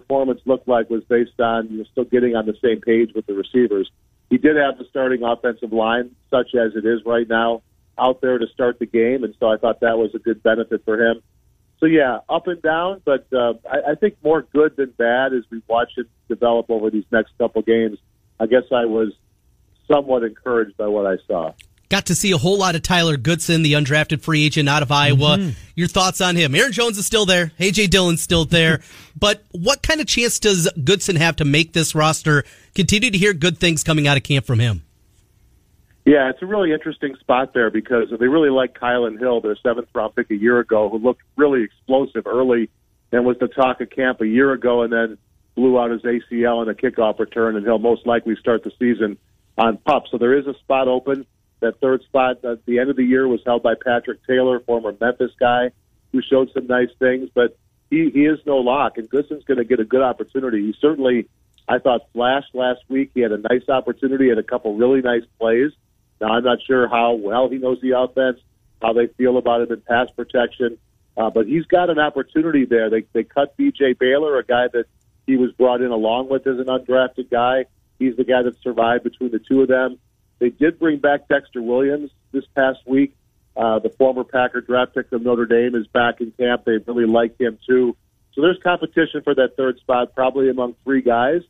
performance 0.00 0.40
looked 0.44 0.68
like 0.68 0.90
was 0.90 1.04
based 1.04 1.40
on 1.40 1.68
you 1.70 1.78
know, 1.78 1.84
still 1.92 2.04
getting 2.04 2.36
on 2.36 2.46
the 2.46 2.56
same 2.62 2.80
page 2.80 3.10
with 3.14 3.26
the 3.26 3.34
receivers. 3.34 3.90
He 4.28 4.38
did 4.38 4.56
have 4.56 4.78
the 4.78 4.84
starting 4.90 5.22
offensive 5.22 5.72
line, 5.72 6.10
such 6.30 6.54
as 6.54 6.74
it 6.74 6.84
is 6.84 7.00
right 7.06 7.28
now, 7.28 7.62
out 7.98 8.20
there 8.20 8.38
to 8.38 8.46
start 8.48 8.78
the 8.78 8.86
game, 8.86 9.24
and 9.24 9.34
so 9.40 9.48
I 9.48 9.56
thought 9.56 9.80
that 9.80 9.96
was 9.96 10.14
a 10.14 10.18
good 10.18 10.42
benefit 10.42 10.84
for 10.84 11.00
him. 11.00 11.22
So 11.78 11.86
yeah, 11.86 12.18
up 12.28 12.46
and 12.46 12.60
down, 12.60 13.02
but 13.04 13.26
uh, 13.32 13.54
I, 13.70 13.92
I 13.92 13.94
think 13.94 14.16
more 14.22 14.42
good 14.42 14.76
than 14.76 14.90
bad 14.90 15.32
as 15.32 15.44
we 15.50 15.62
watch 15.66 15.92
it 15.96 16.06
develop 16.28 16.70
over 16.70 16.90
these 16.90 17.04
next 17.10 17.32
couple 17.38 17.62
games. 17.62 17.98
I 18.40 18.46
guess 18.46 18.64
I 18.72 18.84
was 18.86 19.12
somewhat 19.90 20.24
encouraged 20.24 20.76
by 20.76 20.88
what 20.88 21.06
I 21.06 21.16
saw. 21.26 21.52
Got 21.88 22.06
to 22.06 22.14
see 22.16 22.32
a 22.32 22.38
whole 22.38 22.58
lot 22.58 22.74
of 22.74 22.82
Tyler 22.82 23.16
Goodson, 23.16 23.62
the 23.62 23.74
undrafted 23.74 24.20
free 24.20 24.44
agent 24.44 24.68
out 24.68 24.82
of 24.82 24.90
Iowa. 24.90 25.38
Mm-hmm. 25.38 25.50
Your 25.76 25.86
thoughts 25.86 26.20
on 26.20 26.34
him? 26.34 26.54
Aaron 26.54 26.72
Jones 26.72 26.98
is 26.98 27.06
still 27.06 27.26
there. 27.26 27.52
AJ 27.60 27.90
Dillon's 27.90 28.20
still 28.20 28.44
there. 28.44 28.80
but 29.18 29.44
what 29.52 29.82
kind 29.82 30.00
of 30.00 30.06
chance 30.06 30.40
does 30.40 30.68
Goodson 30.82 31.16
have 31.16 31.36
to 31.36 31.44
make 31.44 31.72
this 31.72 31.94
roster? 31.94 32.44
Continue 32.74 33.10
to 33.10 33.18
hear 33.18 33.32
good 33.32 33.58
things 33.58 33.84
coming 33.84 34.08
out 34.08 34.16
of 34.16 34.24
camp 34.24 34.46
from 34.46 34.58
him. 34.58 34.82
Yeah, 36.04 36.30
it's 36.30 36.40
a 36.40 36.46
really 36.46 36.72
interesting 36.72 37.16
spot 37.16 37.52
there 37.52 37.70
because 37.70 38.10
they 38.10 38.28
really 38.28 38.50
like 38.50 38.78
Kylin 38.78 39.18
Hill, 39.18 39.40
their 39.40 39.56
seventh 39.56 39.88
round 39.92 40.14
pick 40.14 40.30
a 40.30 40.36
year 40.36 40.60
ago, 40.60 40.88
who 40.88 40.98
looked 40.98 41.22
really 41.36 41.64
explosive 41.64 42.26
early 42.26 42.70
and 43.10 43.24
was 43.24 43.36
the 43.38 43.48
talk 43.48 43.80
of 43.80 43.90
camp 43.90 44.20
a 44.20 44.26
year 44.26 44.52
ago 44.52 44.82
and 44.82 44.92
then 44.92 45.18
blew 45.56 45.78
out 45.80 45.90
his 45.90 46.02
ACL 46.02 46.62
in 46.62 46.68
a 46.68 46.74
kickoff 46.74 47.18
return, 47.18 47.56
and 47.56 47.64
he'll 47.64 47.78
most 47.78 48.06
likely 48.06 48.36
start 48.36 48.62
the 48.62 48.70
season 48.78 49.18
on 49.58 49.78
pup. 49.78 50.04
So 50.10 50.18
there 50.18 50.38
is 50.38 50.46
a 50.46 50.54
spot 50.54 50.86
open. 50.86 51.26
That 51.60 51.80
third 51.80 52.02
spot 52.02 52.44
at 52.44 52.64
the 52.66 52.78
end 52.78 52.90
of 52.90 52.96
the 52.96 53.04
year 53.04 53.26
was 53.26 53.40
held 53.44 53.62
by 53.62 53.74
Patrick 53.74 54.24
Taylor, 54.26 54.60
former 54.60 54.94
Memphis 55.00 55.32
guy, 55.38 55.70
who 56.12 56.20
showed 56.22 56.50
some 56.52 56.66
nice 56.66 56.90
things. 56.98 57.30
But 57.34 57.56
he, 57.90 58.10
he 58.10 58.26
is 58.26 58.38
no 58.46 58.58
lock, 58.58 58.98
and 58.98 59.08
Goodson's 59.08 59.44
going 59.44 59.58
to 59.58 59.64
get 59.64 59.80
a 59.80 59.84
good 59.84 60.02
opportunity. 60.02 60.62
He 60.62 60.74
certainly, 60.80 61.28
I 61.68 61.78
thought, 61.78 62.02
flashed 62.12 62.54
last 62.54 62.80
week. 62.88 63.10
He 63.14 63.20
had 63.20 63.32
a 63.32 63.38
nice 63.38 63.68
opportunity, 63.68 64.28
had 64.28 64.38
a 64.38 64.42
couple 64.42 64.74
really 64.76 65.00
nice 65.00 65.24
plays. 65.38 65.72
Now, 66.20 66.28
I'm 66.28 66.44
not 66.44 66.58
sure 66.66 66.88
how 66.88 67.14
well 67.14 67.48
he 67.48 67.58
knows 67.58 67.80
the 67.80 67.98
offense, 67.98 68.40
how 68.82 68.92
they 68.92 69.06
feel 69.06 69.38
about 69.38 69.62
him 69.62 69.72
in 69.72 69.80
pass 69.82 70.10
protection, 70.10 70.78
uh, 71.16 71.30
but 71.30 71.46
he's 71.46 71.64
got 71.64 71.90
an 71.90 71.98
opportunity 71.98 72.64
there. 72.64 72.90
They, 72.90 73.04
they 73.12 73.24
cut 73.24 73.56
B.J. 73.56 73.94
Baylor, 73.94 74.38
a 74.38 74.44
guy 74.44 74.68
that 74.72 74.86
he 75.26 75.36
was 75.36 75.52
brought 75.52 75.80
in 75.80 75.90
along 75.90 76.28
with 76.28 76.46
as 76.46 76.58
an 76.58 76.66
undrafted 76.66 77.30
guy. 77.30 77.66
He's 77.98 78.16
the 78.16 78.24
guy 78.24 78.42
that 78.42 78.60
survived 78.62 79.04
between 79.04 79.30
the 79.30 79.38
two 79.38 79.62
of 79.62 79.68
them. 79.68 79.98
They 80.38 80.50
did 80.50 80.78
bring 80.78 80.98
back 80.98 81.28
Dexter 81.28 81.62
Williams 81.62 82.10
this 82.32 82.44
past 82.54 82.80
week. 82.86 83.14
Uh, 83.56 83.78
the 83.78 83.88
former 83.90 84.24
Packer 84.24 84.60
draft 84.60 84.94
pick 84.94 85.08
from 85.08 85.22
Notre 85.22 85.46
Dame 85.46 85.74
is 85.74 85.86
back 85.86 86.20
in 86.20 86.30
camp. 86.32 86.64
They 86.64 86.78
really 86.86 87.06
like 87.06 87.40
him 87.40 87.58
too. 87.66 87.96
So 88.34 88.42
there's 88.42 88.58
competition 88.62 89.22
for 89.22 89.34
that 89.34 89.56
third 89.56 89.78
spot, 89.78 90.14
probably 90.14 90.50
among 90.50 90.74
three 90.84 91.00
guys. 91.00 91.40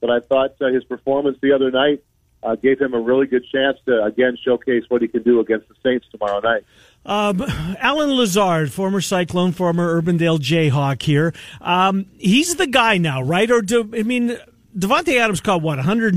But 0.00 0.10
I 0.10 0.20
thought 0.20 0.54
uh, 0.60 0.66
his 0.66 0.84
performance 0.84 1.38
the 1.42 1.52
other 1.52 1.72
night 1.72 2.04
uh, 2.42 2.54
gave 2.54 2.80
him 2.80 2.94
a 2.94 3.00
really 3.00 3.26
good 3.26 3.44
chance 3.52 3.78
to 3.86 4.04
again 4.04 4.38
showcase 4.44 4.84
what 4.88 5.02
he 5.02 5.08
can 5.08 5.22
do 5.22 5.40
against 5.40 5.68
the 5.68 5.74
Saints 5.82 6.06
tomorrow 6.12 6.38
night. 6.40 6.62
Um, 7.04 7.42
Allen 7.80 8.10
Lazard, 8.10 8.72
former 8.72 9.00
Cyclone, 9.00 9.52
former 9.52 10.00
Urbandale 10.00 10.38
Jayhawk 10.38 11.02
here. 11.02 11.34
Um, 11.60 12.06
he's 12.18 12.56
the 12.56 12.66
guy 12.66 12.98
now, 12.98 13.22
right? 13.22 13.50
Or 13.50 13.62
do, 13.62 13.90
I 13.94 14.02
mean, 14.02 14.38
Davante 14.76 15.18
Adams 15.18 15.40
caught 15.40 15.62
what 15.62 15.78
100 15.78 16.14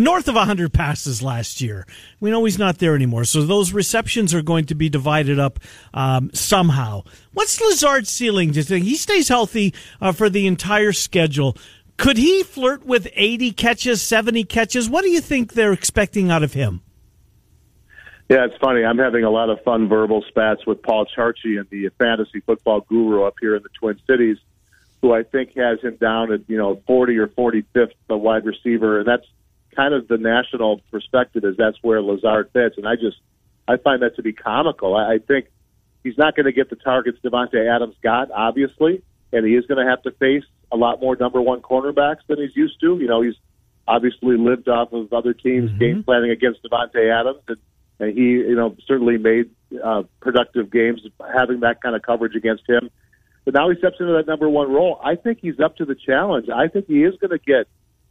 north 0.00 0.26
of 0.26 0.34
100 0.34 0.72
passes 0.72 1.22
last 1.22 1.60
year. 1.60 1.86
We 2.18 2.30
know 2.30 2.44
he's 2.44 2.58
not 2.58 2.78
there 2.78 2.96
anymore, 2.96 3.24
so 3.24 3.42
those 3.42 3.72
receptions 3.72 4.34
are 4.34 4.42
going 4.42 4.64
to 4.66 4.74
be 4.74 4.88
divided 4.88 5.38
up 5.38 5.60
um, 5.92 6.30
somehow. 6.34 7.04
What's 7.34 7.60
Lazard's 7.60 8.10
ceiling? 8.10 8.50
Do 8.50 8.58
you 8.58 8.64
think 8.64 8.84
he 8.84 8.96
stays 8.96 9.28
healthy 9.28 9.74
uh, 10.00 10.10
for 10.10 10.28
the 10.28 10.48
entire 10.48 10.92
schedule? 10.92 11.56
Could 11.96 12.16
he 12.16 12.42
flirt 12.42 12.84
with 12.84 13.06
80 13.14 13.52
catches, 13.52 14.02
70 14.02 14.42
catches? 14.44 14.90
What 14.90 15.02
do 15.02 15.10
you 15.10 15.20
think 15.20 15.52
they're 15.52 15.72
expecting 15.72 16.32
out 16.32 16.42
of 16.42 16.52
him? 16.52 16.82
Yeah, 18.28 18.46
it's 18.46 18.56
funny. 18.60 18.84
I'm 18.84 18.98
having 18.98 19.22
a 19.22 19.30
lot 19.30 19.50
of 19.50 19.62
fun 19.62 19.88
verbal 19.88 20.24
spats 20.28 20.66
with 20.66 20.82
Paul 20.82 21.06
Charchian 21.16 21.68
the 21.70 21.90
fantasy 21.98 22.40
football 22.40 22.80
guru 22.80 23.22
up 23.22 23.34
here 23.40 23.54
in 23.54 23.62
the 23.62 23.68
Twin 23.78 24.00
Cities 24.08 24.38
who 25.04 25.12
I 25.12 25.22
think 25.22 25.50
has 25.54 25.80
him 25.82 25.96
down 26.00 26.32
at 26.32 26.48
you 26.48 26.56
know 26.56 26.80
40 26.86 27.18
or 27.18 27.26
45th 27.26 27.92
the 28.08 28.16
wide 28.16 28.46
receiver, 28.46 29.00
and 29.00 29.06
that's 29.06 29.26
kind 29.76 29.92
of 29.92 30.08
the 30.08 30.16
national 30.16 30.80
perspective 30.90 31.44
is 31.44 31.58
that's 31.58 31.76
where 31.82 32.00
Lazard 32.00 32.48
fits, 32.54 32.78
and 32.78 32.88
I 32.88 32.94
just 32.94 33.18
I 33.68 33.76
find 33.76 34.00
that 34.00 34.16
to 34.16 34.22
be 34.22 34.32
comical. 34.32 34.96
I, 34.96 35.16
I 35.16 35.18
think 35.18 35.48
he's 36.02 36.16
not 36.16 36.34
going 36.34 36.46
to 36.46 36.52
get 36.52 36.70
the 36.70 36.76
targets 36.76 37.18
Davante 37.22 37.68
Adams 37.70 37.96
got, 38.02 38.30
obviously, 38.30 39.02
and 39.30 39.46
he 39.46 39.52
is 39.52 39.66
going 39.66 39.84
to 39.84 39.90
have 39.90 40.02
to 40.04 40.10
face 40.12 40.44
a 40.72 40.76
lot 40.78 41.02
more 41.02 41.16
number 41.16 41.42
one 41.42 41.60
cornerbacks 41.60 42.24
than 42.26 42.38
he's 42.38 42.56
used 42.56 42.80
to. 42.80 42.96
You 42.98 43.06
know, 43.06 43.20
he's 43.20 43.36
obviously 43.86 44.38
lived 44.38 44.70
off 44.70 44.90
of 44.94 45.12
other 45.12 45.34
teams' 45.34 45.68
mm-hmm. 45.68 45.78
game 45.80 46.02
planning 46.02 46.30
against 46.30 46.60
Davante 46.62 47.12
Adams, 47.12 47.42
and, 47.46 47.58
and 48.00 48.16
he 48.16 48.24
you 48.24 48.56
know 48.56 48.74
certainly 48.86 49.18
made 49.18 49.50
uh, 49.84 50.04
productive 50.22 50.72
games 50.72 51.02
having 51.36 51.60
that 51.60 51.82
kind 51.82 51.94
of 51.94 52.00
coverage 52.00 52.34
against 52.34 52.62
him. 52.66 52.88
But 53.44 53.54
now 53.54 53.68
he 53.70 53.76
steps 53.76 53.96
into 54.00 54.12
that 54.14 54.26
number 54.26 54.48
one 54.48 54.72
role. 54.72 55.00
I 55.04 55.16
think 55.16 55.38
he's 55.40 55.60
up 55.60 55.76
to 55.76 55.84
the 55.84 55.94
challenge. 55.94 56.48
I 56.48 56.68
think 56.68 56.86
he 56.86 57.04
is 57.04 57.14
going 57.20 57.30
to 57.30 57.38
get, 57.38 57.66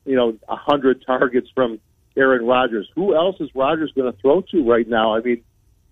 you 0.06 0.16
know, 0.16 0.38
a 0.48 0.56
hundred 0.56 1.04
targets 1.06 1.50
from 1.54 1.80
Aaron 2.16 2.46
Rodgers. 2.46 2.88
Who 2.96 3.16
else 3.16 3.38
is 3.40 3.50
Rodgers 3.56 3.92
going 3.96 4.12
to 4.12 4.20
throw 4.20 4.42
to 4.52 4.70
right 4.70 4.88
now? 4.88 5.16
I 5.16 5.22
mean, 5.22 5.44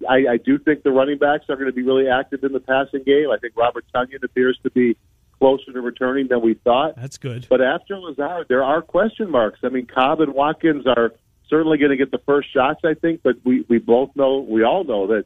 I, 0.07 0.33
I 0.33 0.37
do 0.37 0.59
think 0.59 0.83
the 0.83 0.91
running 0.91 1.17
backs 1.17 1.45
are 1.49 1.55
going 1.55 1.67
to 1.67 1.73
be 1.73 1.81
really 1.81 2.07
active 2.07 2.43
in 2.43 2.53
the 2.53 2.59
passing 2.59 3.03
game. 3.03 3.29
I 3.31 3.37
think 3.37 3.55
Robert 3.55 3.85
Tonyan 3.93 4.23
appears 4.23 4.59
to 4.63 4.69
be 4.69 4.95
closer 5.39 5.73
to 5.73 5.81
returning 5.81 6.27
than 6.27 6.41
we 6.41 6.53
thought. 6.53 6.95
That's 6.95 7.17
good. 7.17 7.47
But 7.49 7.61
after 7.61 7.97
Lazard, 7.97 8.45
there 8.47 8.63
are 8.63 8.81
question 8.81 9.31
marks. 9.31 9.59
I 9.63 9.69
mean, 9.69 9.87
Cobb 9.87 10.21
and 10.21 10.33
Watkins 10.33 10.85
are 10.85 11.13
certainly 11.49 11.79
going 11.79 11.89
to 11.89 11.97
get 11.97 12.11
the 12.11 12.21
first 12.25 12.53
shots, 12.53 12.81
I 12.85 12.93
think, 12.93 13.21
but 13.23 13.37
we, 13.43 13.65
we 13.67 13.79
both 13.79 14.15
know, 14.15 14.39
we 14.39 14.63
all 14.63 14.83
know 14.83 15.07
that 15.07 15.25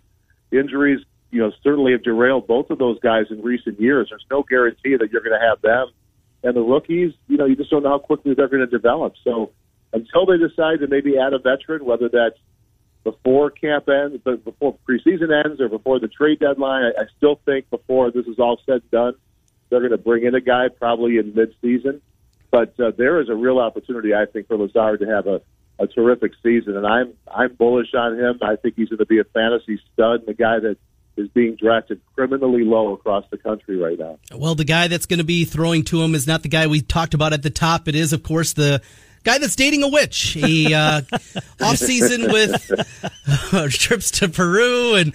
injuries 0.52 1.02
you 1.36 1.42
know, 1.42 1.52
certainly 1.64 1.92
have 1.92 2.04
derailed 2.04 2.48
both 2.48 2.70
of 2.70 2.78
those 2.78 2.98
guys 3.00 3.26
in 3.30 3.42
recent 3.42 3.80
years. 3.80 4.08
There's 4.10 4.26
no 4.32 4.44
guarantee 4.44 4.96
that 4.96 5.12
you're 5.12 5.22
going 5.22 5.40
to 5.40 5.46
have 5.46 5.62
them. 5.62 5.88
And 6.44 6.56
the 6.56 6.62
rookies, 6.62 7.14
you 7.28 7.36
know, 7.36 7.46
you 7.46 7.58
just 7.58 7.70
don't 7.70 7.84
know 7.84 7.90
how 7.90 8.00
quickly 8.00 8.34
they're 8.34 8.48
going 8.48 8.62
to 8.62 8.68
develop. 8.68 9.16
So 9.24 9.52
until 9.92 10.26
they 10.26 10.38
decide 10.38 10.80
to 10.80 10.88
maybe 10.88 11.18
add 11.18 11.34
a 11.34 11.40
veteran, 11.40 11.84
whether 11.84 12.08
that's 12.08 12.40
before 13.04 13.52
camp 13.52 13.90
ends, 13.90 14.22
but 14.24 14.46
before 14.46 14.78
preseason 14.88 15.30
ends, 15.44 15.60
or 15.60 15.68
before 15.68 16.00
the 16.00 16.08
trade 16.08 16.40
deadline, 16.40 16.84
I, 16.86 17.02
I 17.02 17.06
still 17.18 17.40
think 17.46 17.70
before 17.70 18.12
this 18.12 18.26
is 18.28 18.40
all 18.40 18.60
said 18.66 18.82
and 18.82 18.92
done, 18.92 19.14
they're 19.70 19.80
going 19.80 19.92
to 19.92 19.98
bring 19.98 20.24
in 20.24 20.36
a 20.36 20.42
guy 20.42 20.70
probably 20.70 21.18
in 21.18 21.34
mid-season. 21.36 22.02
But 22.50 22.80
uh, 22.80 22.92
there 22.98 23.20
is 23.22 23.30
a 23.30 23.36
real 23.36 23.60
opportunity, 23.60 24.14
I 24.14 24.26
think, 24.26 24.48
for 24.48 24.58
Lazard 24.58 25.02
to 25.02 25.08
have 25.08 25.28
a, 25.28 25.42
a 25.78 25.88
terrific 25.88 26.32
season, 26.42 26.78
and 26.78 26.88
I'm 26.88 27.14
I'm 27.28 27.54
bullish 27.54 27.94
on 27.94 28.18
him. 28.18 28.40
I 28.42 28.56
think 28.56 28.76
he's 28.78 28.88
going 28.88 29.00
to 29.00 29.06
be 29.06 29.20
a 29.20 29.26
fantasy 29.26 29.82
stud, 29.92 30.22
and 30.22 30.28
the 30.28 30.34
guy 30.34 30.60
that 30.60 30.78
is 31.18 31.30
being 31.30 31.56
drafted 31.56 32.02
criminally 32.16 32.64
low 32.64 32.94
across 32.94 33.26
the 33.30 33.38
country 33.38 33.78
right 33.78 33.98
now. 33.98 34.18
Well, 34.34 34.56
the 34.56 34.66
guy 34.66 34.88
that's 34.88 35.06
going 35.06 35.20
to 35.20 35.26
be 35.26 35.46
throwing 35.46 35.84
to 35.86 36.02
him 36.02 36.16
is 36.16 36.28
not 36.28 36.44
the 36.44 36.50
guy 36.50 36.68
we 36.68 36.82
talked 36.82 37.14
about 37.14 37.34
at 37.34 37.44
the 37.44 37.50
top. 37.50 37.88
It 37.88 37.96
is, 37.96 38.14
of 38.14 38.24
course, 38.24 38.54
the 38.54 38.82
guy 39.26 39.40
that's 39.40 39.56
dating 39.56 39.84
a 39.84 39.90
witch. 39.90 40.18
He 40.20 40.74
uh, 40.74 41.02
off 41.62 41.78
season 41.78 42.32
with 42.32 42.72
uh, 43.54 43.68
trips 43.70 44.12
to 44.12 44.30
Peru, 44.30 44.96
and 44.96 45.14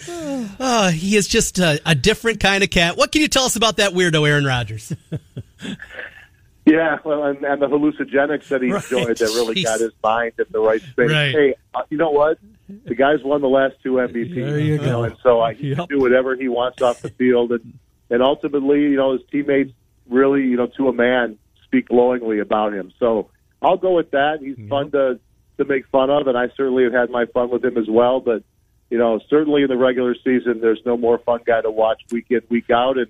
uh, 0.59 0.91
he 0.91 1.17
is 1.17 1.27
just 1.27 1.59
a, 1.59 1.81
a, 1.87 1.95
different 1.95 2.41
kind 2.41 2.63
of 2.63 2.69
cat. 2.69 2.99
What 2.99 3.13
can 3.13 3.23
you 3.23 3.29
tell 3.29 3.45
us 3.45 3.57
about 3.57 3.79
that 3.79 3.93
weirdo, 3.93 4.29
Aaron 4.29 4.45
Rodgers? 4.45 4.93
yeah, 6.67 6.99
well, 7.05 7.25
and, 7.25 7.43
and 7.45 7.63
the 7.63 7.69
hallucinogenics 7.69 8.49
that 8.49 8.61
he 8.61 8.73
right. 8.73 8.83
enjoyed 8.83 9.17
that 9.17 9.29
really 9.29 9.55
Jeez. 9.55 9.65
got 9.65 9.81
his 9.81 9.93
mind 10.03 10.33
in 10.39 10.47
the 10.51 10.61
right 10.61 10.83
space. 10.83 11.11
Right. 11.11 11.33
Hey, 11.33 11.55
uh, 11.75 11.83
you 11.89 11.97
know 11.97 12.11
what? 12.11 12.39
The 12.85 12.95
guy's 12.95 13.23
won 13.23 13.41
the 13.41 13.49
last 13.49 13.77
two 13.83 13.93
MVPs. 13.93 14.35
There 14.35 14.59
you, 14.59 14.79
go. 14.79 14.85
Know, 14.85 15.03
and 15.05 15.17
so 15.23 15.41
uh, 15.41 15.53
he 15.53 15.69
yep. 15.69 15.79
can 15.79 15.87
do 15.87 15.99
whatever 16.01 16.37
he 16.37 16.49
wants 16.49 16.83
off 16.83 17.01
the 17.03 17.11
field, 17.11 17.53
and 17.53 17.79
and 18.11 18.23
ultimately, 18.23 18.83
you 18.83 18.97
know, 18.97 19.13
his 19.13 19.23
teammates 19.31 19.73
really, 20.09 20.43
you 20.43 20.57
know, 20.57 20.67
to 20.67 20.89
a 20.89 20.93
man, 20.93 21.39
speak 21.65 21.89
glowingly 21.89 22.41
about 22.41 22.75
him. 22.75 22.93
So 22.99 23.31
I'll 23.63 23.77
go 23.77 23.95
with 23.95 24.11
that. 24.11 24.39
He's 24.41 24.59
yep. 24.59 24.69
fun 24.69 24.91
to 24.93 25.21
to 25.59 25.65
make 25.65 25.87
fun 25.89 26.11
of, 26.11 26.27
and 26.27 26.37
I 26.37 26.49
certainly 26.57 26.85
have 26.85 26.93
had 26.93 27.11
my 27.11 27.27
fun 27.27 27.51
with 27.51 27.65
him 27.65 27.77
as 27.77 27.89
well. 27.89 28.21
But 28.21 28.43
you 28.91 28.99
know, 28.99 29.21
certainly 29.29 29.63
in 29.63 29.69
the 29.69 29.77
regular 29.77 30.15
season, 30.15 30.61
there's 30.61 30.81
no 30.85 30.97
more 30.97 31.19
fun 31.19 31.41
guy 31.47 31.61
to 31.61 31.71
watch 31.71 32.03
week 32.11 32.27
in 32.31 32.41
week 32.49 32.71
out, 32.71 32.99
and 32.99 33.09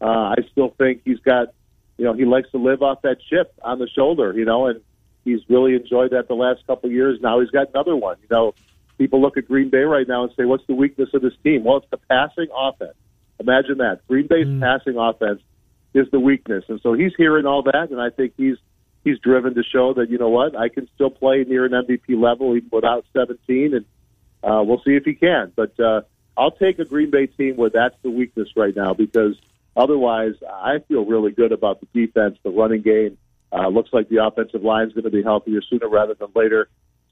uh, 0.00 0.34
I 0.34 0.36
still 0.50 0.74
think 0.76 1.02
he's 1.04 1.20
got, 1.20 1.48
you 1.98 2.04
know, 2.04 2.14
he 2.14 2.24
likes 2.24 2.50
to 2.50 2.58
live 2.58 2.82
off 2.82 3.02
that 3.02 3.18
chip 3.28 3.52
on 3.62 3.78
the 3.78 3.88
shoulder, 3.88 4.32
you 4.34 4.44
know, 4.44 4.66
and 4.66 4.80
he's 5.24 5.40
really 5.48 5.74
enjoyed 5.74 6.10
that 6.12 6.26
the 6.26 6.34
last 6.34 6.66
couple 6.66 6.88
of 6.88 6.94
years. 6.94 7.20
Now 7.20 7.40
he's 7.40 7.50
got 7.50 7.68
another 7.70 7.94
one, 7.94 8.16
you 8.22 8.28
know 8.30 8.54
people 9.00 9.22
look 9.22 9.38
at 9.38 9.48
Green 9.48 9.70
Bay 9.70 9.78
right 9.78 10.06
now 10.06 10.24
and 10.24 10.32
say, 10.36 10.44
what's 10.44 10.66
the 10.66 10.74
weakness 10.74 11.08
of 11.14 11.22
this 11.22 11.32
team? 11.42 11.64
Well, 11.64 11.78
it's 11.78 11.86
the 11.90 11.96
passing 11.96 12.48
offense. 12.54 12.94
Imagine 13.38 13.78
that. 13.78 14.06
Green 14.06 14.26
Bay's 14.26 14.46
mm. 14.46 14.60
passing 14.60 14.98
offense 14.98 15.40
is 15.94 16.06
the 16.12 16.20
weakness. 16.20 16.64
And 16.68 16.78
so 16.82 16.92
he's 16.92 17.12
hearing 17.16 17.46
all 17.46 17.62
that, 17.62 17.88
and 17.90 17.98
I 17.98 18.10
think 18.10 18.34
he's 18.36 18.58
he's 19.02 19.18
driven 19.18 19.54
to 19.54 19.62
show 19.62 19.94
that, 19.94 20.10
you 20.10 20.18
know 20.18 20.28
what, 20.28 20.54
I 20.54 20.68
can 20.68 20.86
still 20.94 21.08
play 21.08 21.42
near 21.48 21.64
an 21.64 21.72
MVP 21.72 22.20
level 22.20 22.54
even 22.54 22.68
without 22.70 23.06
17, 23.14 23.72
and 23.72 23.86
uh, 24.44 24.62
we'll 24.62 24.82
see 24.84 24.94
if 24.94 25.04
he 25.04 25.14
can. 25.14 25.50
But 25.56 25.80
uh, 25.80 26.02
I'll 26.36 26.50
take 26.50 26.78
a 26.78 26.84
Green 26.84 27.10
Bay 27.10 27.26
team 27.26 27.56
where 27.56 27.70
that's 27.70 27.96
the 28.02 28.10
weakness 28.10 28.50
right 28.54 28.76
now 28.76 28.92
because 28.92 29.40
otherwise 29.74 30.34
I 30.46 30.80
feel 30.86 31.06
really 31.06 31.32
good 31.32 31.52
about 31.52 31.80
the 31.80 31.86
defense, 31.94 32.36
the 32.42 32.50
running 32.50 32.82
game. 32.82 33.16
Uh, 33.50 33.68
looks 33.68 33.90
like 33.94 34.10
the 34.10 34.22
offensive 34.24 34.62
line 34.62 34.88
is 34.88 34.92
going 34.92 35.04
to 35.04 35.10
be 35.10 35.22
healthier 35.22 35.62
sooner 35.62 35.88
rather 35.88 36.12
than 36.12 36.28
later. 36.34 36.68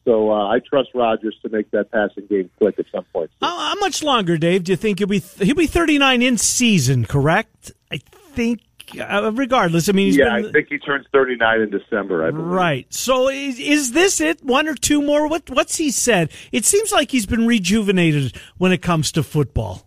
So 0.09 0.33
uh, 0.33 0.49
I 0.49 0.61
trust 0.61 0.89
Rodgers 0.95 1.37
to 1.43 1.51
make 1.51 1.71
that 1.73 1.91
passing 1.91 2.27
game 2.29 2.49
click 2.57 2.79
at 2.79 2.87
some 2.91 3.05
point. 3.13 3.31
How, 3.43 3.59
how, 3.59 3.75
much 3.75 4.03
longer, 4.03 4.39
Dave? 4.39 4.65
Do 4.65 4.73
you 4.73 4.77
think 4.77 5.01
he'll 5.01 5.07
be 5.07 5.19
he'll 5.19 5.55
be 5.55 5.67
39 5.67 6.23
in 6.23 6.39
season? 6.39 7.05
Correct? 7.05 7.73
I 7.93 7.99
think. 7.99 8.63
Uh, 8.99 9.31
regardless, 9.35 9.91
I 9.91 9.93
mean, 9.93 10.15
yeah, 10.15 10.37
been, 10.37 10.47
I 10.47 10.51
think 10.53 10.69
he 10.71 10.79
turns 10.79 11.05
39 11.13 11.61
in 11.61 11.69
December. 11.69 12.27
I 12.27 12.31
believe. 12.31 12.47
Right. 12.47 12.87
So 12.95 13.29
is, 13.29 13.59
is 13.59 13.93
this 13.93 14.19
it? 14.23 14.43
One 14.43 14.67
or 14.67 14.75
two 14.75 15.03
more? 15.03 15.29
What 15.29 15.51
What's 15.51 15.77
he 15.77 15.91
said? 15.91 16.31
It 16.53 16.65
seems 16.65 16.91
like 16.91 17.11
he's 17.11 17.27
been 17.27 17.47
rejuvenated 17.47 18.35
when 18.57 18.73
it 18.73 18.81
comes 18.81 19.13
to 19.13 19.23
football. 19.23 19.87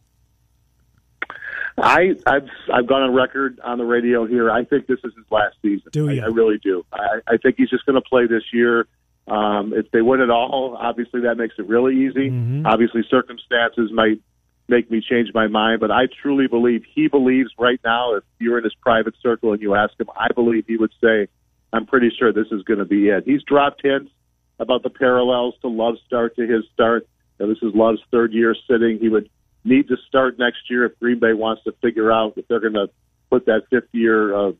I, 1.80 2.12
I've 2.28 2.48
I've 2.72 2.86
gone 2.86 3.02
on 3.02 3.16
record 3.16 3.60
on 3.64 3.80
the 3.80 3.86
radio 3.86 4.28
here. 4.28 4.52
I 4.52 4.66
think 4.66 4.86
this 4.86 5.00
is 5.04 5.14
his 5.16 5.26
last 5.32 5.56
season. 5.64 5.90
Do 5.92 6.10
you? 6.12 6.22
I, 6.22 6.26
I 6.26 6.28
really 6.28 6.60
do. 6.60 6.86
I, 6.94 7.22
I 7.26 7.38
think 7.38 7.56
he's 7.58 7.72
just 7.72 7.88
going 7.88 7.96
to 7.96 8.08
play 8.08 8.28
this 8.28 8.44
year. 8.54 8.86
Um, 9.28 9.74
if 9.76 9.90
they 9.92 10.02
win 10.02 10.20
it 10.20 10.30
all, 10.30 10.78
obviously 10.80 11.22
that 11.22 11.36
makes 11.36 11.56
it 11.58 11.68
really 11.68 11.96
easy. 11.96 12.30
Mm-hmm. 12.30 12.66
Obviously, 12.66 13.02
circumstances 13.10 13.92
might 13.94 14.20
make 14.68 14.90
me 14.90 15.02
change 15.08 15.30
my 15.34 15.48
mind, 15.48 15.80
but 15.80 15.92
I 15.92 16.08
truly 16.22 16.48
believe 16.48 16.84
he 16.96 17.08
believes 17.08 17.52
right 17.60 17.80
now. 17.84 18.16
If 18.16 18.24
you're 18.40 18.58
in 18.58 18.64
his 18.64 18.74
private 18.82 19.14
circle 19.22 19.54
and 19.54 19.62
you 19.62 19.76
ask 19.76 19.94
him, 20.00 20.10
I 20.16 20.28
believe 20.34 20.66
he 20.68 20.78
would 20.78 20.94
say, 21.02 21.28
"I'm 21.72 21.86
pretty 21.86 22.12
sure 22.18 22.34
this 22.34 22.48
is 22.52 22.64
going 22.64 22.80
to 22.80 22.86
be 22.86 23.10
it." 23.10 23.24
He's 23.26 23.44
dropped 23.44 23.82
hints 23.84 24.12
about 24.60 24.84
the 24.84 24.90
parallels 24.90 25.56
to 25.62 25.68
Love's 25.68 26.00
start 26.06 26.36
to 26.38 26.48
his 26.48 26.64
start. 26.74 27.08
Now, 27.40 27.48
this 27.48 27.58
is 27.62 27.74
Love's 27.74 28.02
third 28.12 28.34
year 28.34 28.56
sitting. 28.70 29.00
He 29.00 29.10
would 29.10 29.30
need 29.64 29.88
to 29.90 29.98
start 30.08 30.40
next 30.40 30.70
year 30.70 30.86
if 30.86 31.00
Green 31.00 31.20
Bay 31.20 31.34
wants 31.34 31.64
to 31.64 31.74
figure 31.82 32.12
out 32.12 32.34
if 32.38 32.48
they're 32.48 32.60
going 32.60 32.74
to 32.74 32.90
put 33.30 33.46
that 33.46 33.64
fifth 33.70 33.90
year 33.92 34.36
uh, 34.36 34.52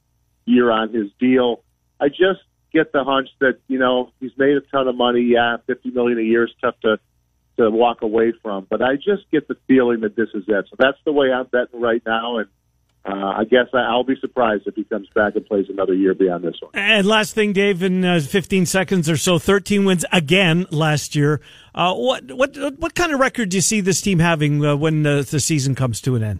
year 0.46 0.72
on 0.72 0.94
his 0.94 1.08
deal. 1.20 1.64
I 2.00 2.10
just 2.10 2.42
get 2.74 2.92
the 2.92 3.04
hunch 3.04 3.30
that 3.40 3.60
you 3.68 3.80
know 3.80 4.12
he's 4.20 4.32
made 4.38 4.58
a 4.58 4.62
ton 4.62 4.88
of 4.88 4.96
money. 4.96 5.22
Yeah, 5.22 5.58
fifty 5.68 5.92
million 5.92 6.20
a 6.20 6.24
year 6.24 6.46
is 6.46 6.52
tough 6.62 6.80
to 6.82 6.98
to 7.58 7.70
walk 7.70 8.02
away 8.02 8.34
from, 8.42 8.66
but 8.70 8.82
I 8.82 8.96
just 8.96 9.30
get 9.32 9.48
the 9.48 9.58
feeling 9.68 10.02
that 10.02 10.16
this 10.16 10.30
is 10.34 10.44
it. 10.48 10.66
So 10.70 10.76
that's 10.80 10.98
the 11.06 11.12
way 11.12 11.32
I'm 11.32 11.48
betting 11.48 11.82
right 11.82 12.02
now, 12.06 12.38
and 12.38 12.48
uh, 13.04 13.40
I 13.40 13.44
guess 13.44 13.68
I'll 13.74 14.04
be 14.04 14.16
surprised 14.20 14.68
if 14.68 14.76
he 14.76 14.84
comes 14.84 15.10
back 15.14 15.36
and 15.36 15.46
plays 15.46 15.66
another 15.70 15.94
year 15.94 16.14
beyond 16.14 16.44
this 16.44 16.56
one. 16.62 16.72
And 16.74 17.06
last 17.06 17.34
thing, 17.34 17.52
Dave, 17.52 17.84
in 17.84 18.06
uh, 18.06 18.20
15 18.20 18.66
seconds 18.66 19.10
or 19.10 19.18
so, 19.18 19.40
13 19.40 19.86
wins 19.86 20.06
again 20.12 20.66
last 20.70 21.16
year. 21.16 21.42
Uh, 21.74 21.94
what 21.96 22.32
what 22.32 22.56
what 22.80 22.96
kind 22.96 23.14
of 23.14 23.20
record 23.20 23.50
do 23.50 23.58
you 23.58 23.62
see 23.62 23.82
this 23.82 24.02
team 24.02 24.20
having 24.20 24.64
uh, 24.64 24.76
when 24.76 25.04
the 25.04 25.24
season 25.24 25.76
comes 25.76 26.00
to 26.02 26.16
an 26.16 26.24
end? 26.24 26.40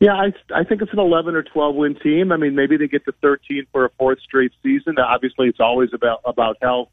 Yeah, 0.00 0.14
I 0.14 0.32
I 0.54 0.64
think 0.64 0.80
it's 0.80 0.92
an 0.94 0.98
11 0.98 1.34
or 1.34 1.42
12 1.42 1.76
win 1.76 1.94
team. 1.94 2.32
I 2.32 2.38
mean, 2.38 2.54
maybe 2.54 2.78
they 2.78 2.88
get 2.88 3.04
to 3.04 3.12
13 3.20 3.66
for 3.70 3.84
a 3.84 3.90
fourth 3.98 4.18
straight 4.20 4.52
season. 4.62 4.98
Obviously, 4.98 5.48
it's 5.48 5.60
always 5.60 5.90
about 5.92 6.20
about 6.24 6.56
health, 6.62 6.88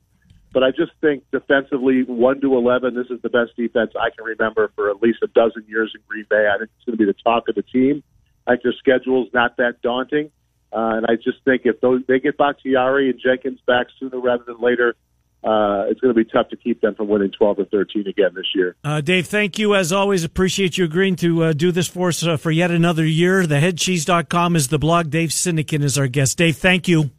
but 0.52 0.62
I 0.62 0.72
just 0.72 0.92
think 1.00 1.24
defensively, 1.32 2.04
one 2.04 2.42
to 2.42 2.54
11, 2.58 2.96
this 2.96 3.08
is 3.10 3.22
the 3.22 3.30
best 3.30 3.56
defense 3.56 3.92
I 3.96 4.10
can 4.14 4.26
remember 4.26 4.72
for 4.76 4.90
at 4.90 5.02
least 5.02 5.20
a 5.24 5.28
dozen 5.28 5.64
years 5.70 5.94
in 5.96 6.02
Green 6.06 6.26
Bay. 6.30 6.50
I 6.54 6.58
think 6.58 6.70
it's 6.76 6.86
going 6.86 6.98
to 6.98 7.06
be 7.06 7.10
the 7.10 7.16
talk 7.24 7.48
of 7.48 7.56
the 7.56 7.64
team. 7.64 8.04
I 8.46 8.52
think 8.52 8.64
their 8.64 8.74
schedule's 8.78 9.30
not 9.34 9.56
that 9.56 9.82
daunting, 9.82 10.30
uh, 10.74 11.00
and 11.00 11.06
I 11.06 11.16
just 11.16 11.44
think 11.46 11.62
if 11.64 11.80
those 11.80 12.02
they 12.10 12.20
get 12.20 12.38
Bakhtiari 12.38 13.10
and 13.10 13.20
Jenkins 13.24 13.60
back 13.66 13.88
sooner 14.02 14.20
rather 14.20 14.44
than 14.44 14.60
later, 14.60 14.96
uh, 15.44 15.86
it's 15.88 16.00
going 16.00 16.14
to 16.14 16.24
be 16.24 16.30
tough 16.30 16.50
to 16.50 16.58
keep 16.58 16.82
them 16.82 16.96
from 16.96 17.08
winning 17.08 17.32
12 17.32 17.60
or 17.60 17.66
13 17.66 18.08
again 18.08 18.32
this 18.36 18.48
year. 18.56 18.76
Uh, 18.84 19.02
Dave, 19.02 19.28
thank 19.28 19.58
you 19.58 19.76
as 19.76 19.94
always. 19.94 20.24
Appreciate 20.24 20.78
you 20.78 20.86
agreeing 20.86 21.16
to 21.18 21.44
uh, 21.44 21.54
do 21.54 21.72
this 21.72 21.88
for 21.88 22.10
us 22.10 22.26
uh, 22.26 22.38
for 22.38 22.52
yet 22.52 22.72
another 22.72 23.06
year. 23.06 23.44
Theheadcheese.com 23.44 24.56
is 24.56 24.70
the 24.70 24.80
blog. 24.80 25.10
Dave 25.10 25.30
Sinekin 25.30 25.84
is 25.84 25.98
our 25.98 26.08
guest. 26.08 26.38
Dave, 26.38 26.58
thank 26.58 26.88
you. 26.88 27.12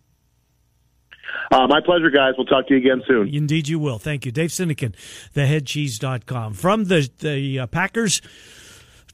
Uh, 1.51 1.67
my 1.67 1.81
pleasure, 1.81 2.11
guys. 2.11 2.35
We'll 2.37 2.47
talk 2.47 2.69
to 2.69 2.75
you 2.75 2.81
again 2.81 3.03
soon. 3.07 3.35
Indeed, 3.35 3.69
you 3.69 3.79
will. 3.79 3.99
Thank 3.99 4.27
you. 4.27 4.33
Dave 4.33 4.51
Sinekin, 4.51 4.95
theheadcheese.com. 5.35 6.53
From 6.55 6.85
the, 6.85 7.09
the 7.21 7.61
uh, 7.61 7.67
Packers 7.69 8.21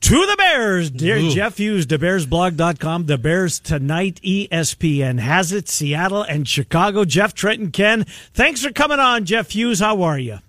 to 0.05 0.27
the 0.27 0.37
Bears. 0.37 0.91
Dear 0.91 1.17
Ooh. 1.17 1.31
Jeff 1.31 1.57
Hughes, 1.57 1.87
thebearsblog.com. 1.87 3.07
The 3.07 3.17
Bears 3.17 3.59
tonight, 3.59 4.21
ESPN 4.23 5.19
has 5.19 5.51
it. 5.51 5.67
Seattle 5.67 6.23
and 6.23 6.47
Chicago. 6.47 7.07
Jeff 7.07 7.33
Trenton 7.33 7.71
Ken. 7.71 8.05
Thanks 8.35 8.63
for 8.63 8.71
coming 8.71 8.99
on, 8.99 9.25
Jeff 9.25 9.53
Hughes. 9.53 9.81
How 9.81 10.03
are 10.03 10.19
you? 10.19 10.41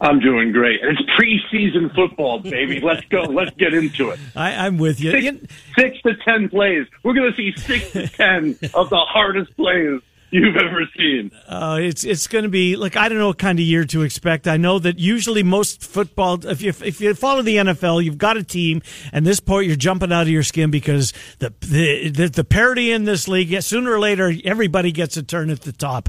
I'm 0.00 0.20
doing 0.20 0.52
great. 0.52 0.80
It's 0.82 1.02
preseason 1.20 1.94
football, 1.94 2.38
baby. 2.38 2.80
Let's 2.82 3.04
go. 3.10 3.24
Let's 3.24 3.54
get 3.56 3.74
into 3.74 4.08
it. 4.08 4.18
I, 4.34 4.66
am 4.66 4.78
with 4.78 5.00
you. 5.00 5.10
Six, 5.10 5.54
six 5.78 6.02
to 6.04 6.16
ten 6.24 6.48
plays. 6.48 6.86
We're 7.02 7.12
going 7.12 7.30
to 7.30 7.36
see 7.36 7.52
six 7.54 7.92
to 7.92 8.08
ten 8.08 8.58
of 8.72 8.88
the 8.88 9.04
hardest 9.06 9.54
plays 9.54 10.00
you've 10.32 10.56
ever 10.56 10.88
seen. 10.96 11.30
Uh, 11.46 11.78
it's 11.80 12.04
it's 12.04 12.26
going 12.26 12.42
to 12.42 12.48
be 12.48 12.74
like 12.74 12.96
I 12.96 13.08
don't 13.08 13.18
know 13.18 13.28
what 13.28 13.38
kind 13.38 13.58
of 13.58 13.64
year 13.64 13.84
to 13.84 14.02
expect. 14.02 14.48
I 14.48 14.56
know 14.56 14.78
that 14.78 14.98
usually 14.98 15.42
most 15.42 15.82
football, 15.82 16.44
if 16.46 16.62
you 16.62 16.70
if 16.70 17.00
you 17.00 17.14
follow 17.14 17.42
the 17.42 17.56
NFL, 17.56 18.02
you've 18.02 18.18
got 18.18 18.36
a 18.36 18.42
team, 18.42 18.82
and 19.12 19.26
this 19.26 19.38
point 19.38 19.66
you're 19.66 19.76
jumping 19.76 20.12
out 20.12 20.22
of 20.22 20.28
your 20.28 20.42
skin 20.42 20.70
because 20.70 21.12
the 21.38 21.52
the 21.60 22.08
the, 22.10 22.28
the 22.28 22.44
parity 22.44 22.90
in 22.90 23.04
this 23.04 23.28
league. 23.28 23.62
Sooner 23.62 23.92
or 23.92 24.00
later, 24.00 24.32
everybody 24.44 24.90
gets 24.90 25.16
a 25.16 25.22
turn 25.22 25.50
at 25.50 25.62
the 25.62 25.72
top. 25.72 26.08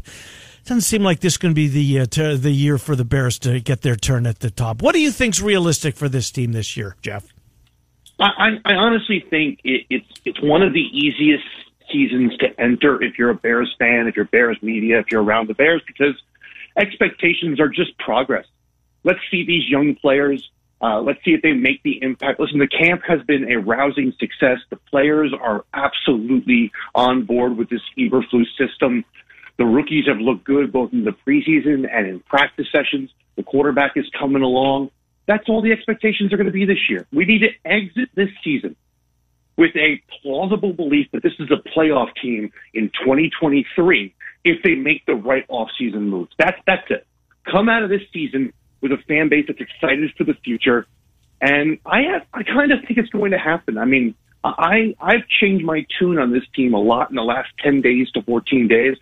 Doesn't 0.65 0.81
seem 0.81 1.03
like 1.03 1.19
this 1.19 1.33
is 1.33 1.37
going 1.37 1.51
to 1.51 1.55
be 1.55 1.67
the 1.67 1.99
uh, 1.99 2.05
t- 2.05 2.37
the 2.37 2.51
year 2.51 2.77
for 2.77 2.95
the 2.95 3.03
Bears 3.03 3.37
to 3.39 3.59
get 3.59 3.81
their 3.81 3.97
turn 3.97 4.25
at 4.25 4.39
the 4.39 4.49
top. 4.49 4.81
What 4.81 4.93
do 4.93 5.01
you 5.01 5.11
think's 5.11 5.41
realistic 5.41 5.97
for 5.97 6.07
this 6.07 6.31
team 6.31 6.53
this 6.53 6.77
year, 6.77 6.95
Jeff? 7.01 7.27
I, 8.19 8.59
I 8.63 8.75
honestly 8.75 9.25
think 9.29 9.59
it, 9.65 9.85
it's 9.89 10.07
it's 10.23 10.41
one 10.41 10.61
of 10.61 10.71
the 10.71 10.79
easiest 10.79 11.43
seasons 11.93 12.35
to 12.39 12.47
enter 12.59 13.01
if 13.01 13.17
you're 13.17 13.29
a 13.29 13.35
Bears 13.35 13.73
fan, 13.79 14.07
if 14.07 14.15
you're 14.15 14.25
Bears 14.25 14.57
media, 14.61 14.99
if 14.99 15.05
you're 15.11 15.23
around 15.23 15.47
the 15.47 15.53
Bears, 15.53 15.81
because 15.87 16.15
expectations 16.77 17.59
are 17.59 17.69
just 17.69 17.97
progress. 17.99 18.45
Let's 19.03 19.19
see 19.31 19.45
these 19.45 19.69
young 19.69 19.95
players. 19.95 20.49
Uh, 20.81 20.99
let's 21.01 21.23
see 21.23 21.31
if 21.31 21.41
they 21.41 21.53
make 21.53 21.81
the 21.83 22.01
impact. 22.01 22.39
Listen, 22.39 22.59
the 22.59 22.67
camp 22.67 23.03
has 23.07 23.21
been 23.21 23.49
a 23.49 23.57
rousing 23.57 24.11
success. 24.19 24.57
The 24.69 24.75
players 24.75 25.31
are 25.39 25.63
absolutely 25.73 26.71
on 26.93 27.23
board 27.23 27.55
with 27.55 27.69
this 27.69 27.81
Eberflus 27.97 28.47
system. 28.57 29.05
The 29.57 29.65
rookies 29.65 30.07
have 30.07 30.17
looked 30.17 30.43
good 30.43 30.73
both 30.73 30.91
in 30.91 31.05
the 31.05 31.15
preseason 31.25 31.87
and 31.89 32.07
in 32.07 32.19
practice 32.21 32.67
sessions. 32.71 33.11
The 33.37 33.43
quarterback 33.43 33.93
is 33.95 34.05
coming 34.19 34.41
along. 34.41 34.89
That's 35.25 35.47
all 35.47 35.61
the 35.61 35.71
expectations 35.71 36.33
are 36.33 36.37
going 36.37 36.47
to 36.47 36.51
be 36.51 36.65
this 36.65 36.89
year. 36.89 37.07
We 37.13 37.23
need 37.25 37.39
to 37.39 37.51
exit 37.63 38.09
this 38.15 38.29
season 38.43 38.75
with 39.57 39.75
a 39.75 40.01
plausible 40.21 40.73
belief 40.73 41.07
that 41.13 41.23
this 41.23 41.33
is 41.39 41.49
a 41.51 41.69
playoff 41.69 42.09
team 42.21 42.51
in 42.73 42.89
2023 43.03 44.13
if 44.43 44.63
they 44.63 44.75
make 44.75 45.05
the 45.05 45.13
right 45.13 45.47
offseason 45.47 46.03
moves. 46.03 46.31
That's 46.37 46.57
that's 46.65 46.89
it. 46.89 47.05
Come 47.49 47.69
out 47.69 47.83
of 47.83 47.89
this 47.89 48.01
season 48.11 48.53
with 48.81 48.91
a 48.91 48.97
fan 49.07 49.29
base 49.29 49.45
that's 49.47 49.59
excited 49.59 50.11
for 50.17 50.23
the 50.23 50.33
future, 50.43 50.87
and 51.41 51.77
I 51.85 52.01
have, 52.11 52.23
I 52.33 52.43
kind 52.43 52.71
of 52.71 52.79
think 52.85 52.97
it's 52.97 53.09
going 53.09 53.31
to 53.31 53.37
happen. 53.37 53.77
I 53.77 53.85
mean, 53.85 54.15
I 54.43 54.95
I've 54.99 55.27
changed 55.41 55.65
my 55.65 55.85
tune 55.99 56.17
on 56.17 56.31
this 56.31 56.43
team 56.55 56.73
a 56.73 56.79
lot 56.79 57.09
in 57.09 57.15
the 57.15 57.23
last 57.23 57.49
10 57.63 57.81
days 57.81 58.09
to 58.11 58.21
14 58.23 58.67
days 58.67 58.97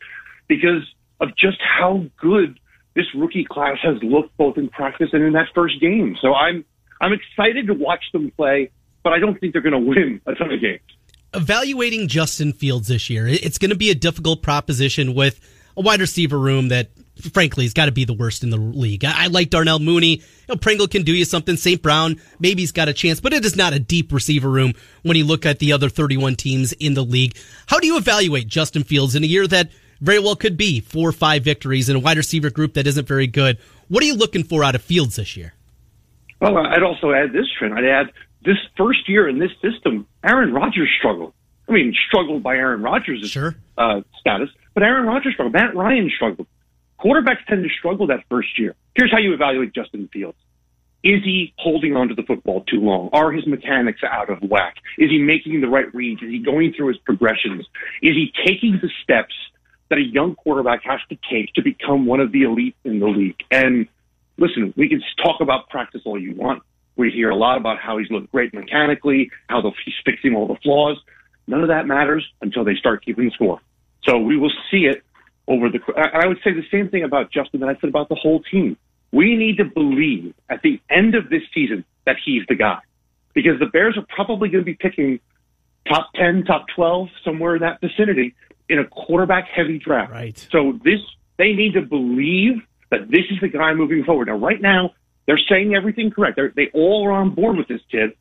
because 0.48 0.84
of 1.20 1.30
just 1.38 1.58
how 1.62 2.04
good 2.18 2.60
this 2.96 3.06
rookie 3.16 3.46
class 3.46 3.78
has 3.82 4.02
looked 4.04 4.36
both 4.38 4.58
in 4.58 4.70
practice 4.70 5.10
and 5.14 5.24
in 5.24 5.34
that 5.34 5.48
first 5.56 5.80
game. 5.80 6.18
So 6.22 6.34
I'm 6.34 6.66
I'm 7.00 7.14
excited 7.14 7.68
to 7.68 7.74
watch 7.74 8.04
them 8.12 8.32
play 8.36 8.70
but 9.04 9.14
I 9.14 9.20
don't 9.20 9.40
think 9.40 9.54
they're 9.54 9.62
going 9.62 9.74
to 9.74 9.80
win 9.80 10.22
a 10.26 10.36
ton 10.36 10.52
of 10.52 10.62
games. 10.62 10.82
Evaluating 11.34 12.08
Justin 12.08 12.54
Fields 12.54 12.88
this 12.90 13.10
year, 13.10 13.28
it's 13.28 13.58
going 13.58 13.70
to 13.70 13.78
be 13.78 13.90
a 13.90 13.96
difficult 13.96 14.42
proposition 14.42 15.14
with 15.14 15.40
a 15.78 15.82
wide 15.82 16.02
receiver 16.02 16.38
room 16.38 16.68
that, 16.70 16.90
frankly, 17.34 17.64
has 17.64 17.74
got 17.74 17.86
to 17.86 17.92
be 17.92 18.04
the 18.04 18.14
worst 18.14 18.44
in 18.44 18.50
the 18.50 18.58
league. 18.58 19.06
I, 19.06 19.28
like 19.28 19.50
Darnell 19.50 19.80
Mooney. 19.80 20.18
You 20.18 20.24
know, 20.50 20.56
Pringle 20.58 20.88
can 20.88 21.04
do 21.04 21.14
you 21.14 21.24
something. 21.24 21.56
St. 21.56 21.82
Brown, 21.82 22.20
maybe 22.40 22.62
he's 22.62 22.74
got 22.74 22.90
a 22.90 22.94
chance, 22.94 23.22
but 23.22 23.34
it 23.34 23.46
is 23.46 23.56
not 23.56 23.74
a 23.74 23.80
deep 23.80 24.12
receiver 24.12 24.50
room 24.50 24.74
when 25.04 25.16
you 25.16 25.26
look 25.26 25.46
at 25.46 25.60
the 25.60 25.72
other 25.72 25.88
31 25.88 26.36
teams 26.36 26.74
in 26.74 26.94
the 26.94 27.04
league. 27.04 27.38
How 27.68 27.80
do 27.80 27.88
you 27.88 27.98
evaluate 27.98 28.48
Justin 28.48 28.84
Fields 28.84 29.16
in 29.16 29.24
a 29.24 29.28
year 29.28 29.48
that 29.48 29.70
very 30.02 30.20
well 30.20 30.36
could 30.36 30.58
be 30.58 30.82
four 30.82 31.10
or 31.10 31.14
five 31.14 31.44
victories 31.44 31.88
in 31.88 31.96
a 31.96 32.00
wide 32.00 32.18
receiver 32.18 32.50
group 32.50 32.74
that 32.74 32.88
isn't 32.88 33.08
very 33.08 33.28
good? 33.28 33.58
What 33.88 34.04
are 34.04 34.08
you 34.08 34.16
looking 34.16 34.44
for 34.44 34.64
out 34.64 34.76
of 34.76 34.82
Fields 34.82 35.16
this 35.16 35.38
year? 35.38 35.54
Well, 36.42 36.58
I'd 36.58 36.84
also 36.84 37.12
add 37.12 37.32
this 37.32 37.46
trend. 37.58 37.74
I'd 37.76 37.86
add 37.86 38.12
this 38.44 38.58
first 38.76 39.08
year 39.08 39.30
in 39.30 39.40
this 39.40 39.52
system, 39.62 40.08
Aaron 40.24 40.54
Rodgers 40.54 40.90
struggled. 40.98 41.34
I 41.70 41.74
mean, 41.74 41.94
struggled 42.08 42.44
by 42.44 42.56
Aaron 42.56 42.82
Rodgers' 42.82 43.30
sure. 43.30 43.56
uh, 43.78 44.02
status, 44.20 44.50
but 44.74 44.84
Aaron 44.84 45.06
Rodgers 45.06 45.34
struggled. 45.34 45.54
Matt 45.54 45.76
Ryan 45.76 46.12
struggled. 46.14 46.48
Quarterbacks 47.00 47.46
tend 47.48 47.64
to 47.64 47.70
struggle 47.70 48.08
that 48.08 48.24
first 48.30 48.60
year. 48.60 48.76
Here's 48.96 49.12
how 49.12 49.20
you 49.20 49.34
evaluate 49.34 49.74
Justin 49.74 50.10
Fields. 50.12 50.38
Is 51.04 51.24
he 51.24 51.54
holding 51.58 51.96
on 51.96 52.10
to 52.10 52.16
the 52.16 52.24
football 52.24 52.62
too 52.62 52.80
long? 52.80 53.10
Are 53.12 53.32
his 53.32 53.48
mechanics 53.48 54.02
out 54.04 54.30
of 54.30 54.40
whack? 54.42 54.76
Is 55.00 55.10
he 55.10 55.18
making 55.18 55.62
the 55.62 55.68
right 55.68 55.92
reads? 55.96 56.22
Is 56.22 56.30
he 56.30 56.40
going 56.40 56.74
through 56.74 56.90
his 56.90 56.98
progressions? 56.98 57.66
Is 58.04 58.16
he 58.16 58.32
taking 58.46 58.80
the 58.82 58.90
steps 59.04 59.34
that 59.90 59.98
a 59.98 60.04
young 60.04 60.36
quarterback 60.36 60.84
has 60.84 61.00
to 61.10 61.18
take 61.30 61.54
to 61.56 61.64
become 61.64 62.06
one 62.06 62.20
of 62.20 62.32
the 62.32 62.44
elite 62.44 62.76
in 62.84 63.00
the 63.00 63.08
league? 63.08 63.42
And 63.50 63.88
listen, 64.42 64.74
we 64.76 64.90
can 64.90 65.02
talk 65.24 65.40
about 65.40 65.70
practice 65.70 66.02
all 66.04 66.20
you 66.20 66.36
want. 66.36 66.64
We 66.98 67.10
hear 67.12 67.30
a 67.30 67.36
lot 67.36 67.58
about 67.58 67.80
how 67.80 67.98
he's 68.00 68.12
looked 68.12 68.32
great 68.32 68.54
mechanically, 68.54 69.32
how 69.48 69.62
the, 69.62 69.72
he's 69.86 69.94
fixing 70.04 70.36
all 70.36 70.48
the 70.48 70.58
flaws. 70.62 70.98
None 71.48 71.62
of 71.62 71.70
that 71.70 71.88
matters 71.88 72.28
until 72.42 72.64
they 72.66 72.76
start 72.76 73.06
keeping 73.06 73.26
the 73.26 73.32
score. 73.32 73.60
So 74.04 74.18
we 74.18 74.36
will 74.36 74.52
see 74.70 74.86
it 74.92 75.04
over 75.48 75.70
the. 75.70 75.80
I 75.96 76.28
would 76.28 76.40
say 76.44 76.52
the 76.54 76.66
same 76.72 76.90
thing 76.90 77.04
about 77.04 77.32
Justin 77.32 77.62
that 77.62 77.70
I 77.70 77.76
said 77.80 77.90
about 77.90 78.10
the 78.10 78.16
whole 78.16 78.42
team. 78.42 78.78
We 79.12 79.36
need 79.36 79.58
to 79.58 79.66
believe 79.66 80.34
at 80.50 80.62
the 80.62 80.82
end 80.90 81.16
of 81.16 81.30
this 81.30 81.44
season 81.54 81.84
that 82.06 82.18
he's 82.24 82.44
the 82.48 82.56
guy, 82.56 82.80
because 83.34 83.60
the 83.60 83.68
Bears 83.68 83.98
are 83.98 84.06
probably 84.10 84.50
going 84.50 84.64
to 84.64 84.66
be 84.66 84.76
picking 84.76 85.20
top 85.88 86.12
ten, 86.16 86.44
top 86.46 86.66
twelve, 86.76 87.10
somewhere 87.24 87.56
in 87.56 87.62
that 87.62 87.82
vicinity 87.82 88.34
in 88.70 88.80
a 88.80 88.86
quarterback 88.86 89.48
heavy 89.48 89.78
draft. 89.78 90.12
Right. 90.12 90.48
So 90.52 90.80
this 90.84 91.00
they 91.38 91.54
need 91.54 91.74
to 91.74 91.82
believe 91.82 92.62
that 92.92 93.10
this 93.10 93.26
is 93.32 93.40
the 93.42 93.48
guy 93.48 93.74
moving 93.74 94.04
forward. 94.04 94.28
Now, 94.28 94.38
right 94.38 94.62
now, 94.62 94.92
they're 95.26 95.40
saying 95.50 95.74
everything 95.76 96.12
correct. 96.12 96.36
They're, 96.36 96.52
they 96.56 96.70
all 96.74 97.08
are 97.08 97.12
on 97.12 97.34
board 97.34 97.58
with 97.58 97.68
this 97.68 97.82
kid. 97.92 98.12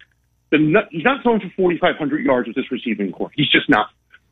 The, 0.51 0.59
he's 0.91 1.05
not 1.05 1.23
throwing 1.23 1.41
for 1.41 1.51
4,500 1.57 2.25
yards 2.25 2.49
with 2.49 2.57
this 2.57 2.71
receiving 2.71 3.13
corps. 3.13 3.31
He's 3.35 3.51
just 3.51 3.69
not. 3.69 3.89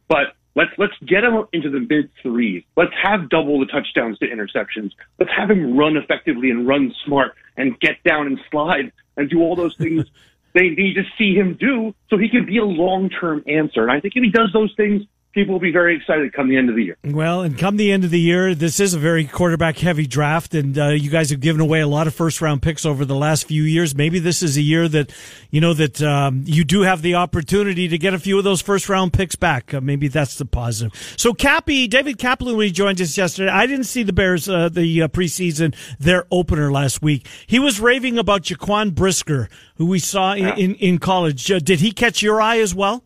But 0.08 0.34
let's 0.54 0.70
let's 0.78 0.94
get 1.06 1.22
him 1.22 1.44
into 1.52 1.70
the 1.70 1.80
mid 1.80 2.10
threes. 2.22 2.64
Let's 2.76 2.92
have 3.02 3.28
double 3.28 3.60
the 3.60 3.66
touchdowns 3.66 4.18
to 4.18 4.26
interceptions. 4.26 4.92
Let's 5.18 5.30
have 5.36 5.50
him 5.50 5.76
run 5.76 5.96
effectively 5.96 6.50
and 6.50 6.66
run 6.66 6.94
smart 7.04 7.34
and 7.56 7.78
get 7.78 8.02
down 8.04 8.26
and 8.26 8.40
slide 8.50 8.92
and 9.16 9.28
do 9.28 9.40
all 9.40 9.54
those 9.54 9.76
things 9.76 10.06
they 10.54 10.70
need 10.70 10.94
to 10.94 11.04
see 11.16 11.34
him 11.34 11.56
do 11.58 11.94
so 12.10 12.16
he 12.18 12.28
can 12.28 12.46
be 12.46 12.58
a 12.58 12.64
long 12.64 13.10
term 13.10 13.44
answer. 13.46 13.82
And 13.82 13.92
I 13.92 14.00
think 14.00 14.16
if 14.16 14.22
he 14.22 14.30
does 14.30 14.50
those 14.52 14.72
things, 14.76 15.02
people 15.32 15.52
will 15.54 15.60
be 15.60 15.70
very 15.70 15.96
excited 15.96 16.32
come 16.32 16.48
the 16.48 16.56
end 16.56 16.68
of 16.68 16.74
the 16.76 16.82
year. 16.84 16.96
Well, 17.04 17.42
and 17.42 17.56
come 17.56 17.76
the 17.76 17.92
end 17.92 18.04
of 18.04 18.10
the 18.10 18.18
year, 18.20 18.54
this 18.54 18.80
is 18.80 18.94
a 18.94 18.98
very 18.98 19.24
quarterback 19.24 19.78
heavy 19.78 20.06
draft, 20.06 20.54
and 20.54 20.76
uh, 20.78 20.88
you 20.88 21.10
guys 21.10 21.30
have 21.30 21.40
given 21.40 21.60
away 21.60 21.80
a 21.80 21.86
lot 21.86 22.06
of 22.06 22.14
first 22.14 22.40
round 22.40 22.62
picks 22.62 22.84
over 22.86 23.04
the 23.04 23.14
last 23.14 23.46
few 23.46 23.62
years. 23.62 23.94
Maybe 23.94 24.18
this 24.18 24.42
is 24.42 24.56
a 24.56 24.62
year 24.62 24.88
that 24.88 25.12
you 25.50 25.60
know 25.60 25.74
that 25.74 26.02
um, 26.02 26.42
you 26.46 26.64
do 26.64 26.80
have 26.82 27.02
the 27.02 27.14
opportunity 27.14 27.88
to 27.88 27.98
get 27.98 28.14
a 28.14 28.18
few 28.18 28.38
of 28.38 28.44
those 28.44 28.60
first 28.60 28.88
round 28.88 29.12
picks 29.12 29.36
back. 29.36 29.72
Uh, 29.74 29.80
maybe 29.80 30.08
that's 30.08 30.36
the 30.36 30.44
positive. 30.44 30.92
So, 31.16 31.32
Cappy, 31.34 31.86
David 31.88 32.18
Kaplan, 32.18 32.56
when 32.56 32.66
he 32.66 32.72
joined 32.72 33.00
us 33.00 33.16
yesterday, 33.16 33.50
I 33.50 33.66
didn't 33.66 33.84
see 33.84 34.02
the 34.02 34.12
Bears 34.12 34.48
uh, 34.48 34.68
the 34.68 35.02
uh, 35.02 35.08
preseason 35.08 35.74
their 35.98 36.26
opener 36.30 36.72
last 36.72 37.02
week. 37.02 37.26
He 37.46 37.58
was 37.58 37.80
raving 37.80 38.18
about 38.18 38.42
Jaquan 38.42 38.94
Brisker, 38.94 39.48
who 39.76 39.86
we 39.86 39.98
saw 39.98 40.32
in, 40.32 40.44
Yeah. 40.44 40.56
in, 40.56 40.74
in 40.76 40.98
college. 40.98 41.50
Uh, 41.50 41.58
did 41.58 41.80
he 41.80 41.92
catch 41.92 42.22
your 42.22 42.40
eye 42.40 42.58
as 42.58 42.74
well? 42.74 43.04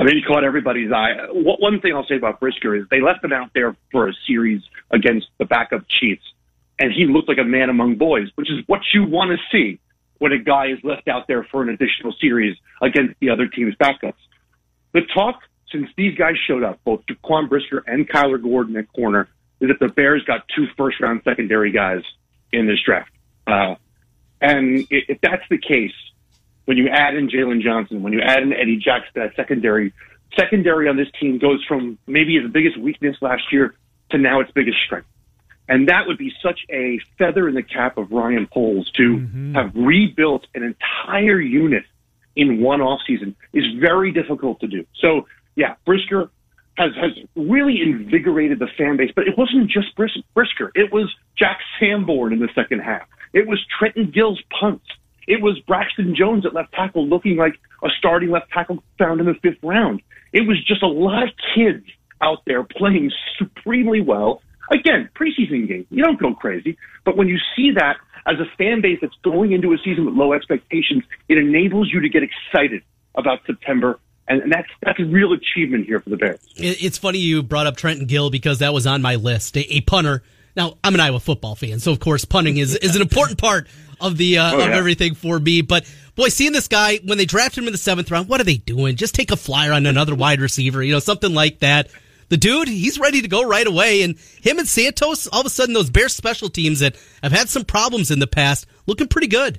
I 0.00 0.04
mean, 0.04 0.16
he 0.16 0.22
caught 0.22 0.44
everybody's 0.44 0.90
eye. 0.90 1.12
One 1.30 1.78
thing 1.82 1.94
I'll 1.94 2.06
say 2.06 2.16
about 2.16 2.40
Brisker 2.40 2.74
is 2.74 2.86
they 2.90 3.02
left 3.02 3.22
him 3.22 3.34
out 3.34 3.50
there 3.52 3.76
for 3.92 4.08
a 4.08 4.14
series 4.26 4.62
against 4.90 5.26
the 5.36 5.44
backup 5.44 5.82
Chiefs, 5.88 6.22
and 6.78 6.90
he 6.90 7.04
looked 7.04 7.28
like 7.28 7.36
a 7.36 7.44
man 7.44 7.68
among 7.68 7.96
boys, 7.96 8.28
which 8.36 8.50
is 8.50 8.66
what 8.66 8.80
you 8.94 9.04
want 9.04 9.30
to 9.30 9.36
see 9.52 9.78
when 10.16 10.32
a 10.32 10.38
guy 10.38 10.68
is 10.68 10.78
left 10.84 11.06
out 11.06 11.26
there 11.28 11.44
for 11.44 11.62
an 11.62 11.68
additional 11.68 12.14
series 12.18 12.56
against 12.80 13.14
the 13.20 13.28
other 13.28 13.46
team's 13.46 13.74
backups. 13.76 14.14
The 14.92 15.02
talk 15.14 15.42
since 15.70 15.88
these 15.98 16.16
guys 16.16 16.34
showed 16.46 16.62
up, 16.64 16.80
both 16.82 17.04
Jaquan 17.04 17.50
Brisker 17.50 17.84
and 17.86 18.08
Kyler 18.08 18.42
Gordon 18.42 18.78
at 18.78 18.90
corner, 18.94 19.28
is 19.60 19.68
that 19.68 19.80
the 19.80 19.92
Bears 19.92 20.24
got 20.24 20.46
two 20.56 20.66
first 20.78 20.98
round 21.00 21.20
secondary 21.24 21.72
guys 21.72 22.02
in 22.52 22.66
this 22.66 22.78
draft. 22.84 23.10
Uh, 23.46 23.74
and 24.40 24.86
if 24.90 25.20
that's 25.20 25.44
the 25.50 25.58
case, 25.58 25.92
when 26.70 26.76
you 26.76 26.88
add 26.88 27.16
in 27.16 27.28
Jaylon 27.28 27.60
Johnson, 27.60 28.00
when 28.00 28.12
you 28.12 28.20
add 28.20 28.44
in 28.44 28.52
Eddie 28.52 28.76
Jackson, 28.76 29.10
that 29.16 29.34
secondary, 29.34 29.92
secondary 30.38 30.88
on 30.88 30.96
this 30.96 31.08
team 31.20 31.40
goes 31.40 31.64
from 31.66 31.98
maybe 32.06 32.36
its 32.36 32.46
biggest 32.52 32.78
weakness 32.78 33.16
last 33.20 33.42
year 33.50 33.74
to 34.12 34.18
now 34.18 34.38
its 34.38 34.52
biggest 34.52 34.78
strength. 34.86 35.08
And 35.68 35.88
that 35.88 36.06
would 36.06 36.16
be 36.16 36.30
such 36.40 36.60
a 36.70 37.00
feather 37.18 37.48
in 37.48 37.56
the 37.56 37.64
cap 37.64 37.98
of 37.98 38.12
Ryan 38.12 38.46
Poles 38.46 38.88
to 38.98 39.02
mm-hmm. 39.02 39.54
have 39.56 39.72
rebuilt 39.74 40.46
an 40.54 40.62
entire 40.62 41.40
unit 41.40 41.82
in 42.36 42.60
one 42.60 42.78
offseason 42.78 43.34
is 43.52 43.64
very 43.80 44.12
difficult 44.12 44.60
to 44.60 44.68
do. 44.68 44.86
So, 45.00 45.26
yeah, 45.56 45.74
Brisker 45.84 46.30
has, 46.76 46.92
has 46.94 47.10
really 47.34 47.82
invigorated 47.82 48.60
the 48.60 48.68
fan 48.78 48.96
base, 48.96 49.10
but 49.16 49.26
it 49.26 49.36
wasn't 49.36 49.68
just 49.68 49.96
Bris- 49.96 50.22
Brisker. 50.34 50.70
It 50.76 50.92
was 50.92 51.12
Jack 51.36 51.58
Sanborn 51.80 52.32
in 52.32 52.38
the 52.38 52.48
second 52.54 52.78
half. 52.78 53.08
It 53.32 53.48
was 53.48 53.58
Trenton 53.76 54.12
Gill's 54.14 54.40
punts. 54.60 54.86
It 55.26 55.42
was 55.42 55.58
Braxton 55.60 56.14
Jones 56.16 56.46
at 56.46 56.54
left 56.54 56.72
tackle 56.72 57.06
looking 57.06 57.36
like 57.36 57.54
a 57.82 57.88
starting 57.98 58.30
left 58.30 58.50
tackle 58.50 58.82
found 58.98 59.20
in 59.20 59.26
the 59.26 59.34
fifth 59.34 59.62
round. 59.62 60.02
It 60.32 60.46
was 60.46 60.62
just 60.64 60.82
a 60.82 60.88
lot 60.88 61.24
of 61.24 61.30
kids 61.54 61.84
out 62.20 62.42
there 62.46 62.62
playing 62.62 63.10
supremely 63.38 64.00
well. 64.00 64.42
Again, 64.70 65.08
preseason 65.14 65.66
game, 65.66 65.86
you 65.90 66.04
don't 66.04 66.20
go 66.20 66.34
crazy, 66.34 66.78
but 67.04 67.16
when 67.16 67.26
you 67.26 67.38
see 67.56 67.72
that 67.72 67.96
as 68.26 68.36
a 68.38 68.44
fan 68.56 68.80
base 68.80 68.98
that's 69.00 69.14
going 69.22 69.52
into 69.52 69.72
a 69.72 69.78
season 69.78 70.06
with 70.06 70.14
low 70.14 70.32
expectations, 70.32 71.02
it 71.28 71.38
enables 71.38 71.90
you 71.92 72.00
to 72.00 72.08
get 72.08 72.22
excited 72.22 72.82
about 73.14 73.40
September, 73.46 73.98
and, 74.28 74.52
that's 74.52 74.68
that's 74.82 75.00
a 75.00 75.04
real 75.04 75.32
achievement 75.32 75.86
here 75.86 75.98
for 75.98 76.10
the 76.10 76.16
Bears. 76.16 76.40
It's 76.56 76.98
funny 76.98 77.18
you 77.18 77.42
brought 77.42 77.66
up 77.66 77.76
Trenton 77.76 78.06
Gill 78.06 78.30
because 78.30 78.60
that 78.60 78.72
was 78.72 78.86
on 78.86 79.02
my 79.02 79.16
list. 79.16 79.56
A, 79.56 79.74
a 79.74 79.80
punter. 79.80 80.22
Now 80.56 80.74
I'm 80.82 80.94
an 80.94 81.00
Iowa 81.00 81.20
football 81.20 81.54
fan, 81.54 81.78
so 81.80 81.92
of 81.92 82.00
course 82.00 82.24
punting 82.24 82.56
is 82.56 82.74
is 82.76 82.96
an 82.96 83.02
important 83.02 83.38
part 83.38 83.68
of 84.00 84.16
the 84.16 84.38
uh, 84.38 84.54
Oh, 84.54 84.60
of 84.60 84.70
everything 84.70 85.14
for 85.14 85.38
me. 85.38 85.62
But 85.62 85.90
boy, 86.16 86.28
seeing 86.28 86.52
this 86.52 86.68
guy 86.68 86.98
when 87.04 87.18
they 87.18 87.24
drafted 87.24 87.62
him 87.62 87.68
in 87.68 87.72
the 87.72 87.78
seventh 87.78 88.10
round, 88.10 88.28
what 88.28 88.40
are 88.40 88.44
they 88.44 88.56
doing? 88.56 88.96
Just 88.96 89.14
take 89.14 89.30
a 89.30 89.36
flyer 89.36 89.72
on 89.72 89.86
another 89.86 90.14
wide 90.14 90.40
receiver, 90.40 90.82
you 90.82 90.92
know, 90.92 90.98
something 90.98 91.32
like 91.34 91.60
that. 91.60 91.88
The 92.28 92.36
dude, 92.36 92.68
he's 92.68 92.98
ready 92.98 93.22
to 93.22 93.28
go 93.28 93.42
right 93.42 93.66
away, 93.66 94.02
and 94.02 94.16
him 94.40 94.58
and 94.60 94.68
Santos, 94.68 95.26
all 95.26 95.40
of 95.40 95.46
a 95.46 95.50
sudden, 95.50 95.74
those 95.74 95.90
Bears 95.90 96.14
special 96.14 96.48
teams 96.48 96.78
that 96.78 96.94
have 97.24 97.32
had 97.32 97.48
some 97.48 97.64
problems 97.64 98.12
in 98.12 98.20
the 98.20 98.28
past, 98.28 98.66
looking 98.86 99.08
pretty 99.08 99.26
good. 99.26 99.58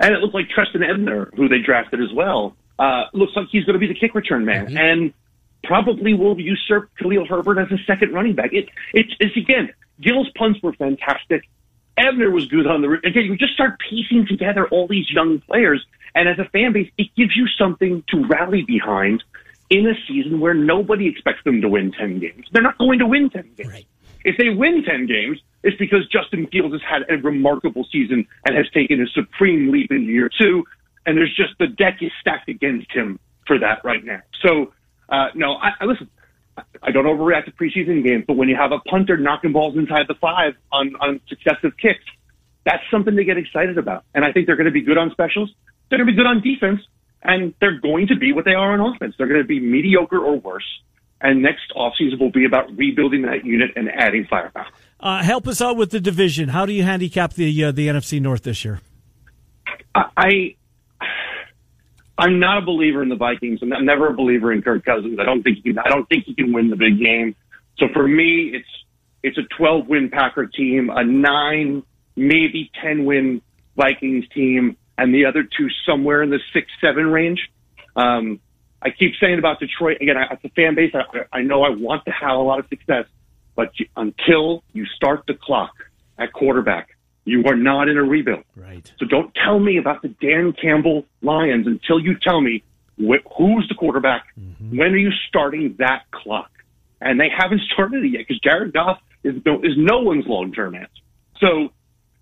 And 0.00 0.12
it 0.12 0.18
looked 0.18 0.34
like 0.34 0.48
Trestan 0.48 0.82
Ebner, 0.82 1.30
who 1.36 1.48
they 1.48 1.60
drafted 1.60 2.00
as 2.02 2.12
well, 2.12 2.56
uh, 2.80 3.04
looks 3.12 3.32
like 3.36 3.46
he's 3.52 3.64
going 3.64 3.74
to 3.74 3.78
be 3.78 3.86
the 3.86 3.94
kick 3.94 4.16
return 4.16 4.44
man, 4.44 4.76
and 4.76 5.12
probably 5.64 6.14
will 6.14 6.38
usurp 6.40 6.90
Khalil 6.98 7.26
Herbert 7.26 7.58
as 7.58 7.70
a 7.70 7.82
second 7.86 8.12
running 8.12 8.34
back. 8.34 8.52
It, 8.52 8.68
it's, 8.92 9.12
it's 9.20 9.36
again, 9.36 9.70
Gill's 10.00 10.28
punts 10.36 10.62
were 10.62 10.72
fantastic. 10.72 11.48
Ebner 11.96 12.30
was 12.30 12.46
good 12.46 12.66
on 12.66 12.80
the 12.82 12.92
again. 13.04 13.24
You 13.24 13.36
just 13.36 13.52
start 13.52 13.78
piecing 13.90 14.26
together 14.26 14.66
all 14.68 14.86
these 14.88 15.10
young 15.10 15.40
players, 15.40 15.84
and 16.14 16.28
as 16.28 16.38
a 16.38 16.48
fan 16.48 16.72
base, 16.72 16.90
it 16.96 17.08
gives 17.14 17.36
you 17.36 17.46
something 17.58 18.02
to 18.08 18.24
rally 18.26 18.62
behind 18.62 19.22
in 19.68 19.86
a 19.86 19.94
season 20.08 20.40
where 20.40 20.54
nobody 20.54 21.08
expects 21.08 21.44
them 21.44 21.60
to 21.60 21.68
win 21.68 21.92
ten 21.92 22.18
games. 22.18 22.46
They're 22.52 22.62
not 22.62 22.78
going 22.78 23.00
to 23.00 23.06
win 23.06 23.28
ten 23.28 23.50
games. 23.54 23.70
Right. 23.70 23.86
If 24.24 24.36
they 24.36 24.50
win 24.50 24.84
10 24.84 25.06
games, 25.06 25.38
it's 25.62 25.76
because 25.76 26.06
Justin 26.08 26.46
Fields 26.48 26.74
has 26.74 26.82
had 26.82 27.02
a 27.10 27.20
remarkable 27.20 27.86
season 27.90 28.26
and 28.44 28.56
has 28.56 28.68
taken 28.70 29.00
a 29.00 29.06
supreme 29.08 29.70
leap 29.70 29.90
into 29.90 30.12
year 30.12 30.30
two. 30.38 30.64
And 31.06 31.16
there's 31.16 31.34
just 31.34 31.58
the 31.58 31.66
deck 31.66 31.98
is 32.02 32.12
stacked 32.20 32.48
against 32.48 32.92
him 32.92 33.18
for 33.46 33.58
that 33.58 33.82
right 33.84 34.04
now. 34.04 34.20
So, 34.42 34.72
uh, 35.10 35.26
no, 35.34 35.54
I, 35.54 35.70
I 35.80 35.84
listen. 35.84 36.08
I 36.82 36.90
don't 36.90 37.06
overreact 37.06 37.46
to 37.46 37.52
preseason 37.52 38.04
games, 38.04 38.24
but 38.26 38.36
when 38.36 38.48
you 38.48 38.56
have 38.56 38.72
a 38.72 38.80
punter 38.80 39.16
knocking 39.16 39.52
balls 39.52 39.76
inside 39.76 40.06
the 40.08 40.14
five 40.14 40.54
on, 40.70 40.94
on 41.00 41.20
successive 41.28 41.76
kicks, 41.76 42.04
that's 42.64 42.82
something 42.90 43.16
to 43.16 43.24
get 43.24 43.38
excited 43.38 43.78
about. 43.78 44.04
And 44.14 44.24
I 44.24 44.32
think 44.32 44.46
they're 44.46 44.56
going 44.56 44.66
to 44.66 44.72
be 44.72 44.82
good 44.82 44.98
on 44.98 45.10
specials. 45.10 45.50
They're 45.88 45.98
going 45.98 46.06
to 46.06 46.12
be 46.12 46.16
good 46.16 46.26
on 46.26 46.42
defense, 46.42 46.80
and 47.22 47.54
they're 47.60 47.80
going 47.80 48.08
to 48.08 48.16
be 48.16 48.32
what 48.32 48.44
they 48.44 48.54
are 48.54 48.72
on 48.78 48.94
offense. 48.94 49.14
They're 49.16 49.28
going 49.28 49.40
to 49.40 49.46
be 49.46 49.60
mediocre 49.60 50.18
or 50.18 50.38
worse. 50.38 50.66
And 51.22 51.42
next 51.42 51.72
offseason 51.76 52.18
will 52.18 52.30
be 52.30 52.44
about 52.46 52.74
rebuilding 52.76 53.22
that 53.22 53.44
unit 53.44 53.70
and 53.76 53.90
adding 53.90 54.26
firepower. 54.28 54.66
Uh, 54.98 55.22
help 55.22 55.46
us 55.46 55.60
out 55.60 55.76
with 55.76 55.90
the 55.90 56.00
division. 56.00 56.48
How 56.48 56.66
do 56.66 56.72
you 56.72 56.82
handicap 56.82 57.34
the 57.34 57.64
uh, 57.64 57.72
the 57.72 57.88
NFC 57.88 58.20
North 58.20 58.42
this 58.42 58.64
year? 58.64 58.80
I 59.94 60.56
I'm 62.20 62.38
not 62.38 62.58
a 62.58 62.60
believer 62.60 63.02
in 63.02 63.08
the 63.08 63.16
Vikings. 63.16 63.60
I'm 63.62 63.70
never 63.84 64.08
a 64.08 64.14
believer 64.14 64.52
in 64.52 64.60
Kirk 64.60 64.84
Cousins. 64.84 65.18
I 65.18 65.24
don't 65.24 65.42
think 65.42 65.56
he 65.56 65.62
can. 65.62 65.78
I 65.78 65.88
don't 65.88 66.08
think 66.08 66.24
he 66.26 66.34
can 66.34 66.52
win 66.52 66.68
the 66.68 66.76
big 66.76 67.00
game. 67.00 67.34
So 67.78 67.86
for 67.94 68.06
me, 68.06 68.52
it's 68.54 68.68
it's 69.22 69.38
a 69.38 69.42
12 69.56 69.88
win 69.88 70.10
Packer 70.10 70.46
team, 70.46 70.90
a 70.90 71.02
nine, 71.02 71.82
maybe 72.16 72.70
10 72.82 73.04
win 73.04 73.42
Vikings 73.76 74.26
team, 74.34 74.76
and 74.98 75.14
the 75.14 75.24
other 75.24 75.42
two 75.42 75.68
somewhere 75.86 76.22
in 76.22 76.30
the 76.30 76.40
six 76.52 76.66
seven 76.80 77.06
range. 77.06 77.40
Um, 77.96 78.40
I 78.82 78.90
keep 78.90 79.12
saying 79.20 79.38
about 79.38 79.58
Detroit 79.58 79.98
again. 80.00 80.16
I, 80.16 80.24
as 80.32 80.38
a 80.44 80.50
fan 80.50 80.74
base, 80.74 80.92
I, 80.94 81.38
I 81.38 81.42
know 81.42 81.62
I 81.62 81.70
want 81.70 82.04
to 82.04 82.10
have 82.10 82.36
a 82.36 82.42
lot 82.42 82.58
of 82.58 82.66
success, 82.68 83.06
but 83.56 83.70
you, 83.78 83.86
until 83.96 84.62
you 84.72 84.84
start 84.86 85.24
the 85.26 85.34
clock 85.34 85.72
at 86.18 86.32
quarterback, 86.32 86.88
you 87.30 87.44
are 87.46 87.56
not 87.56 87.88
in 87.88 87.96
a 87.96 88.02
rebuild. 88.02 88.44
Right. 88.56 88.90
So 88.98 89.06
don't 89.06 89.32
tell 89.44 89.58
me 89.58 89.78
about 89.78 90.02
the 90.02 90.08
Dan 90.08 90.52
Campbell 90.60 91.04
Lions 91.22 91.66
until 91.66 92.00
you 92.00 92.16
tell 92.20 92.40
me 92.40 92.62
wh- 92.98 93.24
who's 93.36 93.66
the 93.68 93.74
quarterback. 93.76 94.26
When 94.70 94.92
are 94.92 94.96
you 94.96 95.10
starting 95.28 95.76
that 95.78 96.10
clock? 96.10 96.50
And 97.00 97.18
they 97.18 97.28
haven't 97.34 97.62
started 97.72 98.04
it 98.04 98.08
yet 98.08 98.18
because 98.26 98.40
Jared 98.40 98.72
Goff 98.72 98.98
is 99.24 99.34
no, 99.44 99.60
is 99.60 99.72
no 99.76 100.00
one's 100.00 100.26
long 100.26 100.52
term 100.52 100.74
answer. 100.74 100.90
So 101.38 101.70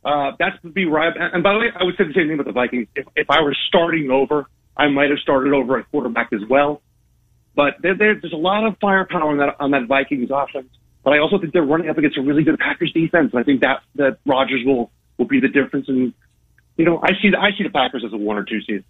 uh, 0.04 0.32
that's 0.38 0.56
the 0.62 0.70
be 0.70 0.86
right. 0.86 1.12
And 1.16 1.42
by 1.42 1.52
the 1.52 1.58
way, 1.58 1.66
I 1.74 1.84
would 1.84 1.96
say 1.96 2.04
the 2.04 2.12
same 2.14 2.28
thing 2.28 2.34
about 2.34 2.46
the 2.46 2.52
Vikings. 2.52 2.86
If, 2.94 3.06
if 3.16 3.30
I 3.30 3.42
were 3.42 3.56
starting 3.68 4.10
over, 4.10 4.46
I 4.76 4.88
might 4.88 5.10
have 5.10 5.18
started 5.18 5.52
over 5.52 5.78
at 5.78 5.90
quarterback 5.90 6.32
as 6.32 6.40
well. 6.48 6.80
But 7.56 7.74
there, 7.82 7.96
there, 7.96 8.14
there's 8.20 8.32
a 8.32 8.36
lot 8.36 8.64
of 8.64 8.76
firepower 8.80 9.30
on 9.30 9.38
that 9.38 9.56
on 9.58 9.72
that 9.72 9.86
Vikings 9.88 10.30
offense. 10.32 10.68
But 11.02 11.14
I 11.14 11.18
also 11.18 11.38
think 11.38 11.52
they're 11.52 11.62
running 11.62 11.90
up 11.90 11.98
against 11.98 12.16
a 12.18 12.22
really 12.22 12.44
good 12.44 12.58
Packers 12.58 12.92
defense. 12.92 13.30
And 13.32 13.40
I 13.40 13.42
think 13.42 13.62
that 13.62 13.82
that 13.96 14.18
Rodgers 14.24 14.62
will 14.64 14.90
will 15.18 15.26
be 15.26 15.40
the 15.40 15.48
difference. 15.48 15.88
And 15.88 16.14
you 16.76 16.84
know, 16.84 17.00
I 17.02 17.10
see 17.20 17.30
the, 17.30 17.38
I 17.38 17.50
see 17.56 17.64
the 17.64 17.70
Packers 17.70 18.04
as 18.04 18.12
a 18.12 18.16
one 18.16 18.38
or 18.38 18.44
two 18.44 18.62
seed. 18.62 18.84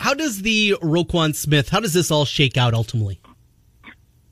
How 0.00 0.14
does 0.14 0.42
the 0.42 0.76
Roquan 0.82 1.34
Smith? 1.34 1.68
How 1.68 1.80
does 1.80 1.92
this 1.92 2.10
all 2.10 2.24
shake 2.24 2.56
out 2.56 2.74
ultimately? 2.74 3.20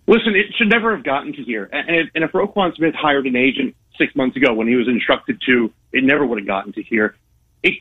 Listen, 0.07 0.35
it 0.35 0.47
should 0.57 0.69
never 0.69 0.95
have 0.95 1.05
gotten 1.05 1.33
to 1.35 1.43
here. 1.45 1.69
And 1.73 1.97
if, 1.97 2.09
and 2.15 2.25
if 2.25 2.33
Roquan 2.33 2.75
Smith 2.75 2.95
hired 2.95 3.27
an 3.27 3.37
agent 3.37 3.77
six 3.97 4.15
months 4.17 4.37
ago 4.37 4.53
when 4.53 4.67
he 4.67 4.75
was 4.75 4.89
instructed 4.89 5.41
to, 5.47 5.73
it 5.93 6.03
never 6.03 6.27
would 6.27 6.39
have 6.39 6.47
gotten 6.47 6.73
to 6.73 6.83
here. 6.83 7.15
It, 7.63 7.75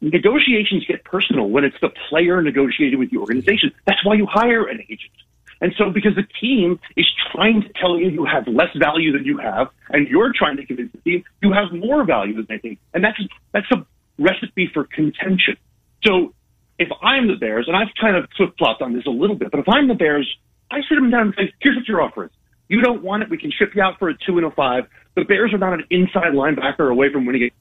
negotiations 0.00 0.86
get 0.86 1.04
personal 1.04 1.50
when 1.50 1.64
it's 1.64 1.76
the 1.82 1.90
player 2.08 2.40
negotiating 2.40 2.98
with 2.98 3.10
the 3.10 3.18
organization. 3.18 3.72
That's 3.84 4.02
why 4.04 4.14
you 4.14 4.26
hire 4.26 4.64
an 4.66 4.80
agent. 4.88 5.12
And 5.60 5.72
so, 5.78 5.90
because 5.90 6.14
the 6.14 6.26
team 6.40 6.80
is 6.96 7.06
trying 7.32 7.62
to 7.62 7.68
tell 7.80 7.98
you 7.98 8.08
you 8.08 8.24
have 8.24 8.46
less 8.46 8.70
value 8.76 9.12
than 9.12 9.24
you 9.24 9.38
have, 9.38 9.68
and 9.90 10.08
you're 10.08 10.32
trying 10.36 10.56
to 10.56 10.66
convince 10.66 10.92
the 10.92 10.98
team 10.98 11.24
you 11.42 11.52
have 11.52 11.72
more 11.72 12.04
value 12.04 12.34
than 12.34 12.46
they 12.48 12.58
think, 12.58 12.78
and 12.92 13.04
that's 13.04 13.18
that's 13.52 13.70
a 13.72 13.86
recipe 14.18 14.70
for 14.72 14.84
contention. 14.84 15.56
So, 16.04 16.34
if 16.78 16.88
I'm 17.02 17.28
the 17.28 17.36
Bears, 17.36 17.66
and 17.68 17.76
I've 17.76 17.94
kind 18.00 18.16
of 18.16 18.28
flip 18.36 18.54
flopped 18.58 18.82
on 18.82 18.92
this 18.94 19.06
a 19.06 19.10
little 19.10 19.36
bit, 19.36 19.50
but 19.50 19.60
if 19.60 19.68
I'm 19.68 19.88
the 19.88 19.94
Bears, 19.94 20.28
I 20.70 20.78
sit 20.88 20.96
them 20.96 21.10
down 21.10 21.28
and 21.28 21.34
say, 21.36 21.52
"Here's 21.60 21.76
what 21.76 21.88
your 21.88 22.02
offer 22.02 22.24
is. 22.24 22.30
You 22.68 22.80
don't 22.80 23.02
want 23.02 23.22
it. 23.22 23.30
We 23.30 23.38
can 23.38 23.50
ship 23.50 23.70
you 23.74 23.82
out 23.82 23.98
for 23.98 24.08
a 24.08 24.14
two 24.26 24.38
and 24.38 24.46
a 24.46 24.50
five. 24.50 24.84
The 25.14 25.24
Bears 25.24 25.52
are 25.52 25.58
not 25.58 25.74
an 25.74 25.84
inside 25.90 26.32
linebacker 26.32 26.90
away 26.90 27.12
from 27.12 27.26
winning 27.26 27.44
it. 27.44 27.52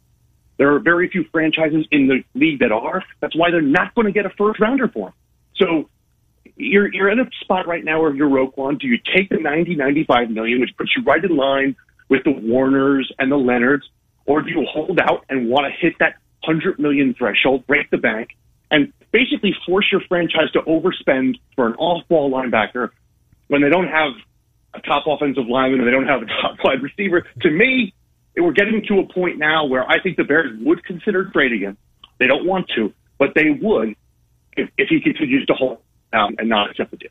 There 0.57 0.73
are 0.73 0.79
very 0.79 1.09
few 1.09 1.25
franchises 1.31 1.85
in 1.91 2.07
the 2.07 2.23
league 2.39 2.59
that 2.59 2.71
are. 2.71 3.03
That's 3.19 3.35
why 3.35 3.51
they're 3.51 3.61
not 3.61 3.93
going 3.95 4.05
to 4.05 4.13
get 4.13 4.25
a 4.25 4.29
first 4.29 4.59
rounder 4.59 4.87
for 4.87 5.09
him. 5.09 5.13
So 5.55 5.89
you're 6.55 6.93
you're 6.93 7.09
in 7.09 7.19
a 7.19 7.25
spot 7.41 7.67
right 7.67 7.83
now 7.83 8.01
where 8.01 8.13
you're 8.13 8.29
Roquan. 8.29 8.79
Do 8.79 8.87
you 8.87 8.97
take 9.15 9.29
the 9.29 9.37
90, 9.37 9.75
95 9.75 10.29
million, 10.29 10.59
which 10.59 10.75
puts 10.77 10.91
you 10.95 11.03
right 11.03 11.23
in 11.23 11.35
line 11.35 11.75
with 12.09 12.23
the 12.23 12.31
Warners 12.31 13.11
and 13.17 13.31
the 13.31 13.37
Leonards, 13.37 13.83
or 14.25 14.41
do 14.41 14.49
you 14.49 14.65
hold 14.69 14.99
out 14.99 15.25
and 15.29 15.49
want 15.49 15.65
to 15.65 15.71
hit 15.79 15.93
that 15.99 16.15
hundred 16.43 16.77
million 16.77 17.15
threshold, 17.17 17.65
break 17.65 17.89
the 17.89 17.97
bank, 17.97 18.29
and 18.69 18.91
basically 19.11 19.55
force 19.65 19.85
your 19.91 20.01
franchise 20.07 20.51
to 20.53 20.59
overspend 20.61 21.35
for 21.55 21.67
an 21.67 21.73
off-ball 21.75 22.29
linebacker 22.31 22.89
when 23.47 23.61
they 23.61 23.69
don't 23.69 23.87
have 23.87 24.11
a 24.73 24.81
top 24.81 25.05
offensive 25.07 25.47
lineman 25.47 25.79
and 25.79 25.87
they 25.87 25.91
don't 25.91 26.07
have 26.07 26.21
a 26.21 26.25
top 26.25 26.57
wide 26.63 26.81
receiver? 26.81 27.25
To 27.41 27.49
me, 27.49 27.93
we're 28.35 28.51
getting 28.51 28.83
to 28.89 28.99
a 28.99 29.13
point 29.13 29.37
now 29.37 29.65
where 29.65 29.89
I 29.89 30.01
think 30.01 30.17
the 30.17 30.23
Bears 30.23 30.51
would 30.61 30.83
consider 30.83 31.29
trading 31.31 31.61
him. 31.61 31.77
They 32.19 32.27
don't 32.27 32.45
want 32.45 32.69
to, 32.75 32.93
but 33.17 33.29
they 33.35 33.49
would 33.49 33.95
if, 34.55 34.69
if 34.77 34.89
he 34.89 34.99
continues 35.01 35.45
to 35.47 35.53
hold 35.53 35.79
down 36.13 36.35
and 36.39 36.47
not 36.47 36.69
accept 36.69 36.91
the 36.91 36.97
deal. 36.97 37.09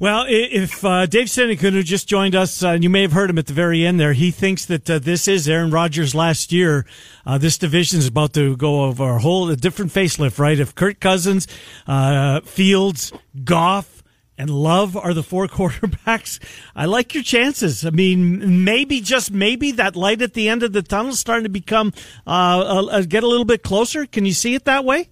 Well, 0.00 0.26
if 0.28 0.84
uh, 0.84 1.06
Dave 1.06 1.28
Sinekin, 1.28 1.72
who 1.72 1.82
just 1.84 2.08
joined 2.08 2.34
us, 2.34 2.64
uh, 2.64 2.72
you 2.72 2.90
may 2.90 3.02
have 3.02 3.12
heard 3.12 3.30
him 3.30 3.38
at 3.38 3.46
the 3.46 3.52
very 3.52 3.86
end 3.86 4.00
there, 4.00 4.12
he 4.12 4.32
thinks 4.32 4.66
that 4.66 4.90
uh, 4.90 4.98
this 4.98 5.28
is 5.28 5.48
Aaron 5.48 5.70
Rodgers' 5.70 6.16
last 6.16 6.50
year. 6.50 6.84
Uh, 7.24 7.38
this 7.38 7.56
division 7.56 8.00
is 8.00 8.08
about 8.08 8.32
to 8.34 8.56
go 8.56 8.82
over 8.84 9.04
a 9.04 9.20
whole 9.20 9.48
a 9.50 9.56
different 9.56 9.92
facelift, 9.92 10.40
right? 10.40 10.58
If 10.58 10.74
Kirk 10.74 10.98
Cousins, 10.98 11.46
uh, 11.86 12.40
Fields, 12.40 13.12
Goff, 13.44 14.02
and 14.36 14.50
Love 14.50 14.96
are 14.96 15.14
the 15.14 15.22
four 15.22 15.46
quarterbacks, 15.48 16.42
I 16.74 16.86
like 16.86 17.14
your 17.14 17.22
chances. 17.22 17.86
I 17.86 17.90
mean, 17.90 18.64
maybe 18.64 19.00
just 19.00 19.30
maybe 19.30 19.70
that 19.72 19.94
light 19.94 20.22
at 20.22 20.34
the 20.34 20.48
end 20.48 20.64
of 20.64 20.72
the 20.72 20.82
tunnel 20.82 21.12
is 21.12 21.20
starting 21.20 21.44
to 21.44 21.50
become 21.50 21.92
uh, 22.26 23.02
get 23.02 23.22
a 23.22 23.28
little 23.28 23.44
bit 23.44 23.62
closer. 23.62 24.06
Can 24.06 24.24
you 24.26 24.32
see 24.32 24.54
it 24.54 24.64
that 24.64 24.84
way? 24.84 25.08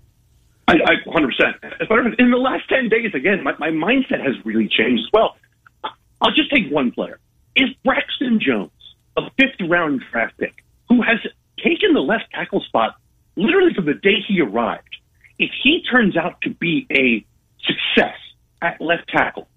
I, 0.69 0.75
I 0.75 1.09
100%. 1.09 2.19
In 2.19 2.31
the 2.31 2.37
last 2.37 2.69
10 2.69 2.89
days, 2.89 3.13
again, 3.15 3.43
my, 3.43 3.53
my 3.59 3.71
mindset 3.71 4.25
has 4.25 4.35
really 4.45 4.69
changed 4.69 5.03
as 5.05 5.11
well. 5.13 5.37
I'll 6.21 6.35
just 6.35 6.51
take 6.51 6.71
one 6.71 6.93
player. 6.93 7.19
If 7.57 7.71
Braxton 7.85 8.41
Jones, 8.41 8.71
a 9.17 9.23
fifth 9.39 9.69
round 9.69 10.03
draft 10.11 10.39
pick, 10.39 10.65
who 10.89 11.03
has 11.03 11.19
taken 11.59 11.95
the 11.95 12.01
left 12.01 12.31
tackle 12.33 12.61
spot 12.61 12.97
literally 13.37 13.75
from 13.75 13.87
the 13.87 13.95
day 13.95 14.17
he 14.27 14.41
arrived, 14.41 14.97
if 15.39 15.51
he 15.63 15.83
turns 15.91 16.17
out 16.17 16.41
to 16.43 16.51
be 16.51 16.87
a 16.93 17.25
success 17.67 18.17
at 18.63 18.81
left 18.81 19.09
tackle, 19.09 19.49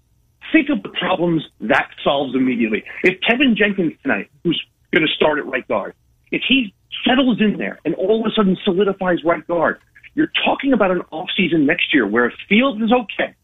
think 0.52 0.68
of 0.70 0.82
the 0.82 0.88
problems 0.88 1.44
that 1.60 1.88
solves 2.02 2.34
immediately. 2.34 2.84
If 3.04 3.20
Teven 3.20 3.56
Jenkins 3.56 3.92
tonight, 4.02 4.30
who's 4.42 4.60
going 4.92 5.06
to 5.06 5.12
start 5.14 5.38
at 5.38 5.46
right 5.46 5.66
guard, 5.68 5.94
if 6.30 6.42
he 6.48 6.74
settles 7.06 7.40
in 7.40 7.58
there 7.58 7.78
and 7.84 7.94
all 7.94 8.20
of 8.20 8.26
a 8.26 8.34
sudden 8.34 8.56
solidifies 8.64 9.18
right 9.24 9.46
guard, 9.46 9.78
you're 10.16 10.32
talking 10.44 10.72
about 10.72 10.90
an 10.90 11.02
offseason 11.12 11.66
next 11.66 11.92
year 11.94 12.06
where 12.06 12.32
Fields 12.48 12.82
is 12.82 12.90
okay, 12.90 13.34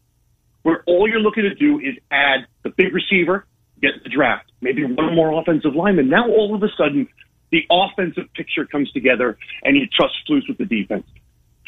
where 0.63 0.83
all 0.87 1.07
you're 1.07 1.19
looking 1.19 1.43
to 1.43 1.53
do 1.53 1.79
is 1.79 1.95
add 2.11 2.47
the 2.63 2.69
big 2.71 2.93
receiver, 2.93 3.45
get 3.79 3.91
the 4.03 4.09
draft, 4.09 4.51
maybe 4.59 4.83
one 4.83 5.15
more 5.15 5.39
offensive 5.39 5.75
lineman. 5.75 6.09
Now 6.09 6.27
all 6.27 6.55
of 6.55 6.63
a 6.63 6.69
sudden, 6.75 7.07
the 7.51 7.61
offensive 7.69 8.25
picture 8.33 8.65
comes 8.65 8.91
together 8.91 9.37
and 9.63 9.77
you 9.77 9.85
trust 9.87 10.15
Flus 10.27 10.41
with 10.49 10.57
the 10.57 10.65
defense. 10.65 11.05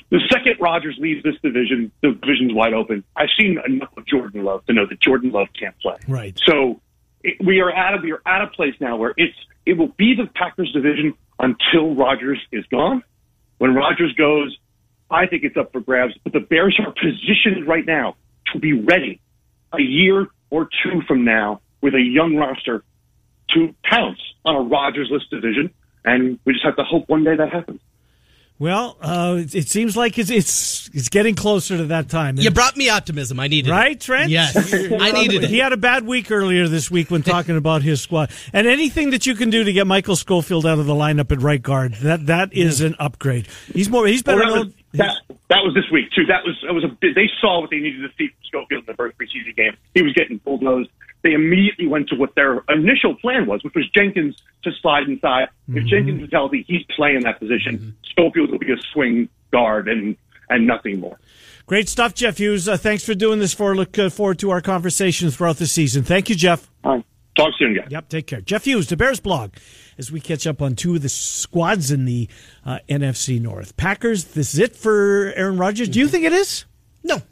The 0.10 0.20
second 0.32 0.56
Rodgers 0.60 0.98
leaves 1.00 1.24
this 1.24 1.36
division, 1.44 1.92
the 2.02 2.14
division's 2.14 2.54
wide 2.54 2.74
open. 2.74 3.04
I've 3.16 3.30
seen 3.40 3.60
enough 3.66 3.96
of 3.96 4.08
Jordan 4.08 4.44
Love 4.44 4.66
to 4.66 4.74
know 4.74 4.88
that 4.88 5.00
Jordan 5.00 5.32
Love 5.32 5.48
can't 5.58 5.78
play. 5.80 5.98
Right. 6.08 6.40
So 6.48 6.82
it, 7.24 7.38
we 7.46 7.60
are 7.60 7.72
at 7.72 7.94
a, 7.94 8.02
we 8.02 8.12
are 8.12 8.22
at 8.26 8.42
a 8.42 8.48
place 8.48 8.74
now 8.80 8.98
where 8.98 9.14
it's 9.18 9.36
it 9.68 9.78
will 9.78 9.94
be 9.98 10.16
the 10.16 10.28
Packers 10.34 10.72
division 10.72 11.14
until 11.40 11.94
Rodgers 11.94 12.40
is 12.52 12.66
gone. 12.68 13.04
When 13.58 13.74
Rodgers 13.76 14.14
goes, 14.14 14.56
I 15.10 15.28
think 15.28 15.44
it's 15.44 15.58
up 15.58 15.72
for 15.72 15.82
grabs. 15.82 16.14
But 16.24 16.34
the 16.34 16.40
Bears 16.40 16.80
are 16.80 16.92
positioned 16.92 17.68
right 17.68 17.86
now 17.86 18.16
to 18.54 18.60
be 18.60 18.74
ready 18.74 19.22
a 19.74 19.82
year 19.82 20.28
or 20.50 20.70
two 20.84 21.02
from 21.08 21.26
now 21.26 21.62
with 21.82 21.94
a 21.94 22.02
young 22.02 22.36
roster 22.36 22.84
to 23.54 23.76
pounce 23.84 24.20
on 24.44 24.56
a 24.56 24.62
Rodgers 24.62 25.10
list 25.12 25.30
division. 25.30 25.74
And 26.04 26.40
we 26.46 26.54
just 26.54 26.66
have 26.66 26.76
to 26.78 26.84
hope 26.84 27.10
one 27.10 27.24
day 27.24 27.36
that 27.36 27.52
happens. 27.52 27.82
Well, 28.58 28.96
uh, 29.02 29.42
it 29.42 29.68
seems 29.68 29.98
like 29.98 30.18
it's, 30.18 30.30
it's 30.30 30.90
it's 30.94 31.10
getting 31.10 31.36
closer 31.36 31.76
to 31.76 31.86
that 31.88 32.08
time. 32.08 32.38
You 32.38 32.52
brought 32.52 32.78
me 32.78 32.88
optimism. 32.88 33.38
I 33.38 33.50
needed 33.50 33.70
it. 33.70 33.74
right, 33.74 33.92
it. 33.92 34.00
Trent. 34.00 34.32
Yes, 34.32 34.56
I 34.74 35.12
needed 35.12 35.44
it. 35.44 35.50
He 35.50 35.58
had 35.58 35.74
a 35.74 35.78
bad 35.78 36.06
week 36.06 36.32
earlier 36.32 36.70
this 36.70 36.90
week 36.90 37.12
when 37.12 37.22
talking 37.22 37.58
about 37.58 37.82
his 37.82 38.02
squad. 38.02 38.32
And 38.54 38.66
anything 38.66 39.10
that 39.10 39.26
you 39.26 39.36
can 39.36 39.50
do 39.50 39.66
to 39.66 39.74
get 39.74 39.86
Michael 39.86 40.16
Schofield 40.16 40.66
out 40.66 40.80
of 40.80 40.86
the 40.86 40.94
lineup 40.94 41.34
at 41.34 41.42
right 41.42 41.62
guard, 41.62 41.96
that 41.96 42.28
that 42.28 42.54
is 42.54 42.80
an 42.80 42.96
upgrade. 42.98 43.50
He's 43.74 43.90
more. 43.90 44.08
He's 44.08 44.24
better. 44.24 44.40
Well, 44.40 44.66
that, 44.98 45.18
that 45.50 45.64
was 45.64 45.74
this 45.74 45.90
week 45.92 46.12
too. 46.12 46.26
That 46.26 46.44
was 46.44 46.56
that 46.66 46.74
was 46.74 46.84
a 46.84 46.90
they 47.02 47.30
saw 47.40 47.62
what 47.62 47.70
they 47.70 47.80
needed 47.80 48.02
to 48.02 48.10
see 48.18 48.28
from 48.28 48.44
Schofield 48.46 48.84
in 48.84 48.86
the 48.88 48.94
first 48.94 49.18
preseason 49.18 49.56
game. 49.56 49.78
He 49.94 50.02
was 50.02 50.14
getting 50.14 50.38
bulldozed. 50.38 50.90
They 51.24 51.34
immediately 51.34 51.88
went 51.88 52.10
to 52.10 52.16
what 52.16 52.36
their 52.36 52.64
initial 52.70 53.16
plan 53.16 53.48
was, 53.48 53.64
which 53.64 53.74
was 53.74 53.90
Jenkins 53.90 54.36
to 54.64 54.72
slide 54.82 55.10
inside. 55.10 55.50
Mm-hmm. 55.70 55.78
If 55.78 55.86
Jenkins 55.86 56.24
is 56.24 56.30
healthy, 56.32 56.64
he's 56.68 56.84
playing 56.96 57.22
that 57.22 57.40
position. 57.40 57.78
Mm-hmm. 57.78 57.90
Schofield 58.12 58.52
will 58.52 58.60
be 58.60 58.72
a 58.72 58.78
swing 58.94 59.30
guard 59.52 59.88
and 59.88 60.16
and 60.50 60.68
nothing 60.68 61.00
more. 61.00 61.20
Great 61.66 61.90
stuff, 61.90 62.14
Jeff 62.14 62.38
Hughes. 62.38 62.68
Uh, 62.68 62.78
thanks 62.78 63.04
for 63.04 63.16
doing 63.16 63.40
this 63.40 63.54
for. 63.54 63.76
Look 63.76 63.98
uh, 63.98 64.10
forward 64.10 64.40
to 64.40 64.52
our 64.52 64.62
conversation 64.62 65.32
throughout 65.32 65.58
the 65.58 65.66
season. 65.66 66.04
Thank 66.04 66.30
you, 66.30 66.36
Jeff. 66.36 66.70
All 66.84 66.98
right. 66.98 67.06
Talk 67.36 67.54
soon, 67.60 67.76
guys. 67.76 67.88
Yep, 67.90 68.10
take 68.10 68.28
care. 68.28 68.42
Jeff 68.42 68.64
Hughes, 68.66 68.88
the 68.88 68.96
Bears 68.96 69.20
blog, 69.20 69.52
as 69.98 70.12
we 70.12 70.22
catch 70.22 70.48
up 70.48 70.62
on 70.62 70.76
two 70.76 70.96
of 70.96 71.02
the 71.02 71.10
squads 71.10 71.92
in 71.92 72.06
the 72.06 72.30
uh, 72.66 72.80
NFC 72.88 73.42
North. 73.42 73.76
Packers, 73.76 74.24
this 74.26 74.54
is 74.54 74.60
it 74.60 74.76
for 74.76 75.34
Aaron 75.36 75.58
Rodgers. 75.58 75.90
Do 75.90 76.00
you 76.00 76.08
think 76.08 76.24
it 76.24 76.34
is? 76.34 76.66
No. 77.04 77.22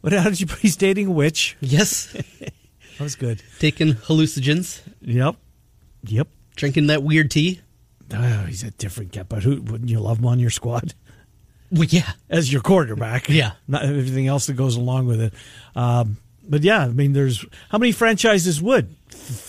What, 0.00 0.14
how 0.14 0.30
did 0.30 0.40
you 0.40 0.46
put 0.46 0.60
he's 0.60 0.76
dating 0.76 1.08
a 1.08 1.10
witch? 1.10 1.58
Yes. 1.60 2.06
that 2.40 2.52
was 3.00 3.16
good. 3.16 3.42
Taking 3.58 3.92
hallucinogens. 3.92 4.80
Yep. 5.02 5.36
Yep. 6.04 6.28
Drinking 6.56 6.86
that 6.86 7.02
weird 7.02 7.30
tea. 7.30 7.60
Oh, 8.10 8.44
he's 8.48 8.62
a 8.62 8.70
different 8.70 9.12
cat, 9.12 9.28
but 9.28 9.42
who 9.42 9.60
wouldn't 9.60 9.90
you 9.90 10.00
love 10.00 10.20
him 10.20 10.24
on 10.24 10.38
your 10.38 10.48
squad? 10.48 10.94
Well, 11.70 11.84
yeah. 11.84 12.12
As 12.30 12.50
your 12.50 12.62
quarterback. 12.62 13.28
Yeah. 13.28 13.52
Not 13.68 13.82
everything 13.84 14.26
else 14.26 14.46
that 14.46 14.54
goes 14.54 14.74
along 14.76 15.06
with 15.06 15.20
it. 15.20 15.34
Um, 15.76 16.16
but 16.48 16.62
yeah, 16.62 16.84
I 16.84 16.88
mean, 16.88 17.12
there's 17.12 17.44
how 17.68 17.76
many 17.76 17.92
franchises 17.92 18.62
would? 18.62 18.96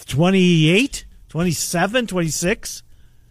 28, 0.08 1.06
27, 1.30 2.08
26? 2.08 2.84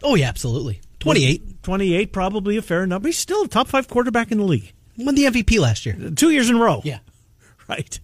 Oh, 0.03 0.15
yeah, 0.15 0.27
absolutely. 0.27 0.81
28. 0.99 1.63
28, 1.63 2.11
probably 2.13 2.57
a 2.57 2.61
fair 2.61 2.85
number. 2.85 3.07
He's 3.07 3.17
still 3.17 3.43
a 3.43 3.47
top 3.47 3.67
five 3.67 3.87
quarterback 3.87 4.31
in 4.31 4.37
the 4.37 4.43
league. 4.43 4.73
Won 4.97 5.15
the 5.15 5.25
MVP 5.25 5.59
last 5.59 5.85
year. 5.85 5.95
Two 6.15 6.31
years 6.31 6.49
in 6.49 6.57
a 6.57 6.59
row. 6.59 6.81
Yeah. 6.83 6.99
Right. 7.69 8.01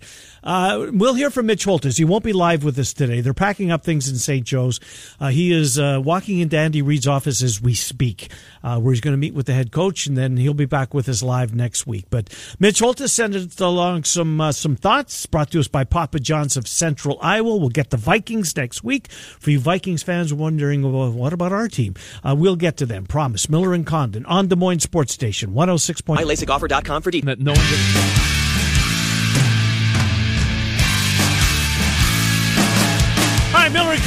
Uh, 0.48 0.90
we'll 0.94 1.14
hear 1.14 1.30
from 1.30 1.46
Mitch 1.46 1.66
Holthus. 1.66 1.98
He 1.98 2.06
won't 2.06 2.24
be 2.24 2.32
live 2.32 2.64
with 2.64 2.80
us 2.80 2.94
today. 2.94 3.20
They're 3.20 3.34
packing 3.34 3.70
up 3.70 3.84
things 3.84 4.08
in 4.08 4.16
St. 4.16 4.46
Joe's. 4.46 4.80
Uh, 5.20 5.28
he 5.28 5.52
is 5.52 5.78
uh, 5.78 6.02
walking 6.02 6.40
into 6.40 6.58
Andy 6.58 6.82
Reid's 6.82 7.06
office 7.06 7.44
as 7.44 7.62
we 7.62 7.74
speak, 7.74 8.32
uh, 8.64 8.80
where 8.80 8.94
he's 8.94 9.02
going 9.02 9.14
to 9.14 9.18
meet 9.18 9.34
with 9.34 9.46
the 9.46 9.54
head 9.54 9.74
coach, 9.74 10.08
and 10.08 10.18
then 10.18 10.38
he'll 10.38 10.54
be 10.54 10.66
back 10.66 10.94
with 10.94 11.10
us 11.10 11.22
live 11.22 11.54
next 11.54 11.86
week. 11.86 12.06
But 12.10 12.30
Mitch 12.60 12.80
Holthus 12.80 13.12
sent 13.12 13.36
us 13.36 13.60
along 13.60 14.06
some 14.06 14.40
uh, 14.40 14.54
some 14.54 14.78
thoughts 14.78 15.26
brought 15.26 15.52
to 15.52 15.60
us 15.60 15.68
by 15.68 15.84
Papa 15.84 16.22
John's 16.22 16.56
of 16.56 16.66
Central 16.66 17.20
Iowa. 17.22 17.58
We'll 17.58 17.68
get 17.68 17.90
the 17.90 17.98
Vikings 17.98 18.56
next 18.56 18.86
week. 18.86 19.12
For 19.12 19.52
you 19.52 19.60
Vikings 19.60 20.02
fans 20.02 20.34
wondering, 20.34 20.82
well, 20.82 21.12
what 21.12 21.34
about 21.34 21.52
our 21.52 21.68
team? 21.68 21.96
Uh, 22.24 22.36
we'll 22.38 22.56
get 22.56 22.78
to 22.78 22.86
them. 22.86 23.06
Promise. 23.06 23.50
Miller 23.50 23.74
and 23.74 23.86
Condon 23.86 24.26
on 24.26 24.48
Des 24.48 24.56
Moines 24.56 24.80
Sports 24.80 25.12
Station 25.12 25.54
106. 25.54 26.04
MyLASIKoffer.com 26.04 27.02
for 27.02 27.12
details. 27.12 27.38
No 27.38 27.52
one 27.52 28.37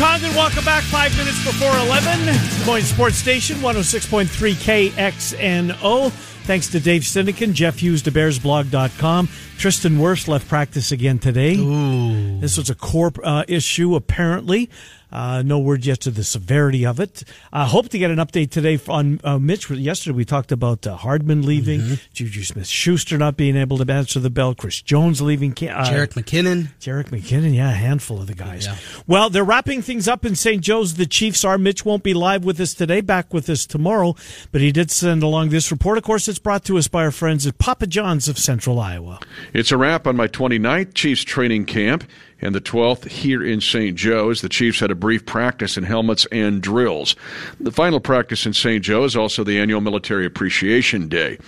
Condon. 0.00 0.34
Welcome 0.34 0.64
back. 0.64 0.82
Five 0.84 1.14
minutes 1.18 1.44
before 1.44 1.76
11. 1.76 2.24
Des 2.24 2.64
Moines 2.64 2.84
Sports 2.84 3.16
Station, 3.16 3.58
106.3 3.58 4.54
KXNO. 4.54 6.10
Thanks 6.10 6.68
to 6.68 6.80
Dave 6.80 7.02
Sinekin, 7.02 7.52
Jeff 7.52 7.78
Hughes, 7.78 8.02
TheBearsBlog.com. 8.02 9.28
Tristan 9.58 9.98
Wirfs 9.98 10.26
left 10.26 10.48
practice 10.48 10.90
again 10.90 11.18
today. 11.18 11.56
Ooh. 11.56 12.40
This 12.40 12.56
was 12.56 12.70
a 12.70 12.74
core 12.74 13.12
uh, 13.22 13.44
issue, 13.46 13.94
apparently. 13.94 14.70
Uh, 15.12 15.42
no 15.42 15.58
word 15.58 15.84
yet 15.84 16.00
to 16.00 16.10
the 16.10 16.24
severity 16.24 16.86
of 16.86 17.00
it. 17.00 17.24
I 17.52 17.62
uh, 17.62 17.66
hope 17.66 17.88
to 17.90 17.98
get 17.98 18.10
an 18.10 18.18
update 18.18 18.50
today 18.50 18.78
on 18.88 19.20
uh, 19.24 19.38
Mitch. 19.38 19.70
Yesterday 19.70 20.16
we 20.16 20.24
talked 20.24 20.52
about 20.52 20.86
uh, 20.86 20.96
Hardman 20.96 21.42
leaving, 21.42 21.80
mm-hmm. 21.80 21.94
Juju 22.12 22.44
Smith 22.44 22.66
Schuster 22.66 23.18
not 23.18 23.36
being 23.36 23.56
able 23.56 23.78
to 23.78 23.92
answer 23.92 24.20
the 24.20 24.30
bell, 24.30 24.54
Chris 24.54 24.80
Jones 24.82 25.20
leaving, 25.20 25.52
uh, 25.52 25.84
Jerick 25.84 26.14
McKinnon. 26.14 26.68
Jerick 26.80 27.08
McKinnon, 27.08 27.54
yeah, 27.54 27.70
a 27.70 27.74
handful 27.74 28.20
of 28.20 28.26
the 28.26 28.34
guys. 28.34 28.66
Yeah. 28.66 28.76
Well, 29.06 29.30
they're 29.30 29.44
wrapping 29.44 29.82
things 29.82 30.08
up 30.08 30.24
in 30.24 30.34
St. 30.34 30.62
Joe's. 30.62 30.94
The 30.94 31.06
Chiefs 31.06 31.44
are. 31.44 31.58
Mitch 31.58 31.84
won't 31.84 32.02
be 32.02 32.14
live 32.14 32.44
with 32.44 32.60
us 32.60 32.74
today, 32.74 33.00
back 33.00 33.34
with 33.34 33.48
us 33.50 33.66
tomorrow, 33.66 34.14
but 34.52 34.60
he 34.60 34.72
did 34.72 34.90
send 34.90 35.22
along 35.22 35.50
this 35.50 35.70
report. 35.70 35.98
Of 35.98 36.04
course, 36.04 36.28
it's 36.28 36.38
brought 36.38 36.64
to 36.66 36.78
us 36.78 36.88
by 36.88 37.04
our 37.04 37.10
friends 37.10 37.46
at 37.46 37.58
Papa 37.58 37.86
John's 37.86 38.28
of 38.28 38.38
Central 38.38 38.78
Iowa. 38.78 39.20
It's 39.52 39.72
a 39.72 39.76
wrap 39.76 40.06
on 40.06 40.16
my 40.16 40.28
29th 40.28 40.94
Chiefs 40.94 41.24
training 41.24 41.66
camp. 41.66 42.04
And 42.42 42.54
the 42.54 42.60
12th 42.60 43.06
here 43.08 43.42
in 43.42 43.60
St. 43.60 43.96
Joe 43.96 44.30
as 44.30 44.40
the 44.40 44.48
Chiefs 44.48 44.80
had 44.80 44.90
a 44.90 44.94
brief 44.94 45.26
practice 45.26 45.76
in 45.76 45.84
helmets 45.84 46.26
and 46.32 46.62
drills. 46.62 47.16
The 47.60 47.72
final 47.72 48.00
practice 48.00 48.46
in 48.46 48.52
St. 48.52 48.82
Joe 48.84 49.04
is 49.04 49.16
also 49.16 49.44
the 49.44 49.58
annual 49.58 49.80
Military 49.80 50.26
Appreciation 50.26 51.08
Day, 51.08 51.38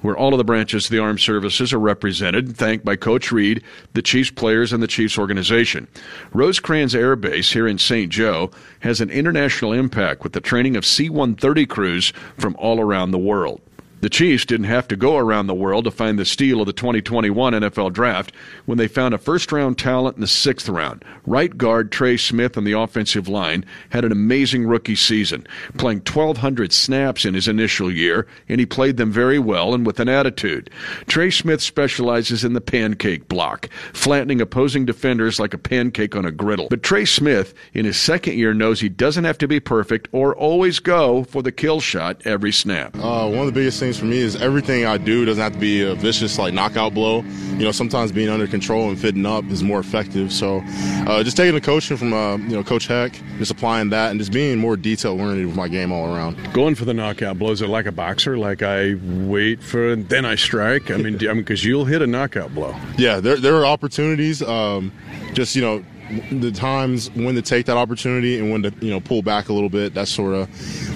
where 0.00 0.16
all 0.16 0.32
of 0.32 0.38
the 0.38 0.44
branches 0.44 0.86
of 0.86 0.90
the 0.90 0.98
armed 0.98 1.20
services 1.20 1.72
are 1.72 1.78
represented 1.78 2.46
and 2.46 2.56
thanked 2.56 2.84
by 2.84 2.96
Coach 2.96 3.32
Reid, 3.32 3.62
the 3.94 4.02
Chiefs 4.02 4.30
players, 4.30 4.72
and 4.72 4.82
the 4.82 4.86
Chiefs 4.86 5.18
organization. 5.18 5.86
Rosecrans 6.32 6.94
Air 6.94 7.16
Base 7.16 7.52
here 7.52 7.66
in 7.66 7.78
St. 7.78 8.10
Joe 8.10 8.50
has 8.80 9.00
an 9.00 9.10
international 9.10 9.72
impact 9.72 10.22
with 10.22 10.32
the 10.32 10.40
training 10.40 10.76
of 10.76 10.86
C 10.86 11.08
130 11.08 11.66
crews 11.66 12.12
from 12.38 12.56
all 12.56 12.80
around 12.80 13.10
the 13.10 13.18
world. 13.18 13.60
The 14.00 14.08
Chiefs 14.08 14.46
didn't 14.46 14.64
have 14.64 14.88
to 14.88 14.96
go 14.96 15.18
around 15.18 15.46
the 15.46 15.54
world 15.54 15.84
to 15.84 15.90
find 15.90 16.18
the 16.18 16.24
steal 16.24 16.60
of 16.60 16.66
the 16.66 16.72
2021 16.72 17.52
NFL 17.52 17.92
Draft 17.92 18.32
when 18.64 18.78
they 18.78 18.88
found 18.88 19.12
a 19.12 19.18
first 19.18 19.52
round 19.52 19.76
talent 19.76 20.16
in 20.16 20.22
the 20.22 20.26
sixth 20.26 20.70
round. 20.70 21.04
Right 21.26 21.56
guard 21.56 21.92
Trey 21.92 22.16
Smith 22.16 22.56
on 22.56 22.64
the 22.64 22.72
offensive 22.72 23.28
line 23.28 23.64
had 23.90 24.06
an 24.06 24.12
amazing 24.12 24.66
rookie 24.66 24.96
season, 24.96 25.46
playing 25.76 25.98
1,200 25.98 26.72
snaps 26.72 27.26
in 27.26 27.34
his 27.34 27.46
initial 27.46 27.92
year, 27.92 28.26
and 28.48 28.58
he 28.58 28.64
played 28.64 28.96
them 28.96 29.12
very 29.12 29.38
well 29.38 29.74
and 29.74 29.84
with 29.84 30.00
an 30.00 30.08
attitude. 30.08 30.70
Trey 31.06 31.30
Smith 31.30 31.60
specializes 31.60 32.42
in 32.42 32.54
the 32.54 32.60
pancake 32.62 33.28
block, 33.28 33.68
flattening 33.92 34.40
opposing 34.40 34.86
defenders 34.86 35.38
like 35.38 35.52
a 35.52 35.58
pancake 35.58 36.16
on 36.16 36.24
a 36.24 36.30
griddle. 36.30 36.68
But 36.70 36.82
Trey 36.82 37.04
Smith, 37.04 37.52
in 37.74 37.84
his 37.84 37.98
second 37.98 38.38
year, 38.38 38.54
knows 38.54 38.80
he 38.80 38.88
doesn't 38.88 39.24
have 39.24 39.38
to 39.38 39.48
be 39.48 39.60
perfect 39.60 40.08
or 40.12 40.34
always 40.34 40.78
go 40.78 41.24
for 41.24 41.42
the 41.42 41.52
kill 41.52 41.80
shot 41.80 42.22
every 42.24 42.52
snap. 42.52 42.96
Uh, 42.96 43.28
one 43.28 43.40
of 43.40 43.46
the 43.46 43.52
biggest 43.52 43.78
things 43.78 43.89
things 43.90 43.98
for 43.98 44.06
me 44.06 44.18
is 44.18 44.36
everything 44.36 44.86
I 44.86 44.98
do 44.98 45.24
doesn't 45.24 45.42
have 45.42 45.52
to 45.54 45.58
be 45.58 45.82
a 45.82 45.96
vicious 45.96 46.38
like 46.38 46.54
knockout 46.54 46.94
blow. 46.94 47.22
You 47.22 47.64
know, 47.64 47.72
sometimes 47.72 48.12
being 48.12 48.28
under 48.28 48.46
control 48.46 48.88
and 48.88 48.98
fitting 48.98 49.26
up 49.26 49.44
is 49.46 49.64
more 49.64 49.80
effective. 49.80 50.32
So, 50.32 50.62
uh, 51.08 51.24
just 51.24 51.36
taking 51.36 51.54
the 51.54 51.60
coaching 51.60 51.96
from 51.96 52.12
uh, 52.12 52.36
you 52.36 52.50
know 52.50 52.62
Coach 52.62 52.86
Heck, 52.86 53.20
just 53.38 53.50
applying 53.50 53.90
that, 53.90 54.12
and 54.12 54.20
just 54.20 54.32
being 54.32 54.58
more 54.58 54.76
detail 54.76 55.20
oriented 55.20 55.46
with 55.46 55.56
my 55.56 55.66
game 55.66 55.90
all 55.90 56.14
around. 56.14 56.36
Going 56.52 56.76
for 56.76 56.84
the 56.84 56.94
knockout 56.94 57.38
blows. 57.38 57.62
It 57.62 57.68
like 57.68 57.86
a 57.86 57.92
boxer. 57.92 58.38
Like 58.38 58.62
I 58.62 58.94
wait 58.94 59.60
for 59.60 59.92
and 59.92 60.08
then 60.08 60.24
I 60.24 60.36
strike. 60.36 60.90
I 60.90 60.96
mean, 60.96 61.14
because 61.14 61.28
I 61.28 61.32
mean, 61.32 61.42
because 61.42 61.64
you'll 61.64 61.84
hit 61.84 62.00
a 62.00 62.06
knockout 62.06 62.54
blow. 62.54 62.76
Yeah, 62.96 63.18
there 63.18 63.38
there 63.38 63.56
are 63.56 63.66
opportunities. 63.66 64.40
Um, 64.40 64.92
just 65.32 65.56
you 65.56 65.62
know 65.62 65.84
the 66.30 66.50
times 66.50 67.10
when 67.12 67.34
to 67.34 67.42
take 67.42 67.66
that 67.66 67.76
opportunity 67.76 68.38
and 68.38 68.50
when 68.50 68.62
to 68.62 68.72
you 68.80 68.90
know 68.90 69.00
pull 69.00 69.22
back 69.22 69.48
a 69.48 69.52
little 69.52 69.68
bit. 69.68 69.94
That's 69.94 70.10
sort 70.10 70.34
of 70.34 70.48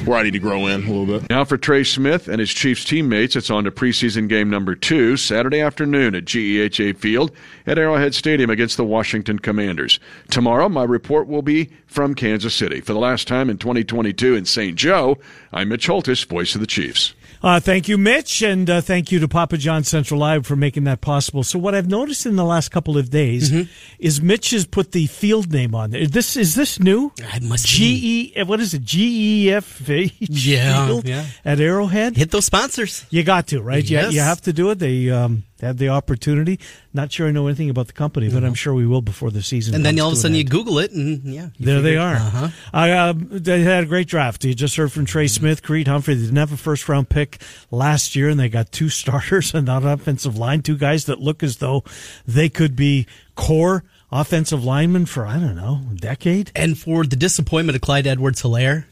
where 0.07 0.19
I 0.19 0.23
need 0.23 0.33
to 0.33 0.39
grow 0.39 0.67
in 0.67 0.85
a 0.85 0.93
little 0.93 1.07
bit. 1.07 1.29
Now 1.31 1.45
for 1.45 1.57
Trey 1.57 1.85
Smith 1.85 2.29
and 2.29 2.41
his 2.41 2.53
Chiefs 2.53 2.85
teammates, 2.85 3.37
it's 3.37 3.51
on 3.51 3.65
to 3.65 3.71
preseason 3.71 4.29
game 4.29 4.51
number 4.51 4.75
two 4.75 5.17
Saturday 5.17 5.61
afternoon 5.61 6.15
at 6.15 6.25
GEHA 6.25 6.97
Field 6.97 7.31
at 7.67 7.79
Arrowhead 7.79 8.15
Stadium 8.15 8.51
against 8.51 8.77
the 8.77 8.85
Washington 8.85 9.39
Commanders. 9.39 10.01
Tomorrow, 10.31 10.69
my 10.69 10.85
report 10.85 11.29
will 11.29 11.43
be 11.43 11.71
from 11.87 12.15
Kansas 12.15 12.55
City. 12.55 12.81
For 12.81 12.93
the 12.93 12.99
last 12.99 13.29
time 13.29 13.49
in 13.51 13.59
2022 13.59 14.35
in 14.35 14.45
St. 14.45 14.77
Joe, 14.77 15.19
I'm 15.53 15.69
Mitch 15.69 15.87
Holthus, 15.87 16.25
voice 16.25 16.55
of 16.55 16.61
the 16.61 16.67
Chiefs. 16.67 17.15
Uh, 17.45 17.61
thank 17.61 17.89
you, 17.89 17.99
Mitch, 17.99 18.41
and 18.41 18.71
uh, 18.71 18.81
thank 18.81 19.13
you 19.13 19.21
to 19.21 19.29
Papa 19.29 19.59
John 19.59 19.85
Central 19.85 20.19
Live 20.19 20.47
for 20.47 20.57
making 20.57 20.85
that 20.85 21.03
possible. 21.03 21.43
So, 21.43 21.59
what 21.59 21.75
I've 21.75 21.91
noticed 21.91 22.25
in 22.25 22.37
the 22.37 22.45
last 22.45 22.71
couple 22.71 22.97
of 22.97 23.11
days 23.11 23.51
mm-hmm. 23.53 23.71
is 23.99 24.23
Mitch 24.23 24.53
has 24.53 24.65
put 24.65 24.93
the 24.93 25.07
field 25.09 25.53
name 25.53 25.75
on 25.75 25.91
there. 25.91 26.07
This 26.07 26.39
is 26.39 26.55
this 26.55 26.81
new? 26.81 27.13
It 27.19 27.43
must 27.43 27.67
G 27.67 28.33
E. 28.35 28.43
What 28.45 28.61
is 28.61 28.73
it? 28.73 28.83
G 28.83 29.45
E 29.45 29.53
F 29.53 29.91
H. 29.91 30.15
Yeah, 30.21 31.01
yeah. 31.05 31.27
At 31.45 31.61
Arrowhead. 31.61 32.17
Hit 32.17 32.31
those 32.31 32.47
sponsors. 32.47 33.05
You 33.11 33.23
got 33.25 33.49
to 33.49 33.61
right. 33.61 33.85
Yes. 33.85 34.13
You, 34.13 34.21
you 34.21 34.21
have 34.23 34.41
to 34.41 34.55
do 34.55 34.71
it. 34.71 34.79
They 34.79 35.11
um, 35.11 35.43
have 35.65 35.79
the 35.79 35.89
opportunity. 35.89 36.61
Not 36.93 37.12
sure 37.12 37.29
I 37.29 37.31
know 37.31 37.47
anything 37.47 37.71
about 37.71 37.87
the 37.87 37.93
company, 37.93 38.29
but. 38.31 38.45
I'm 38.45 38.55
sure 38.55 38.75
we 38.75 38.87
will 38.87 39.03
before 39.03 39.31
the 39.31 39.43
season. 39.43 39.75
And 39.75 39.85
then 39.85 39.99
all 39.99 40.09
of 40.09 40.15
a 40.15 40.17
sudden 40.17 40.37
you 40.37 40.45
Google 40.45 40.79
it, 40.79 40.93
and 40.93 41.23
yeah, 41.25 41.49
there 41.59 41.81
they 41.81 41.97
are. 41.97 42.15
Uh-huh. 42.15 42.49
I, 42.73 42.91
Uh, 42.91 43.15
they 43.17 43.62
had 43.62 43.85
a 43.85 43.87
great 43.87 44.07
draft. 44.07 44.45
You 44.45 44.55
just 44.55 44.77
heard 44.77 44.93
from 44.93 45.05
Trey 45.05 45.25
mm-hmm. 45.25 45.41
Smith, 45.41 45.62
Creed 45.62 45.89
Humphrey. 45.89 46.15
They 46.15 46.23
didn't 46.23 46.37
have 46.37 46.53
a 46.53 46.57
first 46.57 46.89
round 46.89 47.09
pick 47.09 47.41
last 47.71 48.15
year, 48.15 48.29
and 48.29 48.39
they 48.39 48.49
got 48.49 48.71
two 48.71 48.89
starters 49.01 49.55
and 49.55 49.69
on 49.69 49.85
offensive 49.85 50.37
line, 50.37 50.62
two 50.62 50.77
guys 50.77 51.07
that 51.07 51.21
look 51.21 51.43
as 51.43 51.59
though 51.59 51.85
they 52.27 52.49
could 52.49 52.77
be 52.77 53.07
core 53.35 53.85
offensive 54.12 54.65
linemen 54.65 55.07
for 55.07 55.27
I 55.27 55.39
don't 55.39 55.57
know 55.57 55.81
a 55.91 55.95
decade. 55.95 56.53
And 56.55 56.79
for 56.79 57.05
the 57.05 57.17
disappointment 57.17 57.75
of 57.75 57.83
Clyde 57.83 58.07
Edwards-Helaire, 58.07 58.85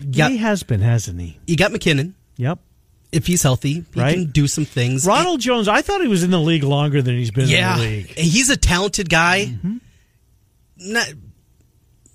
he 0.00 0.36
has 0.36 0.62
been, 0.62 0.80
hasn't 0.80 1.20
he? 1.20 1.38
You 1.46 1.56
got 1.56 1.72
McKinnon. 1.72 2.14
Yep 2.36 2.60
if 3.12 3.26
he's 3.26 3.42
healthy, 3.42 3.84
he 3.94 4.00
right? 4.00 4.14
can 4.14 4.26
do 4.30 4.46
some 4.46 4.64
things. 4.64 5.06
Ronald 5.06 5.40
Jones, 5.40 5.68
I 5.68 5.82
thought 5.82 6.00
he 6.00 6.08
was 6.08 6.22
in 6.22 6.30
the 6.30 6.40
league 6.40 6.64
longer 6.64 7.02
than 7.02 7.16
he's 7.16 7.30
been 7.30 7.48
yeah, 7.48 7.74
in 7.74 7.80
the 7.80 7.86
league. 7.86 8.06
He's 8.08 8.50
a 8.50 8.56
talented 8.56 9.08
guy. 9.08 9.46
Mm-hmm. 9.46 9.76
Not 10.92 11.08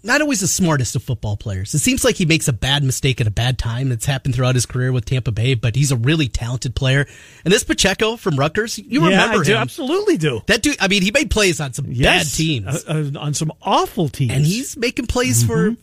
not 0.06 0.22
always 0.22 0.42
the 0.42 0.48
smartest 0.48 0.98
of 0.98 1.04
football 1.04 1.38
players. 1.38 1.74
It 1.74 1.80
seems 1.80 2.04
like 2.04 2.16
he 2.16 2.26
makes 2.26 2.50
a 2.50 2.54
bad 2.54 2.84
mistake 2.84 3.22
at 3.22 3.28
a 3.28 3.32
bad 3.32 3.58
time. 3.58 3.92
It's 3.92 4.06
happened 4.06 4.36
throughout 4.36 4.54
his 4.54 4.66
career 4.66 4.92
with 4.92 5.06
Tampa 5.06 5.32
Bay, 5.32 5.54
but 5.54 5.78
he's 5.78 5.92
a 5.92 5.96
really 5.96 6.28
talented 6.28 6.76
player. 6.76 7.06
And 7.46 7.54
this 7.54 7.64
Pacheco 7.64 8.18
from 8.18 8.36
Rutgers, 8.36 8.78
you 8.78 9.02
yeah, 9.02 9.08
remember 9.08 9.42
I 9.42 9.44
do, 9.44 9.52
him. 9.54 9.60
absolutely 9.60 10.18
do. 10.18 10.42
That 10.48 10.62
dude, 10.62 10.76
I 10.82 10.90
mean, 10.90 11.04
he 11.04 11.12
made 11.12 11.32
plays 11.32 11.62
on 11.62 11.72
some 11.72 11.86
yes, 11.90 12.26
bad 12.26 12.38
teams. 12.38 12.86
Uh, 12.86 13.12
uh, 13.16 13.20
on 13.20 13.34
some 13.34 13.54
awful 13.62 14.10
teams. 14.10 14.34
And 14.34 14.46
he's 14.46 14.76
making 14.76 15.08
plays 15.08 15.44
mm-hmm. 15.44 15.76
for, 15.76 15.82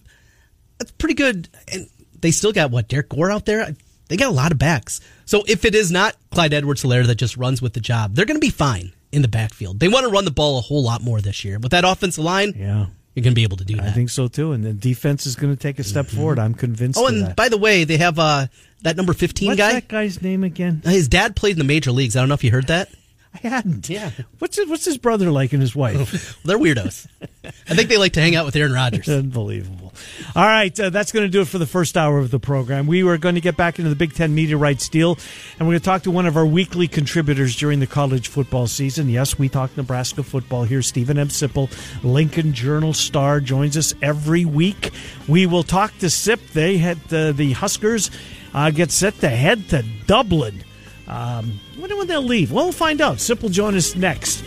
that's 0.79 0.91
pretty 0.93 1.15
good. 1.15 1.49
And 1.73 1.89
they 2.21 2.31
still 2.31 2.53
got, 2.53 2.71
what, 2.71 2.89
Derrick 2.89 3.09
Gore 3.09 3.31
out 3.31 3.47
there? 3.47 3.75
They 4.11 4.17
got 4.17 4.29
a 4.29 4.35
lot 4.35 4.51
of 4.51 4.59
backs. 4.59 5.01
So 5.25 5.45
if 5.47 5.65
it 5.65 5.77
is 5.77 5.93
not 5.93 6.17
Clyde 6.33 6.53
Edwards-Helaire 6.53 7.07
that 7.07 7.15
just 7.15 7.37
runs 7.37 7.63
with 7.63 7.75
the 7.75 7.81
job, 7.81 8.17
they're 8.17 8.27
going 8.27 8.41
to 8.41 8.45
be 8.45 8.51
fine 8.51 8.93
in 9.13 9.23
the 9.23 9.29
backfield. 9.29 9.79
They 9.79 9.87
want 9.87 10.05
to 10.05 10.11
run 10.11 10.25
the 10.25 10.33
ball 10.33 10.59
a 10.59 10.61
whole 10.61 10.83
lot 10.83 11.01
more 11.01 11.21
this 11.21 11.45
year. 11.45 11.61
With 11.61 11.71
that 11.71 11.85
offensive 11.85 12.25
line, 12.25 12.53
yeah. 12.57 12.87
You're 13.15 13.25
going 13.25 13.33
to 13.33 13.37
be 13.37 13.43
able 13.43 13.57
to 13.57 13.65
do 13.65 13.77
that. 13.77 13.87
I 13.87 13.91
think 13.91 14.09
so 14.09 14.29
too. 14.29 14.53
And 14.53 14.65
the 14.65 14.73
defense 14.73 15.27
is 15.27 15.35
going 15.35 15.55
to 15.55 15.61
take 15.61 15.81
a 15.81 15.85
step 15.85 16.07
mm-hmm. 16.07 16.17
forward. 16.17 16.39
I'm 16.39 16.55
convinced. 16.55 16.99
Oh, 16.99 17.09
and 17.09 17.35
by 17.35 17.49
the 17.49 17.59
way, 17.59 17.83
they 17.83 17.97
have 17.97 18.19
uh, 18.21 18.47
that 18.83 18.97
number 18.97 19.13
15 19.13 19.49
What's 19.49 19.59
guy. 19.59 19.73
that 19.73 19.89
guy's 19.89 20.23
name 20.23 20.45
again? 20.45 20.81
His 20.85 21.09
dad 21.09 21.35
played 21.35 21.53
in 21.53 21.59
the 21.59 21.65
major 21.65 21.91
leagues. 21.91 22.15
I 22.17 22.21
don't 22.21 22.29
know 22.29 22.35
if 22.35 22.45
you 22.45 22.53
heard 22.53 22.69
that. 22.69 22.89
I 23.35 23.49
hadn't. 23.49 23.89
Yeah. 23.89 24.11
What's 24.39 24.57
his, 24.57 24.69
what's 24.69 24.85
his 24.85 24.99
brother 24.99 25.31
like 25.31 25.53
and 25.53 25.61
his 25.61 25.75
wife? 25.75 25.97
well, 25.97 26.07
they're 26.45 26.59
weirdos. 26.59 27.07
I 27.45 27.75
think 27.75 27.89
they 27.89 27.97
like 27.97 28.13
to 28.15 28.21
hang 28.21 28.37
out 28.37 28.45
with 28.45 28.55
Aaron 28.57 28.73
Rodgers. 28.73 29.09
Unbelievable. 29.09 29.90
All 30.35 30.45
right, 30.45 30.79
uh, 30.79 30.91
that's 30.91 31.13
going 31.13 31.25
to 31.25 31.31
do 31.31 31.41
it 31.41 31.49
for 31.49 31.59
the 31.59 31.67
first 31.67 31.97
hour 31.97 32.19
of 32.19 32.31
the 32.31 32.39
program. 32.39 32.87
We 32.87 33.03
are 33.07 33.19
going 33.19 33.35
to 33.35 33.41
get 33.41 33.57
back 33.57 33.79
into 33.79 33.89
the 33.89 33.97
Big 33.97 34.15
Ten 34.15 34.35
media 34.35 34.57
rights 34.57 34.89
deal, 34.89 35.19
and 35.59 35.67
we're 35.67 35.73
going 35.73 35.81
to 35.81 35.85
talk 35.85 36.03
to 36.03 36.11
one 36.11 36.27
of 36.27 36.37
our 36.37 36.47
weekly 36.47 36.89
contributors 36.89 37.57
during 37.57 37.81
the 37.81 37.87
college 37.87 38.29
football 38.29 38.67
season. 38.67 39.09
Yes, 39.09 39.39
we 39.39 39.49
talk 39.49 39.77
Nebraska 39.77 40.23
football 40.23 40.65
here. 40.65 40.83
Steven 40.83 41.19
M. 41.19 41.29
Sipple, 41.29 41.71
Lincoln 42.03 42.53
Journal 42.53 42.93
Star, 42.93 43.41
joins 43.41 43.77
us 43.77 43.95
every 44.03 44.45
week. 44.45 44.91
We 45.29 45.47
will 45.47 45.65
talk 45.65 45.97
to 45.99 46.11
Sip. 46.11 46.41
They 46.53 46.79
had 46.79 46.99
uh, 47.13 47.33
the 47.33 47.53
Huskers 47.53 48.11
uh, 48.55 48.71
get 48.71 48.91
set 48.91 49.21
to 49.21 49.29
head 49.29 49.69
to 49.71 49.85
Dublin 50.07 50.65
um, 51.11 51.59
wonder 51.77 51.97
when 51.97 52.07
they'll 52.07 52.23
leave. 52.23 52.53
Well, 52.53 52.67
we'll 52.67 52.73
find 52.73 53.01
out. 53.01 53.17
Sipple 53.17 53.51
join 53.51 53.75
us 53.75 53.97
next. 53.97 54.45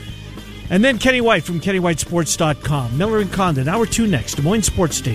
And 0.69 0.83
then 0.83 0.97
Kenny 0.97 1.19
White 1.19 1.43
from 1.43 1.59
KennyWhiteSports.com. 1.59 2.97
Miller 2.97 3.19
and 3.19 3.31
Condon, 3.31 3.67
hour 3.67 3.85
two 3.85 4.07
next. 4.07 4.35
Des 4.35 4.41
Moines 4.41 4.63
Sports 4.63 4.95
Station. 4.95 5.11